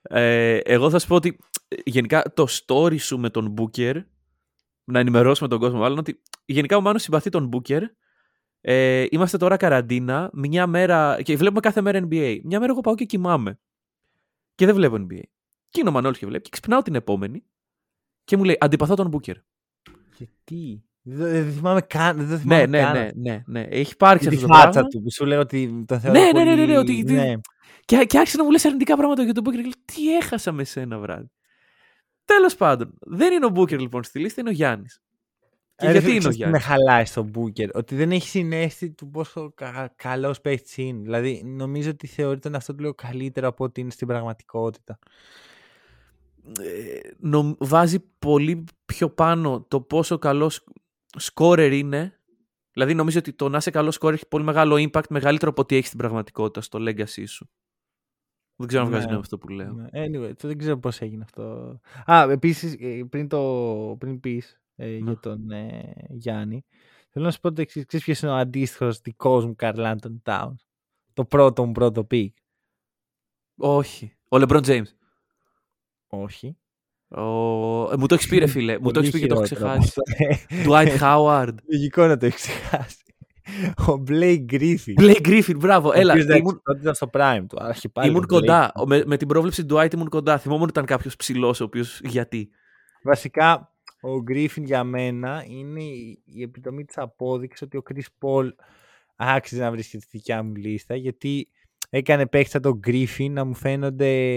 [0.03, 1.39] Ε, εγώ θα σου πω ότι
[1.85, 4.05] γενικά το story σου με τον Booker,
[4.85, 7.83] να ενημερώσουμε τον κόσμο μάλλον, ότι γενικά ο Μάνος συμπαθεί τον Booker.
[8.61, 12.41] Ε, είμαστε τώρα καραντίνα, μια μέρα, και βλέπουμε κάθε μέρα NBA.
[12.43, 13.61] Μια μέρα εγώ πάω και κοιμάμαι.
[14.55, 15.23] Και δεν βλέπω NBA.
[15.69, 16.43] Και είναι ο Μανώλης και βλέπει.
[16.43, 17.45] Και ξυπνάω την επόμενη
[18.25, 19.35] και μου λέει Αντιπαθώ τον Booker.
[20.17, 20.85] Γιατί.
[21.03, 22.17] Δεν θυμάμαι καν.
[22.17, 22.93] Δεν ναι, θυμάμαι ναι, καν.
[22.93, 23.61] ναι, ναι, ναι.
[23.71, 24.83] Έχει υπάρξει Τη αυτό το πράγμα.
[24.89, 26.45] του που σου λέει ότι το θεωρώ Ναι, ναι, πολύ...
[26.45, 27.33] ναι, ναι, ναι, ότι- ναι.
[27.85, 29.51] Και, και άρχισε να μου λες αρνητικά πράγματα για τον Booker.
[29.55, 31.31] Και λέω, Τι έχασα με σένα βράδυ.
[32.25, 35.01] Τέλος πάντων, δεν είναι ο Booker λοιπόν στη λίστα, είναι ο Γιάννης.
[35.77, 37.69] Και Ε, ρε γιατί φίλε, είναι ο ξέρεις τι Γιάννης; Με χαλάει στον Booker.
[37.73, 41.03] Ότι δεν έχει συνέστη του πόσο κα, καλός παίχτης είναι.
[41.03, 44.99] Δηλαδή, νομίζω ότι θεωρεί τον αυτό του λέω καλύτερο από ό,τι είναι στην πραγματικότητα.
[46.61, 50.65] Ε, νομ- βάζει πολύ πιο πάνω το πόσο καλός
[51.17, 52.21] σκόρερ είναι.
[52.73, 55.75] Δηλαδή, νομίζω ότι το να είσαι καλό σκόρερ έχει πολύ μεγάλο impact, μεγαλύτερο από ό,τι
[55.77, 57.51] έχεις στην πραγματικότητα στο legacy σου.
[58.57, 59.11] Δεν ξέρω αν βγάζει Ναι.
[59.11, 59.73] νόημα αυτό που λέω.
[59.73, 61.79] Ναι, Anyway, το δεν ξέρω πώς έγινε αυτό.
[62.11, 62.77] Α, επίσης,
[63.09, 64.93] πριν, το, πριν πεις ε, Ναι.
[64.97, 66.65] για τον ε, Γιάννη,
[67.11, 67.85] θέλω να σου πω το εξής.
[67.87, 70.61] Ξέρεις ποιος είναι ο αντίστοιχος δικός μου Karl-Anthony Towns.
[71.13, 72.37] Το πρώτο μου πρώτο pick.
[73.57, 74.17] Όχι.
[74.29, 74.87] Ο LeBron James.
[76.07, 76.57] Όχι.
[77.11, 77.23] Ο...
[77.93, 78.73] Ε, μου το έχεις πει, ρε φίλε.
[78.79, 80.01] μου το Πολύ έχεις πει και το έχω χειρότερο από ξεχάσει.
[80.51, 80.71] αυτό.
[80.71, 81.55] Dwight Howard.
[81.73, 82.97] Λογικό να το έχεις ξεχάσει.
[83.89, 85.01] Ο Blake Griffin.
[85.01, 85.89] Blake Griffin, μπράβο.
[85.89, 87.57] Ο Έλα, οποίος, εντάξει, ήμουν, τότε ήταν στο prime του.
[87.61, 88.41] αλλά είχε πάλι ήμουν τον Blake.
[88.41, 88.73] κοντά.
[88.75, 90.39] Ο- Με, με την πρόβλεψη του Dwight ήμουν κοντά.
[90.39, 92.01] Θυμόμουν ότι ήταν κάποιος ψηλός, ο οποίος.
[92.05, 92.51] Γιατί.
[93.03, 98.49] Βασικά, ο Griffin για μένα είναι η η επιτομή της απόδειξης ότι ο Chris Paul
[99.17, 101.49] άξιζε να βρίσκεται στη δικιά μου λίστα γιατί
[101.91, 104.33] έκανε παίχτη σαν τον Griffin να μου φαίνονται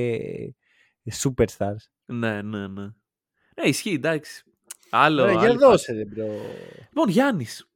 [1.22, 1.84] superstars.
[2.06, 2.84] Ναι, ναι, ναι.
[3.56, 4.44] Ναι, ισχύει, εντάξει.
[4.90, 5.22] Άλλο.
[5.22, 5.60] Ωραία, για άλλο.
[5.60, 6.26] δώσε ρε bro.
[6.90, 7.70] Λοιπόν, Γιάννης.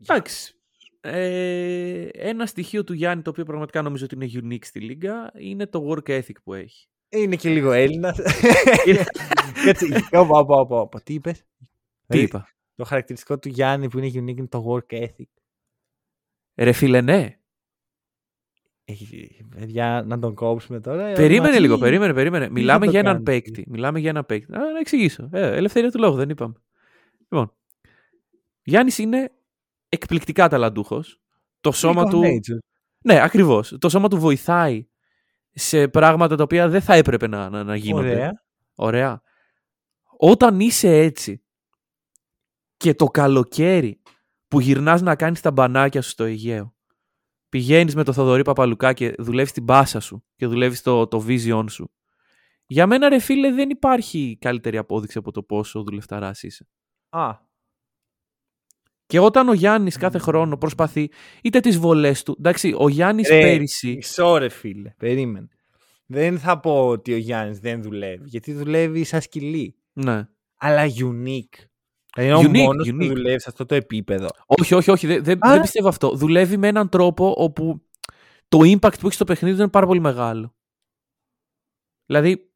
[0.00, 0.54] Εντάξει.
[1.00, 5.66] Ε, ένα στοιχείο του Γιάννη το οποίο πραγματικά νομίζω ότι είναι unique στη Λίγκα είναι
[5.66, 6.88] το work ethic που έχει.
[7.08, 8.18] Είναι και λίγο Έλληνας.
[9.64, 9.86] Κάτσε,
[10.20, 11.02] όπα, όπα, όπα, όπα.
[11.02, 11.44] Τι είπες; Τι
[12.06, 15.30] Δηλαδή, είπα; Το χαρακτηριστικό του Γιάννη που είναι unique είναι το work ethic.
[16.56, 17.39] Ρε φίλε, ναι.
[18.90, 21.12] Έχει, παιδιά, να τον κόψουμε τώρα.
[21.12, 21.60] Περίμενε μαζί.
[21.60, 22.50] λίγο, περίμενε, περίμενε.
[22.50, 23.64] Μιλάμε το για έναν κάνεις; παίκτη.
[23.68, 24.54] Μιλάμε για έναν παίκτη.
[24.54, 25.28] Α, να εξηγήσω.
[25.32, 26.54] Ε, ελευθερία του λόγου, δεν είπαμε.
[27.18, 27.52] Λοιπόν,
[28.62, 29.30] Γιάννης είναι
[29.88, 31.20] εκπληκτικά ταλαντούχος.
[31.60, 32.20] Το σώμα Freak of του.
[32.24, 32.58] nature.
[33.04, 33.76] Ναι, ακριβώς.
[33.78, 34.88] Το σώμα του βοηθάει
[35.50, 38.10] σε πράγματα τα οποία δεν θα έπρεπε να, να, να γίνονται.
[38.10, 38.42] Ωραία.
[38.74, 39.22] Ωραία.
[40.16, 41.44] Όταν είσαι έτσι
[42.76, 44.02] και το καλοκαίρι
[44.48, 46.74] που γυρνάς να κάνεις τα μπανάκια σου στο Αιγαίο,
[47.50, 51.64] πηγαίνεις με το Θοδωρή Παπαλουκά και δουλεύεις την μπάσα σου και δουλεύεις το, το vision
[51.70, 51.92] σου.
[52.66, 56.68] Για μένα ρε φίλε δεν υπάρχει καλύτερη απόδειξη από το πόσο δουλευταράς είσαι.
[57.08, 57.30] Α,
[59.06, 61.10] Και όταν ο Γιάννης κάθε χρόνο προσπαθεί
[61.42, 65.48] είτε τις βολές του, εντάξει ο Γιάννης Ρε, πέρυσι, Μισό ρε φίλε, περίμενε.
[66.06, 69.76] Δεν θα πω ότι ο Γιάννης δεν δουλεύει, γιατί δουλεύει σαν σκυλί.
[69.92, 70.28] ναι.
[70.62, 71.64] Αλλά unique.
[72.14, 73.06] Δηλαδή είναι Unique, ο μόνος που unique.
[73.08, 74.28] δουλεύει σε αυτό το επίπεδο.
[74.46, 75.06] Όχι, όχι, όχι.
[75.06, 76.14] Δεν, δεν, Άρα- δεν πιστεύω αυτό.
[76.16, 77.82] Δουλεύει με έναν τρόπο όπου
[78.48, 80.54] το impact που έχει στο παιχνίδι του είναι πάρα πολύ μεγάλο.
[82.06, 82.50] Δηλαδή,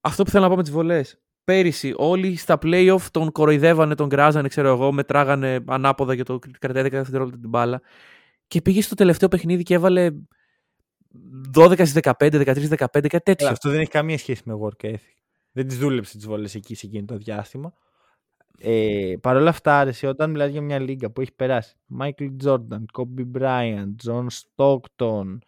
[0.00, 1.20] αυτό που θέλω να πω με τις βολές.
[1.44, 6.82] Πέρυσι όλοι στα playoff τον κοροϊδεύανε, τον κράζανε, ξέρω εγώ, μετράγανε ανάποδα για το κρατάει
[6.84, 7.80] 10 δευτερόλεπτα την μπάλα.
[8.46, 10.10] Και πήγε στο τελευταίο παιχνίδι και έβαλε
[11.54, 13.46] 12 στις 15, 13 15, κάτι τέτοιο.
[13.46, 14.96] Αλλά αυτό δεν έχει καμία σχέση με work ethic.
[15.52, 17.72] Δεν τι δούλεψε τις βολές εκεί σε εκείνο το διάστημα.
[18.60, 22.82] Ε, Παρ' όλα αυτά, αρέσει, όταν μιλάς για μια λίγα που έχεις περάσει Michael Jordan,
[22.98, 25.38] Kobe Bryant, John Stockton,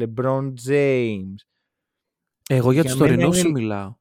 [0.00, 1.34] LeBron James.
[2.48, 3.94] Εγώ για, για τους μένα τωρινούς είναι- σου μιλάω.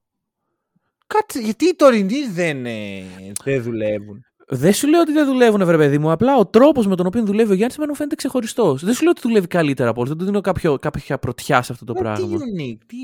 [1.07, 3.01] Κάτσε, γιατί οι τωρινοί δεν, ε,
[3.43, 6.11] δεν δουλεύουν; Δεν σου λέω ότι δεν δουλεύουν, βρε παιδί μου.
[6.11, 8.83] Απλά ο τρόπος με τον οποίο δουλεύει ο Γιάννης μου φαίνεται ξεχωριστός.
[8.83, 10.11] Δεν σου λέω ότι δουλεύει καλύτερα από όλους.
[10.11, 12.27] Δεν του δίνω κάποιο, κάποια πρωτιά σε αυτό το Μα πράγμα.
[12.27, 12.95] Τι unique, τι...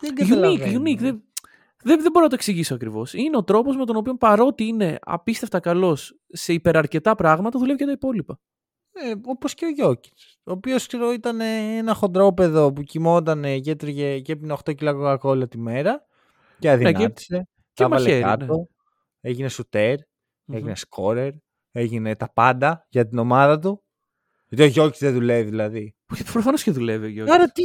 [0.00, 0.80] Δεν Unique, καταλαβαίνω.
[0.82, 0.98] unique.
[0.98, 1.22] Δεν,
[1.82, 3.14] δεν, δεν μπορώ να το εξηγήσω ακριβώς.
[3.14, 7.84] Είναι ο τρόπος με τον οποίο παρότι είναι απίστευτα καλός σε υπεραρκετά πράγματα, δουλεύει και
[7.84, 8.40] τα υπόλοιπα.
[8.92, 10.12] Ε, Όπως και ο Γιώκη.
[10.44, 15.48] Ο οποίος ήταν ε, ένα χοντρόπεδο που κοιμόταν και έτρωγε και έπινε 8 κιλά κοκακόλα
[15.48, 16.06] τη μέρα
[16.58, 17.48] και αδυνάτησε.
[17.72, 18.66] και τα βάλε μαχαίρι, κάτω.
[19.20, 19.96] Έγινε σουτέρ,
[20.44, 20.56] Μμμ.
[20.56, 21.32] έγινε σκόρερ,
[21.72, 23.84] έγινε τα πάντα για την ομάδα του.
[24.50, 25.94] Γιατί ο Γιώκης δεν δουλεύει δηλαδή.
[26.32, 27.34] Προφανώς και δουλεύει ο Γιώργος.
[27.34, 27.62] Άρα τι.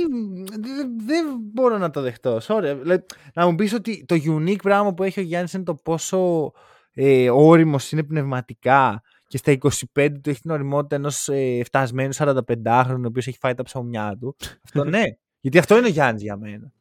[0.59, 2.39] Δεν δεν μπορώ να το δεχτώ.
[2.41, 2.77] Sorry.
[2.81, 6.51] Δηλαδή, να μου πεις ότι το unique πράγμα που έχει ο Γιάννης είναι το πόσο
[6.93, 9.57] ε, όριμος είναι πνευματικά και στα
[9.95, 14.17] 25 του έχει την οριμότητα ενός ε, φτασμένου 45χρονου, ο οποίος έχει φάει τα ψωμιά
[14.19, 14.35] του.
[14.63, 15.03] αυτό ναι.
[15.39, 16.71] Γιατί αυτό είναι ο Γιάννης για μένα.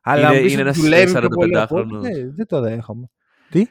[0.00, 2.00] Αλλά είναι, είναι ένας 45χρονο.
[2.00, 3.10] Ναι, δεν το δέχομαι.
[3.50, 3.66] Τι;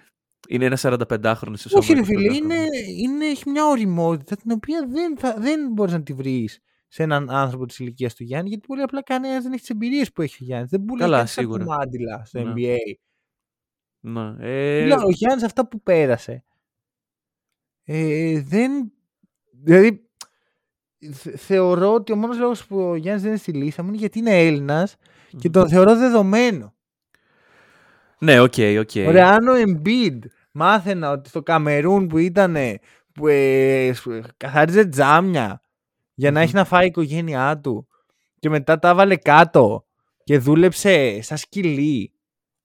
[0.48, 2.56] Είναι ένα 45χρονο Όχι, ρε φίλε, είναι,
[3.02, 7.30] είναι, έχει μια οριμότητα την οποία δεν, θα, δεν μπορείς να τη βρεις σε έναν
[7.30, 10.44] άνθρωπο της ηλικίας του Γιάννη, γιατί πολύ απλά κανένας δεν έχει τις εμπειρίες που έχει
[10.44, 10.70] ο Γιάννης.
[10.70, 11.64] Δεν μπορεί να σίγουρα.
[11.66, 12.54] μάντιλα στο ναι.
[12.56, 12.78] NBA.
[14.00, 14.36] Ναι.
[14.40, 14.94] Ε...
[14.94, 16.44] ο Γιάννης αυτά που πέρασε.
[17.84, 18.92] Ε, δεν.
[19.52, 20.10] Δηλαδή,
[21.36, 24.20] θεωρώ ότι ο μόνος λόγος που ο Γιάννης δεν είναι στη λίστα μου είναι γιατί
[24.20, 24.96] είναι Έλληνας
[25.38, 26.75] και τον θεωρώ δεδομένο.
[28.20, 28.90] Ναι, ok, okay, ok.
[28.94, 29.06] Okay.
[29.08, 30.20] Ωραία, αν ο Embiid
[30.52, 32.56] μάθαινα ότι στο Καμερούν που ήταν
[33.14, 33.94] που ε,
[34.38, 35.62] καθάριζε τζάμια
[36.14, 37.88] για να έχει να φάει η οικογένειά του
[38.40, 39.86] και μετά τα έβαλε κάτω
[40.24, 42.14] και δούλεψε σαν σκυλί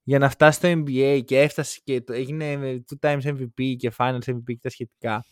[0.03, 2.59] για να φτάσει στο NBA και έφτασε και το, έγινε
[2.91, 5.25] two times MVP και finals MVP και τα σχετικά.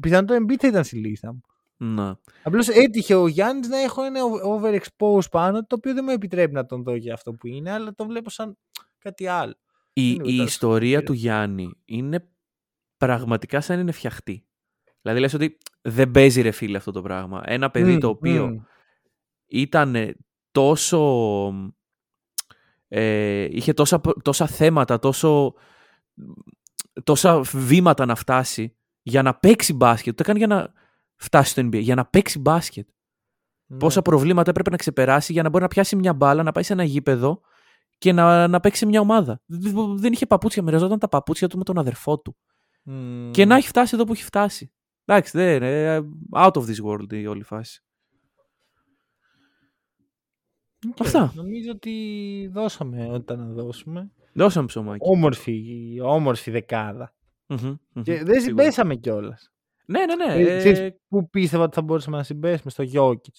[0.00, 1.40] Πιθανόν το Embiid θα ήταν στη λίστα μου.
[1.76, 2.12] Ναι.
[2.42, 6.66] Απλώς έτυχε ο Γιάννης να έχω ένα overexposed πάνω, το οποίο δεν μου επιτρέπει να
[6.66, 8.58] τον δω για αυτό που είναι, αλλά το βλέπω σαν
[9.00, 9.54] κάτι άλλο.
[9.92, 12.28] Η, η ιστορία του Γιάννη είναι
[12.96, 14.44] πραγματικά σαν είναι φτιαχτή.
[15.02, 17.42] Δηλαδή λες ότι δεν παίζει ρε φίλε αυτό το πράγμα.
[17.44, 18.64] Ένα παιδί το οποίο
[19.46, 20.16] ήταν
[20.50, 21.52] τόσο...
[22.88, 25.54] Ε, είχε τόσα, τόσα θέματα, τόσο,
[27.04, 30.16] τόσα βήματα να φτάσει για να παίξει μπάσκετ.
[30.16, 30.72] Το έκανε για να
[31.16, 32.88] φτάσει στο NBA, για να παίξει μπάσκετ.
[33.66, 33.76] Ναι.
[33.76, 36.72] Πόσα προβλήματα έπρεπε να ξεπεράσει για να μπορεί να πιάσει μια μπάλα, να πάει σε
[36.72, 37.40] ένα γήπεδο
[38.00, 39.40] και να, να παίξει μια ομάδα.
[39.96, 42.36] Δεν είχε παπούτσια, μοιραζόταν τα παπούτσια του με τον αδερφό του.
[43.30, 44.72] Και να έχει φτάσει εδώ που έχει φτάσει.
[45.04, 46.00] Εντάξει, δεν είναι.
[46.32, 47.82] Out of this world η όλη φάση.
[50.86, 51.00] Okay.
[51.00, 51.32] Αυτά.
[51.34, 54.10] Νομίζω ότι δώσαμε όταν να δώσουμε.
[54.32, 55.08] Δώσαμε ψωμάκι.
[55.08, 56.64] Όμορφη, όμορφη
[58.02, 59.52] Και δεν συμπέσαμε κιόλας.
[59.86, 60.34] Ναι, ναι, ναι.
[60.34, 61.00] Ε, ε...
[61.08, 63.34] Πού πίστευα ότι θα μπορούσαμε να συμπέσουμε στο Γιώκητ.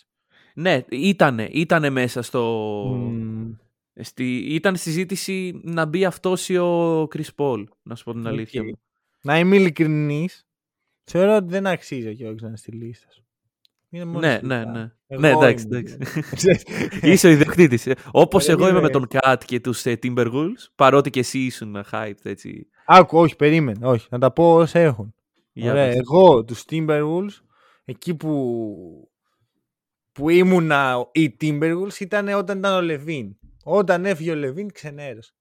[0.56, 2.84] Ναι, ήτανε, ήτανε μέσα στο.
[2.96, 3.61] Mm.
[4.00, 4.38] Στη...
[4.38, 8.62] Ήταν συζήτηση να μπει αυτό ή ο Κρι Πολ, να σου πω την αλήθεια.
[8.62, 8.78] Okay.
[9.22, 10.48] Να είμαι ειλικρινής,
[11.04, 13.26] θεωρώ ότι δεν αξίζει ο Γιώργος να είναι στη λίστα σου.
[13.94, 14.92] Είναι ναι, ναι, ναι.
[15.08, 15.98] ναι, εντάξει, εντάξει.
[17.12, 17.88] Είσαι ο ιδιοκτήτης.
[18.12, 22.14] Όπως εγώ είμαι με τον Κατ και τους uh, Timberwolves, παρότι και εσύ ήσουν hype
[22.24, 22.68] έτσι.
[22.86, 23.88] Άκου, όχι, περίμενε.
[23.88, 25.14] Όχι, να τα πω όσα έχουν.
[25.64, 27.42] Ωραία, εγώ τους Timberwolves,
[27.86, 29.10] εκεί που,
[30.12, 33.36] που ήμουνα οι Timberwolves ήταν όταν ήταν ο Λεβίν.
[33.64, 35.34] Όταν έφυγε ο Λεβίν, ξενέρωσε.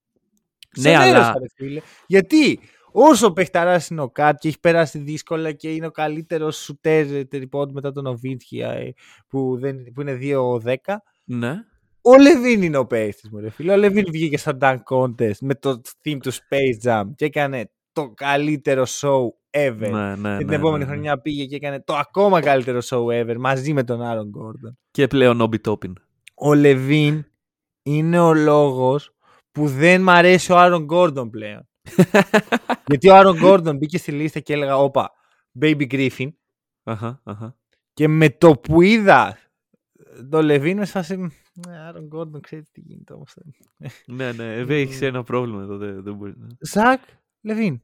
[0.77, 1.35] Ναι, αλλά...
[1.55, 1.81] φίλε.
[2.07, 2.61] Γιατί
[2.93, 7.71] όσο παιχταράς είναι ο Κάτ και έχεις περάσει δύσκολα και είναι ο καλύτερος σουτέρ τριπόντ
[7.73, 8.95] μετά τον Οβίτσια ε,
[9.29, 9.59] που,
[9.95, 10.19] που είναι
[10.63, 10.75] 2-10.
[11.25, 11.55] Ναι.
[12.03, 13.73] Ο Λεβίν είναι ο παίχτης μου, ρε φίλε.
[13.73, 18.13] Ο Λεβίν βγήκε στα Dunk Contest με το theme του Space Jam και έκανε το
[18.17, 19.91] καλύτερο show ever.
[19.91, 23.05] Ναι, ναι, και την ναι, επόμενη ναι, χρονιά πήγε και έκανε το ακόμα καλύτερο show
[23.05, 24.79] ever μαζί με τον Άρον Γκόρντον.
[24.91, 25.93] Και πλέον Όμπι Τόπιν.
[26.35, 27.25] Ο Λεβίν
[27.83, 29.15] είναι ο λόγος
[29.53, 31.69] που δεν μ' αρέσει ο Άρον Γκόρντον πλέον.
[32.87, 35.13] Γιατί ο Άρον Γκόρντον μπήκε στη λίστα και έλεγα όπα,
[35.61, 36.29] Baby Griffin.
[37.93, 39.39] Και με το που είδα
[40.31, 41.31] το Λεβίν με σφάση
[41.89, 43.35] Άρον Γκόρντον ξέρεις τι γίνεται όμως.
[44.07, 45.77] ναι, ναι, δεν έχεις ένα πρόβλημα εδώ.
[45.77, 46.47] Δεν, μπορεί να...
[46.61, 47.03] Ζακ
[47.41, 47.81] Λεβίν.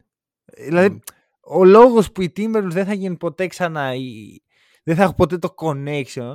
[0.57, 1.01] Δηλαδή,
[1.40, 3.92] ο λόγος που οι Timberwolves δεν θα γίνουν ποτέ ξανά
[4.82, 6.34] δεν θα έχω ποτέ το connection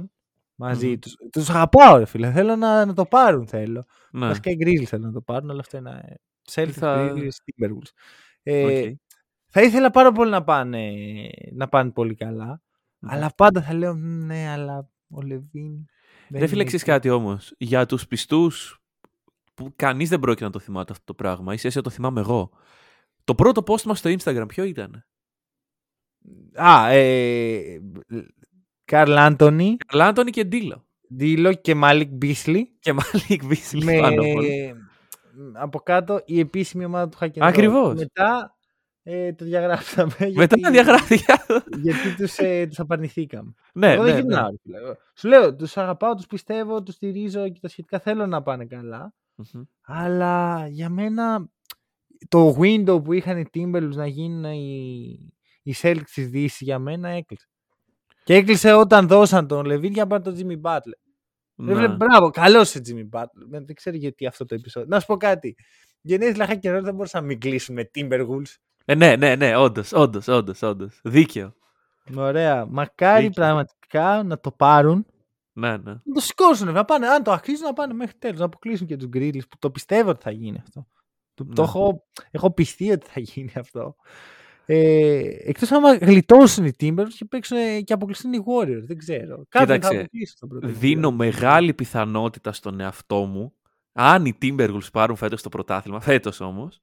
[0.62, 1.00] μαζί mm.
[1.00, 1.16] τους.
[1.32, 3.84] Τους αγαπάω ρε φίλε, θέλω να, να το πάρουν θέλω.
[4.12, 4.28] Ναι.
[4.28, 6.20] Βασικά οι Grizzlies θέλουν να το πάρουν, αλλά αυτό είναι
[6.52, 7.14] Celtics, θα...
[7.16, 7.92] Grizzlies, Timberwolves.
[8.44, 8.94] Ε, okay.
[9.48, 10.92] Θα ήθελα πάρα πολύ να πάνε,
[11.52, 13.08] να πάνε πολύ καλά, mm.
[13.10, 15.86] αλλά πάντα θα λέω ναι, αλλά ο LaVine...
[16.30, 18.82] Δεν φίλε, ξέρεις κάτι όμως; Για τους πιστούς
[19.54, 22.50] που κανείς δεν πρόκειται να το θυμάται αυτό το πράγμα, ίσως το θυμάμαι εγώ.
[23.24, 25.06] Το πρώτο post μας στο Instagram ποιο ήταν;
[26.56, 27.82] Α, ε,
[28.92, 29.78] Karl-Anthony.
[29.88, 30.86] Karl-Anthony και D'Lo.
[31.16, 32.78] D'Lo και Malik Beasley.
[32.80, 34.00] Και Malik Beasley με...
[34.00, 34.24] πάνω
[35.54, 37.96] από κάτω η επίσημη ομάδα του Hackett Ακριβώς.
[37.96, 38.56] Μετά
[39.04, 40.14] ε, το διαγράψαμε.
[40.20, 41.34] Μετά γιατί, διαγράφηκε.
[41.82, 43.54] γιατί τους, ε, τους απαρνηθήκαμε.
[43.74, 44.38] ναι, Εγώ ναι, δεν ναι.
[45.16, 48.68] Σου λέω, τους αγαπάω, τους πιστεύω, τους στηρίζω και τα σχετικά θέλω να πάνε
[49.82, 51.50] Αλλά για μένα
[52.28, 57.10] το window που είχαν οι Timberwolves να γίνουν οι, οι Celtics της Δύσης για μένα
[57.10, 57.51] έκλεισε.
[58.24, 61.00] Και έκλεισε όταν δώσαν τον Λεβίν για να πάρει τον Jimmy Butler.
[61.56, 61.88] Ναι.
[61.88, 63.46] μπράβο, καλός σε Jimmy Butler.
[63.50, 64.90] Δεν ξέρω γιατί αυτό το επεισόδιο.
[64.90, 65.56] Να σου πω κάτι.
[66.02, 68.56] Γενναίες λαχά και δεν μπορούσα να μην κλείσουν με Timberwolves.
[68.86, 71.00] Ε, ναι, ναι, ναι, όντως, όντως, όντως, όντως.
[71.04, 71.54] Δίκαιο.
[72.16, 72.66] Ωραία.
[72.66, 73.44] Μακάρι Δίκαιο.
[73.44, 75.06] πραγματικά να το πάρουν.
[75.54, 75.92] Ναι, ναι.
[75.92, 78.40] Να το σηκώσουν, να πάνε, αν το αξίζουν να πάνε μέχρι τέλος.
[78.40, 80.88] Να αποκλείσουν και τους Grizzlies που το πιστεύω ότι θα γίνει αυτό.
[81.34, 81.54] Το, ναι.
[81.54, 83.96] το έχω, έχω πιστεί ότι θα γίνει αυτό.
[84.66, 88.84] Ε, Εκτός άμα γλιτώσουν οι Timberwolves και παίξουν και αποκλειστούν οι Warriors.
[88.84, 89.44] Δεν ξέρω.
[89.50, 90.10] Κοίταξε,
[90.64, 93.54] δίνω μεγάλη πιθανότητα στον εαυτό μου,
[93.92, 96.82] αν οι Timberwolves πάρουν φέτος το πρωτάθλημα, φέτος όμως,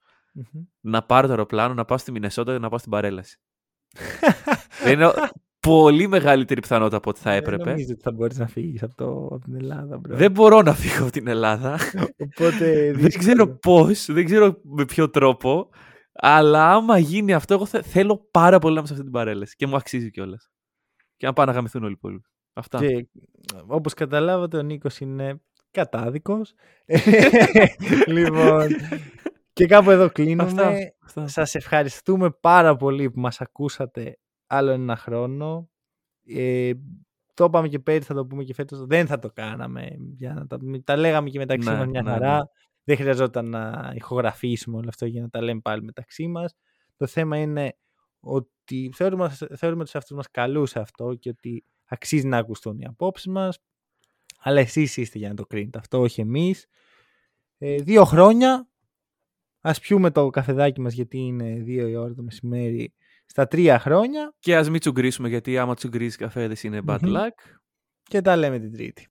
[0.80, 3.40] να πάρω το αεροπλάνο, να πάω στη Μινεσότα και να πάω στην παρέλαση.
[4.90, 5.10] είναι
[5.60, 7.62] πολύ μεγαλύτερη πιθανότητα από ό,τι θα έπρεπε.
[7.62, 9.96] Δεν νομίζω ότι θα μπορείς να φύγεις από, από, την Ελλάδα.
[9.96, 10.08] Bro.
[10.08, 11.78] Δεν μπορώ να φύγω από την Ελλάδα.
[12.18, 15.68] Οπότε, δεν ξέρω πώς, δεν ξέρω με ποιο τρόπο.
[16.20, 19.56] Αλλά άμα γίνει αυτό, εγώ θέλω πάρα πολύ να είμαι σε αυτή την παρέλαση.
[19.56, 20.50] Και μου αξίζει κιόλας.
[21.16, 22.28] Και να πάνε να γαμηθούν όλοι οι υπόλοιποι.
[22.52, 22.78] Αυτά.
[22.78, 23.08] Και
[23.66, 25.40] όπως καταλάβατε, ο Νίκος είναι
[25.70, 26.54] κατάδικος.
[28.06, 28.68] λοιπόν,
[29.52, 30.92] και κάπου εδώ κλείνουμε.
[31.04, 35.70] Αυτά, Σας ευχαριστούμε πάρα πολύ που μας ακούσατε άλλο ένα χρόνο.
[36.26, 36.72] Ε,
[37.34, 38.86] το είπαμε και πέρυσι, θα το πούμε και φέτος.
[38.86, 39.88] Δεν θα το κάναμε.
[40.16, 42.36] Για να τα, τα λέγαμε και μεταξύ ναι, μας μια ναι, χαρά.
[42.36, 42.42] Ναι.
[42.88, 46.54] Δεν χρειαζόταν να ηχογραφήσουμε όλο αυτό για να τα λέμε πάλι μεταξύ μας.
[46.96, 47.76] Το θέμα είναι
[48.20, 52.84] ότι θεωρούμε, θεωρούμε τους αυτούς μας καλούς σε αυτό και ότι αξίζει να ακουστούν οι
[52.84, 53.58] απόψεις μας.
[54.38, 56.66] Αλλά εσείς είστε για να το κρίνετε αυτό, όχι εμείς.
[57.58, 58.68] Ε, δύο χρόνια.
[59.60, 62.94] Ας πιούμε το καφεδάκι μας γιατί είναι δύο η ώρα το μεσημέρι
[63.26, 64.34] στα τρία χρόνια.
[64.38, 67.58] Και ας μην τσουγκρίσουμε γιατί άμα τσουγκρίσει καφέδες είναι bad luck.
[68.02, 69.06] Και τα λέμε την τρίτη.